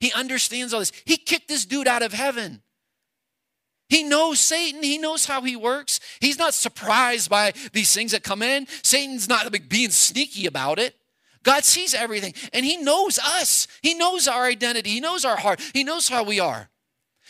He 0.00 0.12
understands 0.12 0.74
all 0.74 0.80
this. 0.80 0.92
He 1.04 1.16
kicked 1.16 1.48
this 1.48 1.64
dude 1.64 1.88
out 1.88 2.02
of 2.02 2.12
heaven. 2.12 2.62
He 3.88 4.02
knows 4.02 4.40
Satan. 4.40 4.82
He 4.82 4.98
knows 4.98 5.26
how 5.26 5.42
he 5.42 5.56
works. 5.56 6.00
He's 6.20 6.38
not 6.38 6.54
surprised 6.54 7.30
by 7.30 7.52
these 7.72 7.94
things 7.94 8.12
that 8.12 8.22
come 8.22 8.42
in. 8.42 8.66
Satan's 8.82 9.28
not 9.28 9.52
like 9.52 9.68
being 9.68 9.90
sneaky 9.90 10.46
about 10.46 10.78
it. 10.78 10.96
God 11.44 11.64
sees 11.64 11.94
everything 11.94 12.34
and 12.52 12.66
he 12.66 12.76
knows 12.76 13.20
us. 13.20 13.68
He 13.80 13.94
knows 13.94 14.26
our 14.26 14.46
identity. 14.46 14.90
He 14.90 15.00
knows 15.00 15.24
our 15.24 15.36
heart. 15.36 15.60
He 15.72 15.84
knows 15.84 16.08
how 16.08 16.24
we 16.24 16.40
are. 16.40 16.68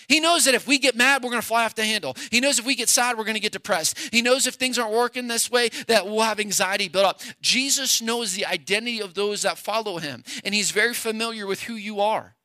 He 0.08 0.20
knows 0.20 0.44
that 0.44 0.54
if 0.54 0.66
we 0.66 0.78
get 0.78 0.94
mad, 0.94 1.22
we're 1.22 1.30
going 1.30 1.42
to 1.42 1.46
fly 1.46 1.64
off 1.64 1.74
the 1.74 1.84
handle. 1.84 2.16
He 2.30 2.40
knows 2.40 2.58
if 2.58 2.66
we 2.66 2.74
get 2.74 2.88
sad, 2.88 3.18
we're 3.18 3.24
going 3.24 3.34
to 3.34 3.40
get 3.40 3.52
depressed. 3.52 3.98
He 4.12 4.22
knows 4.22 4.46
if 4.46 4.54
things 4.54 4.78
aren't 4.78 4.94
working 4.94 5.28
this 5.28 5.50
way, 5.50 5.70
that 5.88 6.06
we'll 6.06 6.20
have 6.20 6.40
anxiety 6.40 6.88
built 6.88 7.06
up. 7.06 7.20
Jesus 7.40 8.00
knows 8.00 8.34
the 8.34 8.46
identity 8.46 9.00
of 9.00 9.14
those 9.14 9.42
that 9.42 9.58
follow 9.58 9.98
him, 9.98 10.22
and 10.44 10.54
he's 10.54 10.70
very 10.70 10.94
familiar 10.94 11.46
with 11.46 11.62
who 11.62 11.74
you 11.74 12.00
are. 12.00 12.36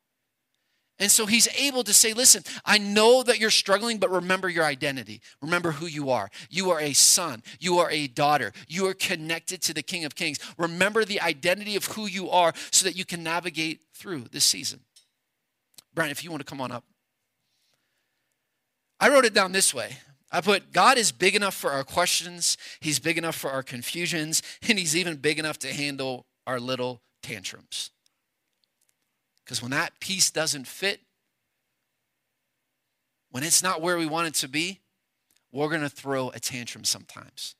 And 1.02 1.10
so 1.10 1.26
he's 1.26 1.48
able 1.58 1.84
to 1.86 1.94
say, 1.94 2.14
Listen, 2.14 2.44
I 2.64 2.78
know 2.78 3.24
that 3.24 3.40
you're 3.40 3.50
struggling, 3.50 3.98
but 3.98 4.12
remember 4.12 4.48
your 4.48 4.66
identity. 4.66 5.22
Remember 5.42 5.72
who 5.72 5.88
you 5.88 6.12
are. 6.12 6.30
You 6.52 6.70
are 6.70 6.80
a 6.80 6.94
son. 6.94 7.42
You 7.60 7.80
are 7.80 7.90
a 7.90 8.06
daughter. 8.06 8.54
You 8.68 8.86
are 8.88 8.94
connected 8.94 9.64
to 9.64 9.74
the 9.74 9.82
King 9.82 10.06
of 10.06 10.14
Kings. 10.14 10.38
Remember 10.60 11.04
the 11.04 11.20
identity 11.20 11.76
of 11.76 11.86
who 11.86 12.06
you 12.06 12.30
are 12.30 12.54
so 12.70 12.86
that 12.86 12.96
you 12.96 13.04
can 13.04 13.24
navigate 13.24 13.82
through 13.96 14.26
this 14.32 14.46
season. 14.46 14.82
Brian, 15.92 16.12
if 16.12 16.24
you 16.24 16.30
want 16.30 16.42
to 16.42 16.46
come 16.46 16.62
on 16.62 16.72
up. 16.72 16.84
I 19.02 19.10
wrote 19.10 19.26
it 19.26 19.34
down 19.34 19.52
this 19.52 19.74
way. 19.74 19.98
I 20.32 20.40
put, 20.40 20.72
God 20.72 20.98
is 20.98 21.12
big 21.12 21.36
enough 21.36 21.56
for 21.56 21.72
our 21.72 21.84
questions, 21.84 22.58
He's 22.80 23.00
big 23.00 23.18
enough 23.18 23.36
for 23.36 23.50
our 23.50 23.64
confusions, 23.64 24.42
and 24.70 24.80
He's 24.80 24.96
even 24.96 25.18
big 25.18 25.40
enough 25.40 25.58
to 25.60 25.74
handle 25.74 26.26
our 26.48 26.60
little 26.60 27.02
tantrums. 27.22 27.90
Because 29.44 29.62
when 29.62 29.72
that 29.72 30.00
piece 30.00 30.30
doesn't 30.32 30.68
fit, 30.68 31.02
when 33.32 33.44
it's 33.44 33.64
not 33.64 33.82
where 33.82 33.98
we 33.98 34.06
want 34.06 34.28
it 34.28 34.36
to 34.36 34.48
be, 34.48 34.80
we're 35.52 35.68
going 35.68 35.82
to 35.82 35.90
throw 35.90 36.30
a 36.30 36.40
tantrum 36.40 36.84
sometimes. 36.84 37.56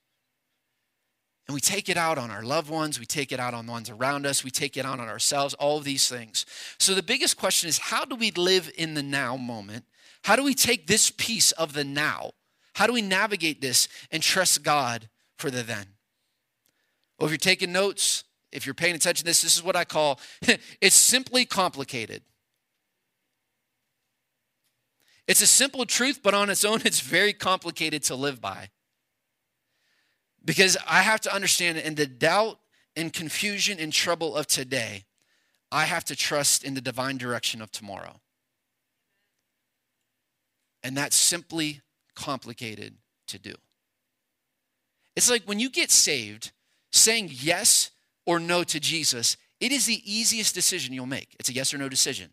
And 1.48 1.56
we 1.56 1.60
take 1.60 1.90
it 1.90 1.98
out 1.98 2.18
on 2.18 2.32
our 2.32 2.44
loved 2.44 2.70
ones, 2.70 3.00
we 3.00 3.06
take 3.06 3.32
it 3.32 3.40
out 3.40 3.54
on 3.54 3.66
the 3.66 3.72
ones 3.72 3.90
around 3.90 4.26
us, 4.26 4.44
we 4.44 4.52
take 4.52 4.78
it 4.78 4.86
out 4.86 5.00
on 5.00 5.10
ourselves, 5.10 5.54
all 5.56 5.78
of 5.78 5.84
these 5.84 6.08
things. 6.08 6.46
So 6.78 6.94
the 6.94 7.04
biggest 7.04 7.36
question 7.36 7.68
is 7.68 7.78
how 7.78 8.06
do 8.06 8.16
we 8.16 8.32
live 8.32 8.72
in 8.78 8.94
the 8.94 9.04
now 9.04 9.36
moment 9.36 9.86
how 10.24 10.36
do 10.36 10.44
we 10.44 10.54
take 10.54 10.88
this 10.88 11.10
piece 11.10 11.52
of 11.54 11.74
the 11.74 11.84
now? 11.84 12.32
How 12.76 12.88
do 12.88 12.94
we 12.94 13.02
navigate 13.02 13.62
this 13.62 13.88
and 14.12 14.22
trust 14.22 14.64
God 14.64 15.10
for 15.38 15.52
the 15.52 15.64
then? 15.64 15.86
Well, 17.20 17.28
if 17.28 17.32
you're 17.32 17.38
taking 17.38 17.72
notes, 17.72 18.24
if 18.52 18.66
you're 18.66 18.76
paying 18.76 18.96
attention 18.96 19.24
to 19.24 19.30
this, 19.30 19.42
this 19.42 19.58
is 19.58 19.64
what 19.64 19.76
I 19.76 19.86
call 19.86 20.20
it's 20.82 20.96
simply 20.96 21.46
complicated. 21.46 22.24
It's 25.28 25.42
a 25.42 25.48
simple 25.48 25.86
truth, 25.86 26.22
but 26.24 26.34
on 26.34 26.50
its 26.50 26.66
own, 26.66 26.82
it's 26.86 27.00
very 27.00 27.34
complicated 27.34 28.04
to 28.04 28.16
live 28.16 28.42
by. 28.42 28.70
Because 30.44 30.78
I 30.88 31.02
have 31.02 31.22
to 31.22 31.34
understand 31.34 31.78
in 31.78 31.96
the 31.96 32.08
doubt 32.08 32.60
and 32.96 33.14
confusion 33.14 33.80
and 33.80 33.94
trouble 33.94 34.36
of 34.36 34.48
today, 34.48 35.06
I 35.72 35.86
have 35.86 36.04
to 36.06 36.16
trust 36.16 36.64
in 36.64 36.74
the 36.74 36.82
divine 36.82 37.18
direction 37.18 37.62
of 37.62 37.72
tomorrow. 37.72 38.20
And 40.84 40.98
that's 40.98 41.16
simply 41.16 41.82
complicated 42.16 42.96
to 43.28 43.40
do. 43.40 43.54
It's 45.16 45.30
like 45.30 45.44
when 45.44 45.60
you 45.60 45.70
get 45.70 45.92
saved, 45.92 46.52
saying 46.92 47.30
yes 47.32 47.92
or 48.26 48.40
no 48.40 48.64
to 48.64 48.80
Jesus, 48.80 49.38
it 49.60 49.72
is 49.72 49.86
the 49.86 50.02
easiest 50.06 50.56
decision 50.56 50.94
you'll 50.94 51.06
make. 51.06 51.36
It's 51.40 51.50
a 51.50 51.54
yes 51.54 51.74
or 51.74 51.78
no 51.78 51.90
decision. 51.90 52.32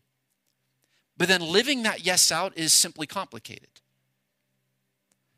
But 1.17 1.29
then 1.29 1.41
living 1.41 1.83
that 1.83 2.07
yes 2.07 2.31
out 2.33 2.57
is 2.57 2.73
simply 2.73 3.07
complicated. 3.07 3.69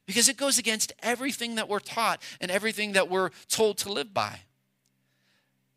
Because 0.07 0.29
it 0.29 0.37
goes 0.37 0.59
against 0.59 0.93
everything 1.03 1.55
that 1.55 1.69
we're 1.69 1.81
taught 1.81 2.23
and 2.41 2.51
everything 2.51 2.93
that 2.93 3.09
we're 3.09 3.31
told 3.49 3.79
to 3.79 3.93
live 3.93 4.13
by. 4.13 4.41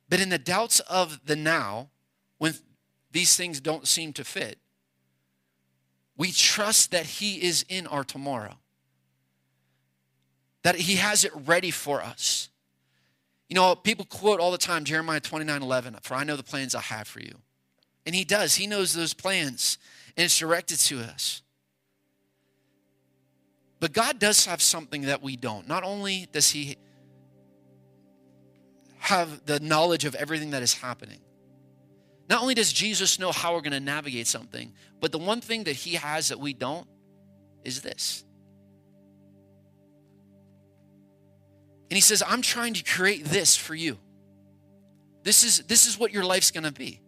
But 0.10 0.19
in 0.19 0.30
the 0.30 0.38
doubts 0.38 0.80
of 0.82 1.22
the 1.26 1.36
now, 1.36 1.89
when 2.38 2.54
these 3.12 3.38
things 3.38 3.60
don't 3.60 3.88
seem 3.88 4.12
to 4.13 4.24
fit, 4.24 4.60
we 6.17 6.32
trust 6.32 6.91
that 6.91 7.06
He 7.06 7.43
is 7.43 7.65
in 7.69 7.88
our 7.88 8.04
tomorrow, 8.04 8.56
that 10.63 10.76
He 10.76 10.95
has 10.95 11.23
it 11.23 11.32
ready 11.45 11.71
for 11.71 12.02
us. 12.02 12.49
You 13.49 13.56
know, 13.56 13.76
people 13.76 14.06
quote 14.06 14.39
all 14.39 14.52
the 14.52 14.58
time 14.58 14.84
Jeremiah 14.84 15.19
29 15.19 15.62
11, 15.62 15.97
for 16.02 16.15
I 16.15 16.23
know 16.23 16.36
the 16.36 16.43
plans 16.43 16.76
I 16.76 16.82
have 16.82 17.08
for 17.08 17.19
you. 17.19 17.36
And 18.06 18.13
He 18.13 18.23
does, 18.23 18.56
He 18.56 18.67
knows 18.67 18.93
those 18.93 19.13
plans, 19.13 19.78
and 20.15 20.26
it's 20.26 20.38
directed 20.38 20.78
to 20.80 20.99
us. 20.99 21.41
But 23.80 23.91
God 23.91 24.17
does 24.17 24.45
have 24.45 24.62
something 24.62 25.04
that 25.04 25.21
we 25.21 25.36
don't. 25.36 25.67
Not 25.67 25.84
only 25.84 26.28
does 26.32 26.52
He 26.52 26.78
have 28.99 29.45
the 29.45 29.60
knowledge 29.60 30.06
of 30.06 30.15
everything 30.15 30.52
that 30.52 30.63
is 30.63 30.76
happening, 30.76 31.19
not 32.29 32.41
only 32.41 32.53
does 32.53 32.71
Jesus 32.71 33.19
know 33.19 33.31
how 33.31 33.53
we're 33.53 33.62
going 33.62 33.73
to 33.73 33.79
navigate 33.79 34.27
something, 34.27 34.73
but 34.99 35.12
the 35.12 35.17
one 35.17 35.41
thing 35.41 35.65
that 35.65 35.75
he 35.75 35.95
has 35.95 36.29
that 36.29 36.39
we 36.39 36.53
don't 36.53 36.88
is 37.63 37.81
this. 37.81 38.23
And 41.89 41.95
he 41.95 42.01
says, 42.01 42.23
I'm 42.25 42.41
trying 42.41 42.73
to 42.75 42.83
create 42.83 43.25
this 43.25 43.55
for 43.55 43.75
you. 43.75 43.99
This 45.23 45.43
is, 45.43 45.59
this 45.67 45.86
is 45.86 45.97
what 45.99 46.12
your 46.12 46.23
life's 46.23 46.51
going 46.51 46.63
to 46.63 46.71
be. 46.71 47.01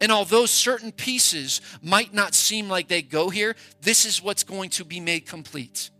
And 0.00 0.12
although 0.12 0.46
certain 0.46 0.92
pieces 0.92 1.60
might 1.82 2.14
not 2.14 2.34
seem 2.34 2.68
like 2.68 2.88
they 2.88 3.02
go 3.02 3.30
here, 3.30 3.56
this 3.80 4.04
is 4.04 4.22
what's 4.22 4.44
going 4.44 4.70
to 4.70 4.84
be 4.84 5.00
made 5.00 5.26
complete. 5.26 5.90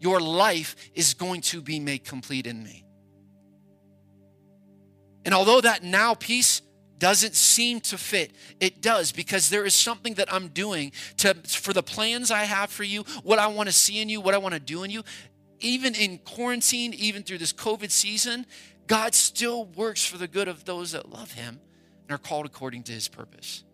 Your 0.00 0.20
life 0.20 0.76
is 0.94 1.14
going 1.14 1.40
to 1.42 1.62
be 1.62 1.80
made 1.80 2.04
complete 2.04 2.46
in 2.46 2.62
me. 2.62 2.84
And 5.24 5.34
although 5.34 5.60
that 5.60 5.82
now 5.82 6.14
piece 6.14 6.60
doesn't 6.98 7.34
seem 7.34 7.80
to 7.80 7.98
fit. 7.98 8.32
It 8.60 8.80
does 8.80 9.12
because 9.12 9.50
there 9.50 9.64
is 9.64 9.74
something 9.74 10.14
that 10.14 10.32
i'm 10.32 10.48
doing 10.48 10.92
to 11.18 11.34
for 11.34 11.72
the 11.72 11.82
plans 11.82 12.30
i 12.30 12.44
have 12.44 12.70
for 12.70 12.84
you 12.84 13.04
what 13.22 13.38
i 13.38 13.46
want 13.46 13.68
to 13.68 13.72
see 13.72 14.00
in 14.00 14.08
you 14.08 14.20
what 14.20 14.34
i 14.34 14.38
want 14.38 14.54
to 14.54 14.60
do 14.60 14.82
in 14.82 14.90
you. 14.90 15.02
Even 15.60 15.94
in 15.94 16.18
quarantine 16.18 16.94
even 16.94 17.22
through 17.22 17.38
this 17.38 17.52
covid 17.52 17.90
season 17.90 18.46
god 18.86 19.14
still 19.14 19.64
works 19.64 20.04
for 20.04 20.18
the 20.18 20.28
good 20.28 20.48
of 20.48 20.64
those 20.64 20.92
that 20.92 21.08
love 21.08 21.32
him 21.32 21.60
and 22.08 22.14
are 22.14 22.18
called 22.18 22.46
according 22.46 22.82
to 22.84 22.92
his 22.92 23.06
purpose. 23.08 23.64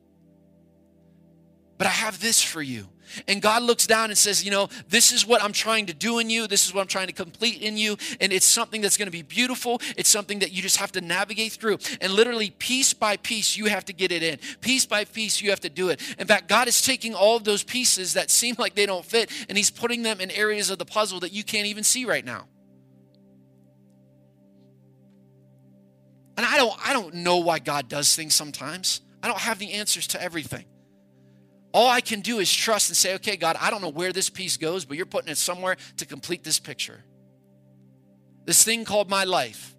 But 1.79 1.87
I 1.87 1.91
have 1.91 2.21
this 2.21 2.43
for 2.43 2.63
you. 2.63 2.89
And 3.29 3.41
God 3.41 3.63
looks 3.63 3.87
down 3.87 4.11
and 4.11 4.19
says, 4.19 4.45
You 4.45 4.51
know, 4.51 4.69
this 4.89 5.13
is 5.13 5.27
what 5.27 5.43
I'm 5.43 5.53
trying 5.53 5.87
to 5.87 5.95
do 5.95 6.19
in 6.19 6.31
you. 6.31 6.47
This 6.47 6.67
is 6.67 6.75
what 6.75 6.81
I'm 6.81 6.87
trying 6.87 7.07
to 7.07 7.13
complete 7.13 7.63
in 7.63 7.77
you. 7.77 7.97
And 8.21 8.33
it's 8.33 8.47
something 8.47 8.81
that's 8.81 8.97
going 8.97 9.07
to 9.07 9.13
be 9.13 9.23
beautiful. 9.23 9.81
It's 9.97 10.09
something 10.09 10.41
that 10.41 10.53
you 10.53 10.63
just 10.63 10.77
have 10.79 10.93
to 10.93 11.01
navigate 11.01 11.53
through. 11.53 11.79
And 12.01 12.13
literally, 12.13 12.51
piece 12.51 12.95
by 12.95 13.17
piece, 13.17 13.57
you 13.57 13.67
have 13.67 13.85
to 13.87 13.93
get 13.93 14.13
it 14.13 14.23
in. 14.23 14.39
Piece 14.61 14.87
by 14.87 15.05
piece, 15.05 15.41
you 15.41 15.51
have 15.51 15.61
to 15.61 15.71
do 15.71 15.89
it. 15.89 16.01
In 16.19 16.27
fact, 16.27 16.49
God 16.49 16.69
is 16.69 16.83
taking 16.83 17.15
all 17.15 17.37
of 17.37 17.45
those 17.45 17.63
pieces 17.63 18.15
that 18.15 18.31
seem 18.31 18.57
like 18.59 18.75
they 18.75 18.87
don't 18.87 19.05
fit 19.05 19.31
and 19.49 19.57
He's 19.57 19.71
putting 19.71 20.03
them 20.03 20.21
in 20.21 20.31
areas 20.31 20.71
of 20.71 20.79
the 20.79 20.85
puzzle 20.85 21.21
that 21.21 21.33
you 21.33 21.45
can't 21.45 21.67
even 21.67 21.85
see 21.85 22.05
right 22.05 22.25
now. 22.25 22.47
And 26.37 26.45
I 26.45 26.57
don't, 26.57 26.75
I 26.85 26.93
don't 26.93 27.15
know 27.15 27.39
why 27.39 27.59
God 27.59 27.89
does 27.89 28.15
things 28.17 28.35
sometimes. 28.35 29.01
I 29.23 29.29
don't 29.29 29.39
have 29.39 29.59
the 29.59 29.73
answers 29.73 30.07
to 30.09 30.23
everything. 30.23 30.65
All 31.75 31.89
I 31.89 32.01
can 32.01 32.21
do 32.21 32.39
is 32.39 32.51
trust 32.55 32.89
and 32.89 32.97
say, 32.97 33.17
okay, 33.17 33.37
God, 33.37 33.57
I 33.61 33.69
don't 33.69 33.83
know 33.83 33.89
where 33.89 34.13
this 34.13 34.31
piece 34.31 34.57
goes, 34.57 34.85
but 34.85 34.97
you're 34.97 35.07
putting 35.07 35.29
it 35.29 35.37
somewhere 35.37 35.77
to 35.97 36.07
complete 36.07 36.45
this 36.45 36.61
picture. 36.61 37.03
This 38.45 38.63
thing 38.63 38.85
called 38.85 39.11
my 39.11 39.25
life, 39.25 39.75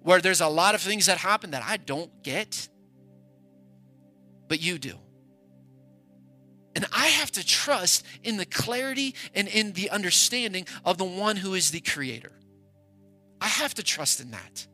where 0.00 0.22
there's 0.22 0.40
a 0.40 0.48
lot 0.48 0.74
of 0.74 0.80
things 0.80 1.06
that 1.06 1.18
happen 1.18 1.50
that 1.50 1.62
I 1.62 1.76
don't 1.76 2.10
get, 2.22 2.68
but 4.48 4.62
you 4.62 4.78
do. 4.78 4.94
And 6.74 6.86
I 6.90 7.08
have 7.08 7.30
to 7.32 7.44
trust 7.44 8.06
in 8.22 8.38
the 8.38 8.46
clarity 8.46 9.14
and 9.34 9.46
in 9.46 9.74
the 9.74 9.90
understanding 9.90 10.66
of 10.86 10.96
the 10.96 11.04
one 11.04 11.36
who 11.36 11.52
is 11.52 11.70
the 11.70 11.80
creator. 11.80 12.32
I 13.42 13.48
have 13.48 13.74
to 13.74 13.82
trust 13.82 14.20
in 14.20 14.30
that. 14.30 14.66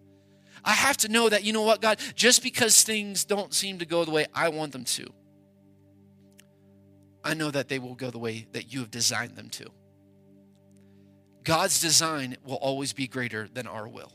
I 0.65 0.73
have 0.73 0.97
to 0.99 1.09
know 1.09 1.29
that, 1.29 1.43
you 1.43 1.53
know 1.53 1.63
what, 1.63 1.81
God, 1.81 1.99
just 2.15 2.41
because 2.41 2.85
things 2.85 3.25
don't 3.25 3.53
seem 3.53 3.79
to 3.79 3.85
go 3.85 4.05
the 4.05 4.13
way 4.13 4.27
I 4.33 4.51
want 4.51 4.71
them 4.71 4.85
to, 4.85 5.13
I 7.27 7.35
know 7.35 7.51
that 7.51 7.69
they 7.69 7.81
will 7.81 7.97
go 7.97 8.11
the 8.11 8.21
way 8.21 8.47
that 8.53 8.73
you 8.73 8.79
have 8.81 8.91
designed 8.93 9.35
them 9.35 9.51
to. 9.51 9.67
God's 11.43 11.81
design 11.81 12.37
will 12.45 12.55
always 12.55 12.93
be 12.93 13.09
greater 13.09 13.49
than 13.53 13.67
our 13.67 13.89
will. 13.89 14.13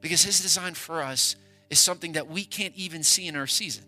Because 0.00 0.24
his 0.24 0.40
design 0.40 0.74
for 0.74 1.02
us 1.02 1.36
is 1.70 1.78
something 1.78 2.12
that 2.12 2.26
we 2.26 2.44
can't 2.44 2.74
even 2.74 3.04
see 3.04 3.28
in 3.28 3.36
our 3.36 3.46
season. 3.46 3.84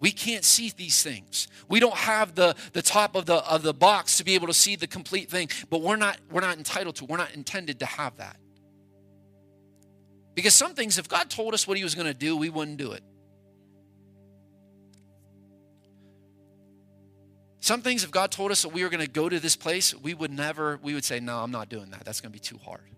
We 0.00 0.10
can't 0.10 0.44
see 0.44 0.72
these 0.76 1.00
things. 1.00 1.46
We 1.68 1.78
don't 1.78 1.94
have 1.94 2.34
the, 2.34 2.56
the 2.72 2.82
top 2.82 3.14
of 3.14 3.26
the 3.26 3.36
of 3.36 3.62
the 3.62 3.72
box 3.72 4.16
to 4.16 4.24
be 4.24 4.34
able 4.34 4.48
to 4.48 4.54
see 4.54 4.74
the 4.74 4.88
complete 4.88 5.30
thing, 5.30 5.48
but 5.70 5.80
we're 5.80 5.94
not 5.94 6.18
we're 6.28 6.40
not 6.40 6.58
entitled 6.58 6.96
to. 6.96 7.04
We're 7.04 7.18
not 7.18 7.34
intended 7.36 7.78
to 7.78 7.86
have 7.86 8.16
that. 8.16 8.36
Because 10.34 10.54
some 10.54 10.74
things, 10.74 10.98
if 10.98 11.08
God 11.08 11.30
told 11.30 11.54
us 11.54 11.68
what 11.68 11.76
he 11.76 11.84
was 11.84 11.94
going 11.94 12.08
to 12.08 12.14
do, 12.14 12.36
we 12.36 12.50
wouldn't 12.50 12.78
do 12.78 12.90
it. 12.92 13.04
Some 17.62 17.80
things, 17.80 18.02
if 18.02 18.10
God 18.10 18.32
told 18.32 18.50
us 18.50 18.62
that 18.62 18.70
we 18.70 18.82
were 18.82 18.88
going 18.88 19.06
to 19.06 19.10
go 19.10 19.28
to 19.28 19.38
this 19.38 19.54
place, 19.54 19.94
we 19.94 20.14
would 20.14 20.32
never, 20.32 20.80
we 20.82 20.94
would 20.94 21.04
say, 21.04 21.20
no, 21.20 21.38
I'm 21.38 21.52
not 21.52 21.68
doing 21.68 21.90
that. 21.90 22.04
That's 22.04 22.20
going 22.20 22.32
to 22.32 22.36
be 22.36 22.40
too 22.40 22.58
hard. 22.58 22.90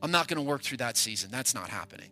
I'm 0.00 0.12
not 0.12 0.28
going 0.28 0.36
to 0.36 0.48
work 0.48 0.62
through 0.62 0.78
that 0.78 0.96
season. 0.96 1.32
That's 1.32 1.52
not 1.52 1.68
happening. 1.68 2.10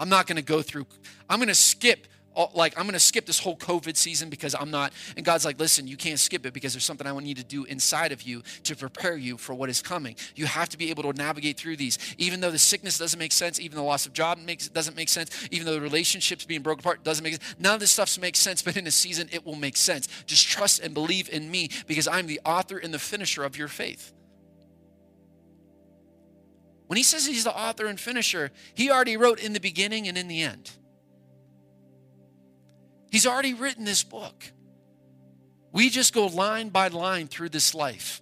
I'm 0.00 0.08
not 0.08 0.26
going 0.26 0.36
to 0.36 0.42
go 0.42 0.62
through, 0.62 0.86
I'm 1.28 1.38
going 1.38 1.48
to 1.48 1.54
skip 1.54 2.06
like 2.54 2.78
I'm 2.78 2.84
going 2.84 2.94
to 2.94 3.00
skip 3.00 3.26
this 3.26 3.38
whole 3.38 3.56
COVID 3.56 3.96
season 3.96 4.30
because 4.30 4.54
I'm 4.54 4.70
not. 4.70 4.92
And 5.16 5.24
God's 5.24 5.44
like, 5.44 5.58
listen, 5.58 5.86
you 5.86 5.96
can't 5.96 6.18
skip 6.18 6.44
it 6.46 6.52
because 6.52 6.72
there's 6.72 6.84
something 6.84 7.06
I 7.06 7.12
want 7.12 7.26
you 7.26 7.34
to 7.36 7.44
do 7.44 7.64
inside 7.64 8.12
of 8.12 8.22
you 8.22 8.42
to 8.64 8.76
prepare 8.76 9.16
you 9.16 9.36
for 9.36 9.54
what 9.54 9.68
is 9.68 9.80
coming. 9.80 10.16
You 10.34 10.46
have 10.46 10.68
to 10.70 10.78
be 10.78 10.90
able 10.90 11.02
to 11.04 11.12
navigate 11.12 11.58
through 11.58 11.76
these, 11.76 11.98
even 12.18 12.40
though 12.40 12.50
the 12.50 12.58
sickness 12.58 12.98
doesn't 12.98 13.18
make 13.18 13.32
sense, 13.32 13.60
even 13.60 13.76
the 13.76 13.82
loss 13.82 14.06
of 14.06 14.12
job 14.12 14.38
makes 14.38 14.68
doesn't 14.68 14.96
make 14.96 15.08
sense, 15.08 15.48
even 15.50 15.66
though 15.66 15.74
the 15.74 15.80
relationships 15.80 16.44
being 16.44 16.62
broken 16.62 16.80
apart 16.80 17.04
doesn't 17.04 17.22
make 17.22 17.34
sense. 17.34 17.54
None 17.58 17.74
of 17.74 17.80
this 17.80 17.90
stuff 17.90 18.18
makes 18.18 18.38
sense, 18.38 18.62
but 18.62 18.76
in 18.76 18.86
a 18.86 18.90
season 18.90 19.28
it 19.32 19.44
will 19.44 19.56
make 19.56 19.76
sense. 19.76 20.08
Just 20.26 20.46
trust 20.46 20.80
and 20.80 20.94
believe 20.94 21.28
in 21.30 21.50
me 21.50 21.68
because 21.86 22.08
I'm 22.08 22.26
the 22.26 22.40
author 22.44 22.78
and 22.78 22.92
the 22.92 22.98
finisher 22.98 23.44
of 23.44 23.56
your 23.56 23.68
faith. 23.68 24.12
When 26.86 26.96
he 26.96 27.02
says 27.02 27.26
he's 27.26 27.44
the 27.44 27.56
author 27.56 27.86
and 27.86 27.98
finisher, 27.98 28.50
he 28.74 28.90
already 28.90 29.16
wrote 29.16 29.40
in 29.42 29.52
the 29.52 29.60
beginning 29.60 30.06
and 30.06 30.18
in 30.18 30.28
the 30.28 30.42
end. 30.42 30.70
He's 33.14 33.28
already 33.28 33.54
written 33.54 33.84
this 33.84 34.02
book. 34.02 34.44
We 35.70 35.88
just 35.88 36.12
go 36.12 36.26
line 36.26 36.70
by 36.70 36.88
line 36.88 37.28
through 37.28 37.50
this 37.50 37.72
life. 37.72 38.20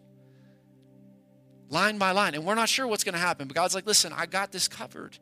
Line 1.70 1.96
by 1.96 2.10
line. 2.10 2.34
And 2.34 2.44
we're 2.44 2.56
not 2.56 2.68
sure 2.68 2.86
what's 2.86 3.02
going 3.02 3.14
to 3.14 3.18
happen, 3.18 3.48
but 3.48 3.54
God's 3.54 3.74
like, 3.74 3.86
listen, 3.86 4.12
I 4.12 4.26
got 4.26 4.52
this 4.52 4.68
covered. 4.68 5.18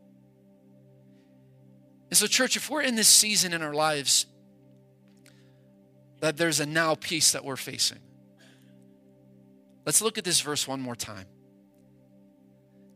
And 2.08 2.16
so, 2.16 2.26
church, 2.26 2.56
if 2.56 2.68
we're 2.68 2.82
in 2.82 2.96
this 2.96 3.06
season 3.06 3.52
in 3.52 3.62
our 3.62 3.72
lives 3.72 4.26
that 6.18 6.36
there's 6.36 6.58
a 6.58 6.66
now 6.66 6.96
piece 6.96 7.30
that 7.30 7.44
we're 7.44 7.54
facing, 7.54 8.00
let's 9.86 10.02
look 10.02 10.18
at 10.18 10.24
this 10.24 10.40
verse 10.40 10.66
one 10.66 10.80
more 10.80 10.96
time. 10.96 11.26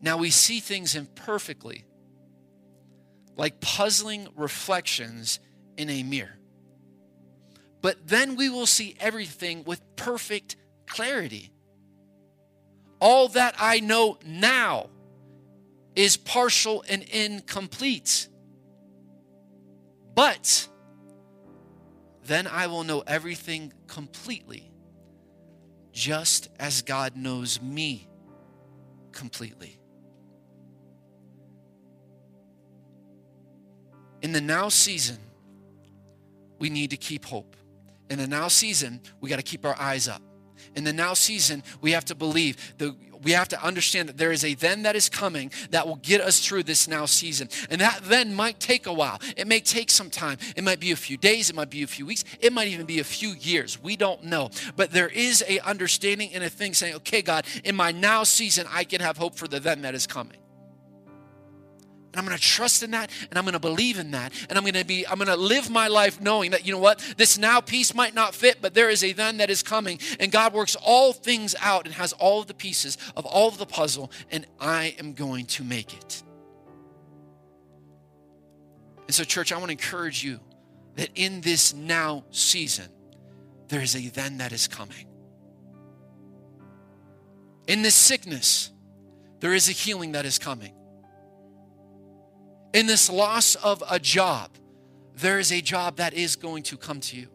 Now 0.01 0.17
we 0.17 0.31
see 0.31 0.59
things 0.59 0.97
imperfectly, 0.97 1.85
like 3.37 3.61
puzzling 3.61 4.27
reflections 4.35 5.39
in 5.77 5.89
a 5.89 6.03
mirror 6.03 6.37
but 7.85 8.09
then 8.09 8.37
we 8.37 8.49
will 8.49 8.65
see 8.65 8.97
everything 8.99 9.63
with 9.65 9.83
perfect 9.95 10.57
clarity. 10.87 11.53
All 12.99 13.29
that 13.29 13.55
I 13.59 13.81
know 13.81 14.17
now 14.25 14.89
is 15.95 16.17
partial 16.17 16.83
and 16.89 17.03
incomplete. 17.03 18.27
But 20.15 20.67
then 22.25 22.47
I 22.47 22.69
will 22.69 22.85
know 22.85 23.03
everything 23.07 23.71
completely, 23.87 24.73
just 25.93 26.49
as 26.59 26.81
God 26.81 27.19
knows 27.19 27.61
me 27.61 28.09
completely. 29.13 29.79
In 34.23 34.33
the 34.33 34.41
now 34.41 34.71
season, 34.71 35.19
we 36.59 36.71
need 36.71 36.89
to 36.89 36.97
keep 36.97 37.27
hope. 37.27 37.57
In 38.11 38.19
the 38.19 38.27
now 38.27 38.49
season, 38.49 39.01
we 39.21 39.29
got 39.29 39.37
to 39.37 39.43
keep 39.43 39.65
our 39.65 39.79
eyes 39.79 40.09
up. 40.09 40.23
In 40.75 40.85
the 40.85 40.93
now 40.93 41.15
season, 41.15 41.63
we 41.81 41.93
have 41.93 42.05
to 42.07 42.15
believe 42.15 42.75
that 42.79 42.95
we 43.23 43.33
have 43.33 43.49
to 43.49 43.65
understand 43.65 44.09
that 44.09 44.19
there 44.19 44.33
is 44.33 44.45
a 44.45 44.55
then 44.55 44.83
that 44.83 44.95
is 44.95 45.09
coming 45.09 45.51
that 45.71 45.87
will 45.87 45.97
get 45.97 46.21
us 46.21 46.45
through 46.45 46.63
this 46.63 46.87
now 46.87 47.07
season. 47.07 47.49
And 47.71 47.81
that 47.81 48.01
then 48.05 48.35
might 48.35 48.61
take 48.61 48.87
a 48.87 48.93
while. 48.93 49.19
It 49.37 49.47
may 49.47 49.61
take 49.61 49.91
some 49.91 50.11
time. 50.11 50.37
It 50.57 50.63
might 50.63 50.79
be 50.79 50.91
a 50.91 50.97
few 50.97 51.17
days, 51.17 51.49
it 51.49 51.57
might 51.57 51.71
be 51.71 51.83
a 51.83 51.87
few 51.87 52.05
weeks, 52.05 52.25
it 52.41 52.53
might 52.53 52.69
even 52.69 52.85
be 52.87 52.99
a 52.99 53.05
few 53.05 53.31
years. 53.31 53.83
We 53.83 53.97
don't 53.97 54.25
know. 54.25 54.51
But 54.77 54.91
there 54.91 55.09
is 55.09 55.43
a 55.49 55.59
understanding 55.61 56.35
and 56.35 56.45
a 56.45 56.51
thing 56.51 56.75
saying, 56.75 56.95
"Okay, 56.97 57.23
God, 57.23 57.47
in 57.65 57.75
my 57.75 57.93
now 57.93 58.25
season, 58.25 58.67
I 58.71 58.85
can 58.85 59.01
have 59.01 59.17
hope 59.17 59.37
for 59.37 59.49
the 59.49 59.59
then 59.59 59.83
that 59.83 59.95
is 59.95 60.07
coming." 60.07 60.44
And 62.15 62.21
I'm 62.21 62.27
going 62.27 62.39
to 62.39 62.45
trust 62.45 62.85
in 62.85 62.93
that 62.93 63.11
and 63.29 63.37
I'm 63.37 63.45
going 63.45 63.55
to 63.55 63.59
believe 63.59 63.99
in 63.99 64.13
that. 64.13 64.33
And 64.49 64.57
I'm 64.57 64.63
going 64.63 64.75
to 64.75 64.85
be, 64.85 65.05
I'm 65.05 65.17
going 65.17 65.27
to 65.27 65.35
live 65.35 65.69
my 65.69 65.89
life 65.89 66.21
knowing 66.21 66.53
that, 66.53 66.65
you 66.65 66.73
know 66.73 66.79
what, 66.79 67.01
this 67.17 67.37
now 67.37 67.61
piece 67.61 67.93
might 67.93 68.15
not 68.15 68.37
fit, 68.37 68.59
but 68.63 68.73
there 68.73 68.89
is 68.89 69.03
a 69.03 69.13
then 69.13 69.39
that 69.39 69.51
is 69.51 69.65
coming. 69.65 69.99
And 70.21 70.31
God 70.31 70.53
works 70.53 70.77
all 70.77 71.13
things 71.13 71.57
out 71.61 71.87
and 71.87 71.95
has 71.97 72.13
all 72.13 72.41
of 72.41 72.47
the 72.47 72.55
pieces 72.55 72.99
of 73.17 73.27
all 73.27 73.49
of 73.49 73.59
the 73.59 73.67
puzzle, 73.67 74.13
and 74.31 74.47
I 74.61 74.95
am 75.01 75.15
going 75.15 75.47
to 75.47 75.65
make 75.65 75.93
it. 75.93 76.23
And 79.09 79.15
so, 79.15 79.25
church, 79.25 79.51
I 79.51 79.57
want 79.57 79.71
to 79.71 79.73
encourage 79.73 80.23
you 80.23 80.39
that 80.95 81.09
in 81.17 81.41
this 81.41 81.75
now 81.75 82.27
season, 82.31 82.91
there 83.67 83.81
is 83.81 83.97
a 83.97 84.09
then 84.11 84.39
that 84.39 84.53
is 84.53 84.69
coming. 84.69 85.09
In 87.67 87.83
this 87.83 87.97
sickness, 87.97 88.71
there 89.41 89.53
is 89.53 89.69
a 89.69 89.73
healing 89.73 90.13
that 90.13 90.25
is 90.25 90.39
coming 90.39 90.75
in 92.75 92.87
this 92.87 93.09
loss 93.09 93.55
of 93.55 93.83
a 93.89 93.99
job, 93.99 94.51
there 95.17 95.39
is 95.39 95.53
a 95.53 95.63
job 95.63 95.97
that 95.97 96.13
is 96.13 96.37
going 96.37 96.65
to 96.65 96.77
come 96.77 97.01
to 97.01 97.17
you. 97.17 97.29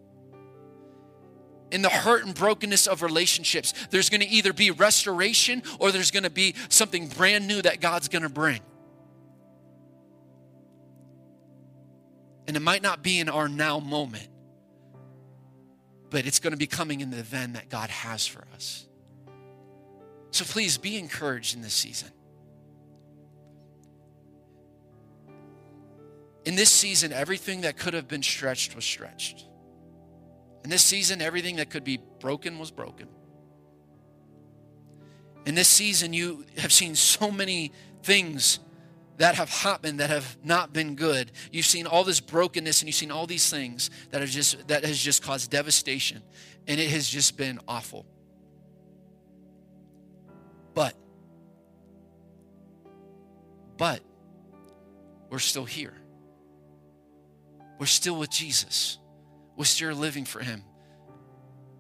In 1.72 1.82
the 1.82 1.90
hurt 1.90 2.26
and 2.26 2.36
brokenness 2.36 2.88
of 2.88 3.02
relationships, 3.02 3.74
there's 3.90 4.10
going 4.10 4.22
to 4.22 4.28
either 4.28 4.52
be 4.52 4.70
restoration 4.70 5.64
or 5.80 5.92
there's 5.92 6.12
going 6.12 6.24
to 6.24 6.30
be 6.30 6.56
something 6.68 7.08
brand 7.08 7.48
new 7.48 7.62
that 7.62 7.80
God's 7.80 8.10
going 8.10 8.24
to 8.24 8.30
bring. 8.30 8.60
And 12.48 12.58
it 12.58 12.62
might 12.62 12.82
not 12.82 13.02
be 13.02 13.20
in 13.20 13.30
our 13.30 13.48
now 13.48 13.80
moment, 13.80 14.28
but 16.10 16.26
it's 16.26 16.40
going 16.40 16.52
to 16.52 16.58
be 16.58 16.68
coming 16.68 17.00
in 17.00 17.12
the 17.12 17.22
then 17.22 17.54
that 17.54 17.70
God 17.70 17.90
has 17.92 18.28
for 18.28 18.44
us. 18.56 18.88
So 20.32 20.44
please 20.44 20.78
be 20.78 20.98
encouraged 20.98 21.56
in 21.56 21.62
this 21.62 21.76
season. 21.76 22.10
In 26.50 26.56
this 26.56 26.72
season, 26.72 27.14
everything 27.14 27.62
that 27.62 27.78
could 27.78 27.94
have 27.94 28.08
been 28.08 28.24
stretched 28.24 28.76
was 28.76 28.84
stretched. 28.84 29.46
In 30.64 30.72
this 30.72 30.82
season, 30.82 31.22
everything 31.22 31.58
that 31.58 31.70
could 31.70 31.84
be 31.84 32.00
broken 32.20 32.58
was 32.58 32.72
broken. 32.72 33.08
In 35.46 35.54
this 35.54 35.68
season, 35.68 36.12
you 36.12 36.48
have 36.58 36.74
seen 36.74 36.96
so 36.96 37.30
many 37.30 37.72
things 38.02 38.58
that 39.18 39.36
have 39.36 39.52
happened 39.52 40.00
that 40.00 40.10
have 40.10 40.38
not 40.44 40.74
been 40.74 40.96
good. 40.96 41.32
You've 41.52 41.68
seen 41.68 41.86
all 41.86 42.04
this 42.04 42.20
brokenness 42.20 42.82
and 42.82 42.88
you've 42.88 42.96
seen 42.96 43.12
all 43.12 43.28
these 43.28 43.48
things 43.48 43.92
that 44.10 44.22
have 44.22 44.32
just 44.32 44.68
that 44.70 44.84
has 44.84 44.98
just 44.98 45.22
caused 45.22 45.52
devastation 45.52 46.24
and 46.68 46.80
it 46.80 46.90
has 46.90 47.08
just 47.08 47.38
been 47.38 47.60
awful. 47.68 48.08
But 50.74 50.96
but 53.78 54.02
we're 55.30 55.38
still 55.38 55.66
here. 55.66 55.99
We're 57.80 57.86
still 57.86 58.18
with 58.18 58.30
Jesus. 58.30 59.00
We're 59.56 59.66
still 59.66 59.94
living 59.94 60.26
for 60.26 60.40
him. 60.42 60.64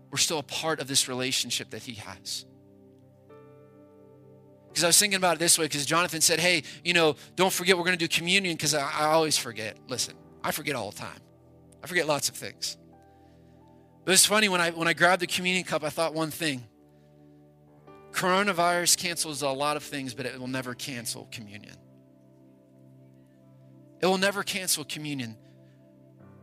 We're 0.09 0.17
still 0.17 0.39
a 0.39 0.43
part 0.43 0.79
of 0.79 0.87
this 0.87 1.07
relationship 1.07 1.69
that 1.71 1.83
he 1.83 1.93
has. 1.95 2.45
Because 4.69 4.83
I 4.83 4.87
was 4.87 4.97
thinking 4.97 5.17
about 5.17 5.35
it 5.35 5.39
this 5.39 5.59
way, 5.59 5.65
because 5.65 5.85
Jonathan 5.85 6.21
said, 6.21 6.39
hey, 6.39 6.63
you 6.83 6.93
know, 6.93 7.15
don't 7.35 7.51
forget 7.51 7.77
we're 7.77 7.83
going 7.83 7.97
to 7.97 8.07
do 8.07 8.07
communion, 8.07 8.55
because 8.55 8.73
I, 8.73 8.81
I, 8.81 9.05
always 9.07 9.37
forget. 9.37 9.77
Listen, 9.87 10.15
I 10.43 10.51
forget 10.51 10.75
all 10.75 10.91
the 10.91 10.97
time. 10.97 11.19
I 11.83 11.87
forget 11.87 12.07
lots 12.07 12.29
of 12.29 12.35
things. 12.35 12.77
But 14.05 14.13
it's 14.13 14.25
funny, 14.25 14.47
when 14.47 14.61
I, 14.61 14.71
when 14.71 14.87
I 14.87 14.93
grabbed 14.93 15.21
the 15.21 15.27
communion 15.27 15.63
cup, 15.63 15.83
I 15.83 15.89
thought 15.89 16.13
one 16.13 16.31
thing. 16.31 16.63
Coronavirus 18.11 18.97
cancels 18.97 19.41
a 19.41 19.49
lot 19.49 19.75
of 19.75 19.83
things, 19.83 20.13
but 20.13 20.25
it 20.25 20.39
will 20.39 20.47
never 20.47 20.73
cancel 20.73 21.27
communion. 21.31 21.75
It 24.01 24.05
will 24.05 24.17
never 24.17 24.43
cancel 24.43 24.83
communion. 24.83 25.35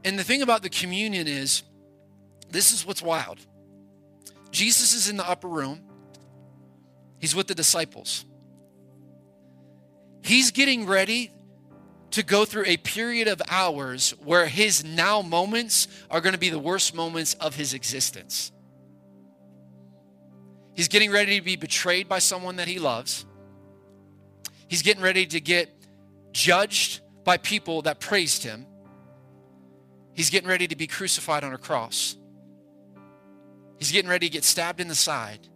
And 0.06 0.16
the 0.16 0.24
thing 0.24 0.40
about 0.40 0.62
the 0.62 0.70
communion 0.70 1.26
is, 1.26 1.64
this 2.48 2.70
is 2.70 2.86
what's 2.86 3.02
wild. 3.02 3.40
Jesus 4.52 4.94
is 4.94 5.10
in 5.10 5.16
the 5.16 5.28
upper 5.28 5.48
room. 5.48 5.80
He's 7.18 7.34
with 7.34 7.48
the 7.48 7.56
disciples. 7.56 8.24
He's 10.22 10.52
getting 10.52 10.86
ready 10.86 11.32
to 12.12 12.22
go 12.22 12.44
through 12.44 12.66
a 12.66 12.76
period 12.76 13.26
of 13.26 13.42
hours 13.50 14.12
where 14.24 14.46
his 14.46 14.84
now 14.84 15.22
moments 15.22 15.88
are 16.08 16.20
going 16.20 16.34
to 16.34 16.38
be 16.38 16.50
the 16.50 16.58
worst 16.58 16.94
moments 16.94 17.34
of 17.34 17.56
his 17.56 17.74
existence. 17.74 18.52
He's 20.74 20.86
getting 20.86 21.10
ready 21.10 21.36
to 21.38 21.44
be 21.44 21.56
betrayed 21.56 22.08
by 22.08 22.20
someone 22.20 22.56
that 22.56 22.68
he 22.68 22.78
loves. 22.78 23.26
He's 24.68 24.82
getting 24.82 25.02
ready 25.02 25.26
to 25.26 25.40
get 25.40 25.68
judged 26.30 27.00
by 27.24 27.38
people 27.38 27.82
that 27.82 27.98
praised 27.98 28.44
him. 28.44 28.66
He's 30.16 30.30
getting 30.30 30.48
ready 30.48 30.66
to 30.66 30.74
be 30.74 30.86
crucified 30.86 31.44
on 31.44 31.52
a 31.52 31.58
cross. 31.58 32.16
He's 33.78 33.92
getting 33.92 34.08
ready 34.08 34.28
to 34.28 34.32
get 34.32 34.44
stabbed 34.44 34.80
in 34.80 34.88
the 34.88 34.94
side 34.94 35.46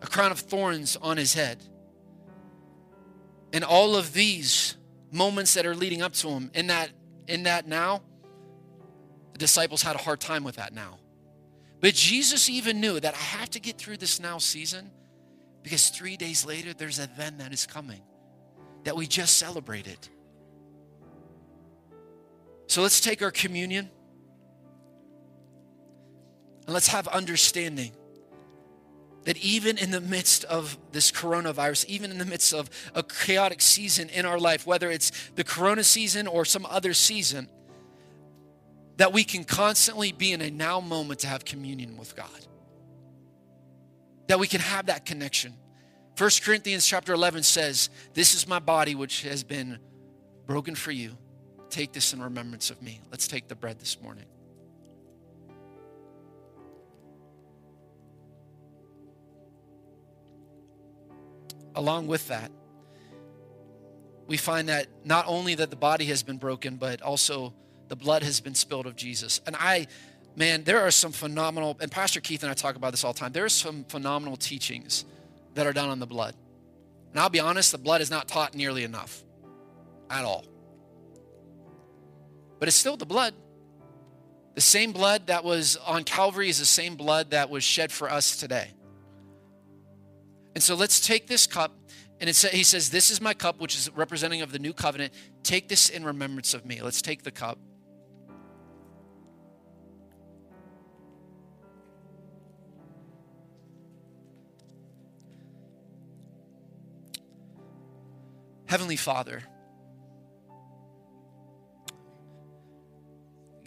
a 0.00 0.06
crown 0.06 0.30
of 0.30 0.38
thorns 0.38 0.96
on 1.02 1.16
his 1.16 1.34
head. 1.34 1.58
And 3.52 3.64
all 3.64 3.96
of 3.96 4.12
these 4.12 4.76
moments 5.10 5.54
that 5.54 5.66
are 5.66 5.74
leading 5.74 6.00
up 6.00 6.12
to 6.12 6.28
him, 6.28 6.52
in 6.54 6.68
that, 6.68 6.90
in 7.26 7.42
that 7.42 7.66
now, 7.66 8.02
the 9.32 9.38
disciples 9.38 9.82
had 9.82 9.96
a 9.96 9.98
hard 9.98 10.20
time 10.20 10.44
with 10.44 10.54
that 10.54 10.72
now. 10.72 11.00
But 11.80 11.94
Jesus 11.94 12.48
even 12.48 12.80
knew 12.80 13.00
that 13.00 13.14
I 13.14 13.18
have 13.18 13.50
to 13.50 13.60
get 13.60 13.76
through 13.76 13.96
this 13.96 14.20
now 14.20 14.38
season 14.38 14.92
because 15.64 15.88
three 15.88 16.16
days 16.16 16.46
later, 16.46 16.72
there's 16.72 17.00
a 17.00 17.08
then 17.16 17.38
that 17.38 17.52
is 17.52 17.66
coming 17.66 18.02
that 18.84 18.94
we 18.94 19.08
just 19.08 19.36
celebrated. 19.36 19.98
So 22.68 22.82
let's 22.82 23.00
take 23.00 23.22
our 23.22 23.30
communion 23.30 23.90
and 26.66 26.74
let's 26.74 26.88
have 26.88 27.08
understanding 27.08 27.92
that 29.24 29.38
even 29.38 29.78
in 29.78 29.90
the 29.90 30.02
midst 30.02 30.44
of 30.44 30.78
this 30.92 31.10
coronavirus, 31.10 31.86
even 31.86 32.10
in 32.10 32.18
the 32.18 32.26
midst 32.26 32.52
of 32.52 32.68
a 32.94 33.02
chaotic 33.02 33.62
season 33.62 34.10
in 34.10 34.26
our 34.26 34.38
life, 34.38 34.66
whether 34.66 34.90
it's 34.90 35.12
the 35.34 35.44
corona 35.44 35.82
season 35.82 36.26
or 36.26 36.44
some 36.44 36.66
other 36.66 36.92
season, 36.92 37.48
that 38.98 39.14
we 39.14 39.24
can 39.24 39.44
constantly 39.44 40.12
be 40.12 40.32
in 40.32 40.42
a 40.42 40.50
now 40.50 40.78
moment 40.78 41.20
to 41.20 41.26
have 41.26 41.46
communion 41.46 41.96
with 41.96 42.14
God. 42.14 42.46
That 44.26 44.38
we 44.38 44.46
can 44.46 44.60
have 44.60 44.86
that 44.86 45.06
connection. 45.06 45.54
1 46.18 46.30
Corinthians 46.42 46.86
chapter 46.86 47.14
11 47.14 47.44
says, 47.44 47.88
This 48.12 48.34
is 48.34 48.46
my 48.46 48.58
body 48.58 48.94
which 48.94 49.22
has 49.22 49.42
been 49.42 49.78
broken 50.46 50.74
for 50.74 50.90
you. 50.90 51.16
Take 51.70 51.92
this 51.92 52.12
in 52.12 52.22
remembrance 52.22 52.70
of 52.70 52.80
me. 52.82 53.00
Let's 53.10 53.28
take 53.28 53.48
the 53.48 53.54
bread 53.54 53.78
this 53.78 54.00
morning. 54.00 54.24
along 61.78 62.08
with 62.08 62.26
that, 62.28 62.50
we 64.26 64.36
find 64.36 64.68
that 64.68 64.88
not 65.04 65.24
only 65.26 65.54
that 65.54 65.70
the 65.70 65.76
body 65.76 66.04
has 66.06 66.22
been 66.22 66.36
broken, 66.36 66.76
but 66.76 67.00
also 67.00 67.54
the 67.86 67.96
blood 67.96 68.22
has 68.22 68.40
been 68.40 68.54
spilled 68.54 68.84
of 68.84 68.96
Jesus. 68.96 69.40
And 69.46 69.56
I, 69.58 69.86
man, 70.36 70.64
there 70.64 70.80
are 70.80 70.90
some 70.90 71.12
phenomenal, 71.12 71.78
and 71.80 71.90
Pastor 71.90 72.20
Keith 72.20 72.42
and 72.42 72.50
I 72.50 72.54
talk 72.54 72.74
about 72.74 72.90
this 72.90 73.04
all 73.04 73.12
the 73.12 73.20
time. 73.20 73.32
There 73.32 73.44
are 73.44 73.48
some 73.48 73.84
phenomenal 73.84 74.36
teachings 74.36 75.06
that 75.54 75.66
are 75.66 75.72
done 75.72 75.88
on 75.88 76.00
the 76.00 76.06
blood. 76.06 76.34
And 77.12 77.20
I'll 77.20 77.30
be 77.30 77.40
honest, 77.40 77.72
the 77.72 77.78
blood 77.78 78.02
is 78.02 78.10
not 78.10 78.28
taught 78.28 78.54
nearly 78.54 78.82
enough 78.82 79.22
at 80.10 80.24
all. 80.24 80.44
But 82.58 82.68
it's 82.68 82.76
still 82.76 82.96
the 82.96 83.06
blood. 83.06 83.34
The 84.54 84.60
same 84.60 84.92
blood 84.92 85.28
that 85.28 85.44
was 85.44 85.76
on 85.76 86.04
Calvary 86.04 86.48
is 86.48 86.58
the 86.58 86.64
same 86.64 86.96
blood 86.96 87.30
that 87.30 87.48
was 87.48 87.62
shed 87.62 87.92
for 87.92 88.10
us 88.10 88.36
today. 88.36 88.72
And 90.54 90.62
so 90.62 90.74
let's 90.74 90.98
take 90.98 91.28
this 91.28 91.46
cup, 91.46 91.78
and 92.20 92.28
it 92.28 92.34
sa- 92.34 92.48
he 92.48 92.64
says, 92.64 92.90
This 92.90 93.12
is 93.12 93.20
my 93.20 93.34
cup, 93.34 93.60
which 93.60 93.76
is 93.76 93.88
representing 93.94 94.42
of 94.42 94.50
the 94.50 94.58
new 94.58 94.72
covenant. 94.72 95.12
Take 95.44 95.68
this 95.68 95.88
in 95.88 96.04
remembrance 96.04 96.54
of 96.54 96.66
me. 96.66 96.82
Let's 96.82 97.00
take 97.00 97.22
the 97.22 97.30
cup. 97.30 97.58
Heavenly 108.66 108.96
Father, 108.96 109.44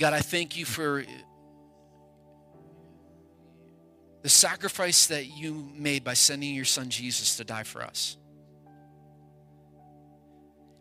God, 0.02 0.14
I 0.14 0.20
thank 0.22 0.58
you 0.58 0.66
for 0.66 1.06
the 4.24 4.30
sacrifice 4.30 5.06
that 5.06 5.28
you 5.28 5.70
made 5.76 6.04
by 6.04 6.16
sending 6.16 6.56
your 6.56 6.66
son 6.66 6.90
Jesus 6.90 7.38
to 7.38 7.44
die 7.44 7.62
for 7.62 7.84
us. 7.84 8.18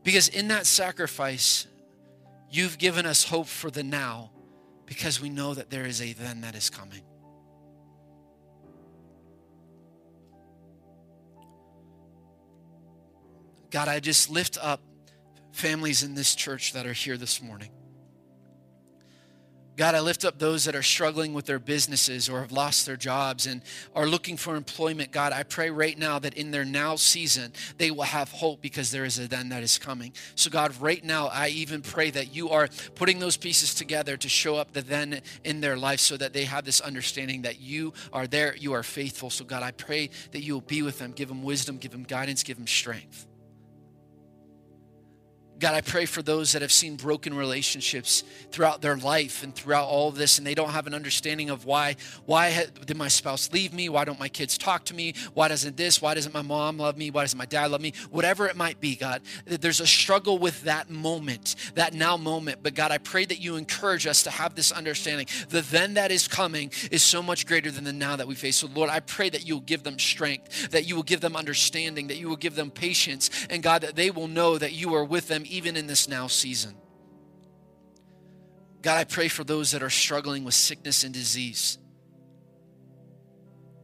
Because 0.05 0.29
in 0.29 0.49
that 0.49 0.65
sacrifice, 0.65 1.67
you've 2.51 2.79
given 2.79 3.05
us 3.05 3.23
hope 3.23 3.47
for 3.47 3.71
the 3.71 3.83
now 3.83 4.31
because 4.87 5.21
we 5.21 5.29
know 5.29 5.53
that 5.53 5.69
there 5.69 5.85
is 5.85 6.01
a 6.01 6.15
then 6.15 6.41
that 6.41 6.55
is 6.55 6.71
coming. 6.71 7.03
God, 13.69 13.87
I 13.87 14.01
just 14.01 14.31
lift 14.31 14.57
up 14.63 14.81
families 15.53 16.03
in 16.03 16.15
this 16.15 16.35
church 16.35 16.73
that 16.73 16.87
are 16.87 16.95
here 16.95 17.19
this 17.19 17.43
morning. 17.43 17.71
God, 19.81 19.95
I 19.95 20.01
lift 20.01 20.27
up 20.27 20.39
those 20.39 20.67
that 20.67 20.77
are 20.77 20.83
struggling 20.83 21.33
with 21.33 21.47
their 21.47 21.59
businesses 21.59 22.29
or 22.29 22.41
have 22.41 22.53
lost 22.53 22.85
their 22.85 22.99
jobs 22.99 23.47
and 23.47 23.63
are 23.95 24.07
looking 24.07 24.37
for 24.37 24.55
employment. 24.55 25.11
God, 25.11 25.33
I 25.33 25.43
pray 25.43 25.71
right 25.71 25.99
now 25.99 26.19
that 26.19 26.35
in 26.35 26.51
their 26.51 26.67
now 26.67 26.97
season, 26.97 27.55
they 27.79 27.91
will 27.91 28.03
have 28.03 28.31
hope 28.31 28.61
because 28.61 28.91
there 28.91 29.07
is 29.07 29.19
a 29.19 29.27
then 29.27 29.49
that 29.49 29.63
is 29.63 29.79
coming. 29.79 30.13
So, 30.35 30.51
God, 30.51 30.79
right 30.83 31.03
now, 31.03 31.29
I 31.29 31.49
even 31.49 31.81
pray 31.81 32.11
that 32.11 32.35
you 32.35 32.51
are 32.51 32.69
putting 32.95 33.21
those 33.21 33.39
pieces 33.39 33.75
together 33.75 34.19
to 34.19 34.29
show 34.29 34.57
up 34.57 34.75
the 34.75 34.83
then 34.83 35.23
in 35.45 35.63
their 35.63 35.79
life 35.79 36.01
so 36.01 36.19
that 36.19 36.35
they 36.35 36.45
have 36.45 36.67
this 36.67 36.83
understanding 36.83 37.41
that 37.41 37.59
you 37.59 37.95
are 38.13 38.27
there, 38.27 38.55
you 38.57 38.75
are 38.75 38.83
faithful. 38.83 39.31
So, 39.31 39.47
God, 39.47 39.63
I 39.63 39.71
pray 39.71 40.11
that 40.33 40.43
you 40.43 40.53
will 40.53 40.61
be 40.61 40.83
with 40.83 40.99
them, 40.99 41.13
give 41.13 41.29
them 41.29 41.43
wisdom, 41.43 41.79
give 41.79 41.93
them 41.93 42.03
guidance, 42.03 42.43
give 42.43 42.59
them 42.59 42.67
strength. 42.67 43.27
God, 45.61 45.75
I 45.75 45.83
pray 45.83 46.07
for 46.07 46.23
those 46.23 46.53
that 46.53 46.63
have 46.63 46.73
seen 46.73 46.97
broken 46.97 47.35
relationships 47.35 48.25
throughout 48.51 48.81
their 48.81 48.97
life 48.97 49.43
and 49.43 49.55
throughout 49.55 49.87
all 49.87 50.09
of 50.09 50.17
this, 50.17 50.39
and 50.39 50.47
they 50.47 50.55
don't 50.55 50.71
have 50.71 50.87
an 50.87 50.95
understanding 50.95 51.51
of 51.51 51.67
why. 51.67 51.97
Why 52.25 52.67
did 52.87 52.97
my 52.97 53.09
spouse 53.09 53.53
leave 53.53 53.75
me? 53.75 53.91
Why 53.91 54.07
don't 54.07 54.19
my 54.19 54.29
kids 54.29 54.57
talk 54.57 54.85
to 54.87 54.95
me? 54.95 55.13
Why 55.35 55.49
doesn't 55.49 55.77
this? 55.77 56.01
Why 56.01 56.15
doesn't 56.15 56.33
my 56.33 56.41
mom 56.41 56.79
love 56.79 56.97
me? 56.97 57.11
Why 57.11 57.25
doesn't 57.25 57.39
my 57.39 57.45
dad 57.45 57.71
love 57.71 57.83
me? 57.83 57.93
Whatever 58.11 58.47
it 58.47 58.57
might 58.57 58.81
be, 58.81 58.97
God, 58.97 59.21
there's 59.45 59.81
a 59.81 59.87
struggle 59.87 60.39
with 60.39 60.63
that 60.63 60.89
moment, 60.89 61.57
that 61.75 61.93
now 61.93 62.17
moment. 62.17 62.61
But 62.63 62.75
God, 62.75 62.91
I 62.91 62.97
pray 62.97 63.27
that 63.27 63.39
you 63.39 63.57
encourage 63.57 64.07
us 64.07 64.23
to 64.23 64.31
have 64.31 64.55
this 64.55 64.73
understanding. 64.73 65.27
The 65.51 65.61
then 65.61 65.95
that 65.95 66.11
is 66.11 66.27
coming 66.27 66.73
is 66.91 67.03
so 67.03 67.23
much 67.23 67.47
greater 67.47 67.71
than 67.71 67.85
the 67.85 67.93
now 67.93 68.17
that 68.17 68.27
we 68.27 68.35
face. 68.35 68.57
So, 68.57 68.69
Lord, 68.75 68.89
I 68.89 69.01
pray 69.01 69.29
that 69.29 69.47
you 69.47 69.57
will 69.57 69.61
give 69.61 69.83
them 69.83 69.99
strength, 69.99 70.71
that 70.71 70.89
you 70.89 70.97
will 70.97 71.03
give 71.03 71.21
them 71.21 71.37
understanding, 71.37 72.07
that 72.07 72.17
you 72.17 72.31
will 72.31 72.37
give 72.37 72.55
them 72.55 72.71
patience, 72.71 73.29
and 73.51 73.63
God, 73.63 73.83
that 73.83 73.95
they 73.95 74.11
will 74.11 74.29
know 74.29 74.57
that 74.57 74.73
you 74.73 74.95
are 74.95 75.05
with 75.05 75.29
them 75.29 75.45
even 75.51 75.77
in 75.77 75.87
this 75.87 76.09
now 76.09 76.27
season. 76.27 76.75
God, 78.83 78.99
I 78.99 79.05
pray 79.05 79.29
for 79.29 79.45
those 79.45 79.73
that 79.73 79.83
are 79.83 79.91
struggling 79.91 80.45
with 80.45 80.55
sickness 80.55 81.05
and 81.05 81.13
disease. 81.13 81.79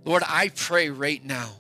Lord, 0.05 0.23
I 0.27 0.51
pray 0.55 0.89
right 0.89 1.23
now 1.23 1.51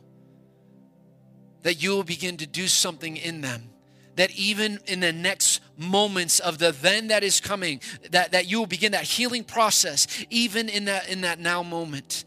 that 1.62 1.82
you 1.82 1.90
will 1.90 2.04
begin 2.04 2.36
to 2.38 2.46
do 2.46 2.66
something 2.68 3.16
in 3.16 3.40
them 3.40 3.70
that 4.16 4.30
even 4.30 4.80
in 4.86 5.00
the 5.00 5.12
next 5.12 5.60
moments 5.76 6.40
of 6.40 6.58
the 6.58 6.72
then 6.72 7.08
that 7.08 7.22
is 7.22 7.40
coming, 7.40 7.80
that, 8.10 8.32
that 8.32 8.46
you 8.46 8.58
will 8.58 8.66
begin 8.66 8.92
that 8.92 9.04
healing 9.04 9.44
process, 9.44 10.06
even 10.30 10.68
in 10.68 10.86
that 10.86 11.08
in 11.08 11.20
that 11.20 11.38
now 11.38 11.62
moment 11.62 12.24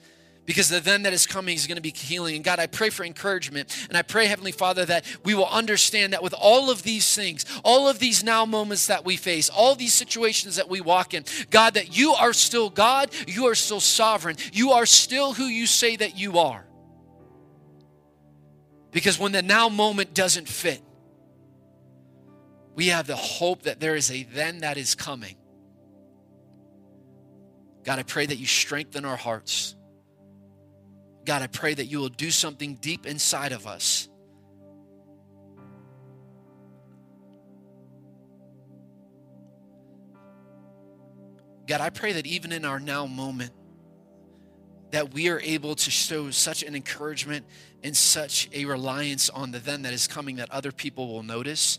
because 0.50 0.68
the 0.68 0.80
then 0.80 1.04
that 1.04 1.14
is 1.14 1.28
coming 1.28 1.56
is 1.56 1.68
going 1.68 1.76
to 1.76 1.82
be 1.82 1.92
healing. 1.92 2.34
And 2.34 2.44
God, 2.44 2.58
I 2.58 2.66
pray 2.66 2.90
for 2.90 3.04
encouragement. 3.04 3.86
And 3.88 3.96
I 3.96 4.02
pray, 4.02 4.26
Heavenly 4.26 4.52
Father, 4.52 4.84
that 4.86 5.06
we 5.24 5.36
will 5.36 5.46
understand 5.46 6.12
that 6.14 6.24
with 6.24 6.34
all 6.34 6.72
of 6.72 6.82
these 6.82 7.16
things, 7.16 7.46
all 7.64 7.88
of 7.88 8.00
these 8.00 8.24
now 8.24 8.48
moments 8.48 8.88
that 8.88 9.06
we 9.06 9.16
face, 9.16 9.48
all 9.48 9.76
these 9.76 9.94
situations 9.94 10.56
that 10.56 10.68
we 10.68 10.82
walk 10.82 11.14
in, 11.14 11.24
God, 11.52 11.76
that 11.76 11.96
you 11.96 12.14
are 12.14 12.34
still 12.34 12.72
God, 12.72 13.12
you 13.28 13.46
are 13.46 13.54
still 13.54 13.80
sovereign, 13.80 14.38
you 14.52 14.72
are 14.72 14.88
still 14.88 15.34
who 15.34 15.44
you 15.44 15.68
say 15.68 15.96
that 15.98 16.18
you 16.18 16.40
are. 16.40 16.66
Because 18.90 19.20
when 19.20 19.34
the 19.34 19.44
now 19.44 19.70
moment 19.70 20.16
doesn't 20.16 20.48
fit, 20.50 20.82
we 22.74 22.88
have 22.88 23.06
the 23.06 23.16
hope 23.16 23.62
that 23.62 23.80
there 23.80 23.96
is 23.96 24.10
a 24.10 24.24
then 24.24 24.62
that 24.62 24.78
is 24.78 24.96
coming. 24.96 25.36
God, 27.84 28.00
I 28.00 28.04
pray 28.04 28.26
that 28.26 28.38
you 28.38 28.48
strengthen 28.48 29.06
our 29.06 29.16
hearts. 29.16 29.76
God, 31.30 31.44
I 31.44 31.48
pray 31.48 31.76
that 31.76 31.86
you 31.86 32.00
will 32.00 32.10
do 32.10 32.32
something 32.32 32.74
deep 32.82 33.06
inside 33.06 33.52
of 33.52 33.68
us. 33.68 34.10
God, 41.68 41.82
I 41.82 41.92
pray 41.92 42.14
that 42.14 42.26
even 42.26 42.52
in 42.52 42.66
our 42.66 42.80
now 42.80 43.06
moment, 43.06 43.52
that 44.90 45.14
we 45.14 45.30
are 45.30 45.40
able 45.42 45.76
to 45.76 45.92
show 45.92 46.32
such 46.32 46.64
an 46.64 46.76
encouragement 46.76 47.46
and 47.84 47.96
such 47.96 48.50
a 48.52 48.66
reliance 48.66 49.30
on 49.30 49.52
the 49.52 49.60
then 49.60 49.84
that 49.84 49.94
is 49.94 50.08
coming 50.08 50.38
that 50.38 50.50
other 50.50 50.72
people 50.72 51.08
will 51.10 51.22
notice 51.22 51.78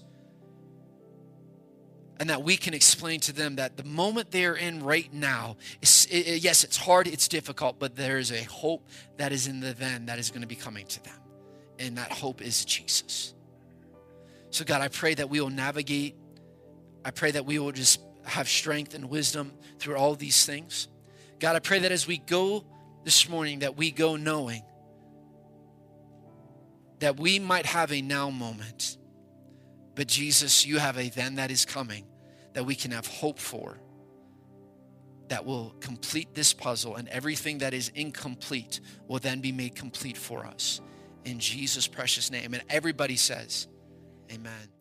and 2.20 2.28
that 2.28 2.42
we 2.42 2.58
can 2.58 2.74
explain 2.74 3.18
to 3.18 3.32
them 3.32 3.56
that 3.56 3.78
the 3.78 3.84
moment 3.84 4.30
they're 4.30 4.54
in 4.54 4.84
right 4.84 5.10
now, 5.10 5.56
it, 5.80 6.42
yes, 6.42 6.64
it's 6.64 6.76
hard, 6.76 7.06
it's 7.06 7.28
difficult, 7.28 7.78
but 7.78 7.96
there 7.96 8.18
is 8.18 8.30
a 8.30 8.42
hope 8.44 8.86
that 9.16 9.32
is 9.32 9.46
in 9.46 9.60
the 9.60 9.72
then 9.72 10.04
that 10.04 10.18
is 10.18 10.28
going 10.28 10.42
to 10.42 10.46
be 10.46 10.54
coming 10.54 10.86
to 10.86 11.02
them. 11.02 11.14
And 11.78 11.96
that 11.96 12.12
hope 12.12 12.42
is 12.42 12.62
Jesus. 12.66 13.32
So, 14.50 14.66
God, 14.66 14.82
I 14.82 14.88
pray 14.88 15.14
that 15.14 15.30
we 15.30 15.40
will 15.40 15.48
navigate. 15.48 16.14
I 17.06 17.10
pray 17.10 17.30
that 17.30 17.46
we 17.46 17.58
will 17.58 17.72
just 17.72 18.02
have 18.24 18.50
strength 18.50 18.94
and 18.94 19.08
wisdom 19.08 19.50
through 19.78 19.96
all 19.96 20.14
these 20.14 20.44
things. 20.44 20.88
God, 21.38 21.56
I 21.56 21.60
pray 21.60 21.78
that 21.78 21.90
as 21.90 22.06
we 22.06 22.18
go 22.18 22.66
this 23.02 23.30
morning, 23.30 23.60
that 23.60 23.78
we 23.78 23.90
go 23.90 24.16
knowing 24.16 24.62
that 26.98 27.18
we 27.18 27.38
might 27.38 27.64
have 27.64 27.90
a 27.92 28.02
now 28.02 28.28
moment. 28.28 28.98
But 29.94 30.06
Jesus, 30.06 30.66
you 30.66 30.76
have 30.76 30.98
a 30.98 31.08
then 31.08 31.36
that 31.36 31.50
is 31.50 31.64
coming 31.64 32.04
that 32.52 32.64
we 32.64 32.74
can 32.74 32.90
have 32.90 33.06
hope 33.06 33.38
for 33.38 33.78
that 35.28 35.46
will 35.46 35.74
complete 35.80 36.34
this 36.34 36.52
puzzle, 36.52 36.96
and 36.96 37.08
everything 37.08 37.58
that 37.58 37.72
is 37.72 37.90
incomplete 37.94 38.80
will 39.06 39.20
then 39.20 39.40
be 39.40 39.52
made 39.52 39.76
complete 39.76 40.16
for 40.16 40.44
us. 40.44 40.80
In 41.24 41.38
Jesus' 41.38 41.86
precious 41.86 42.30
name. 42.30 42.52
And 42.52 42.62
everybody 42.68 43.16
says, 43.16 43.68
Amen. 44.32 44.79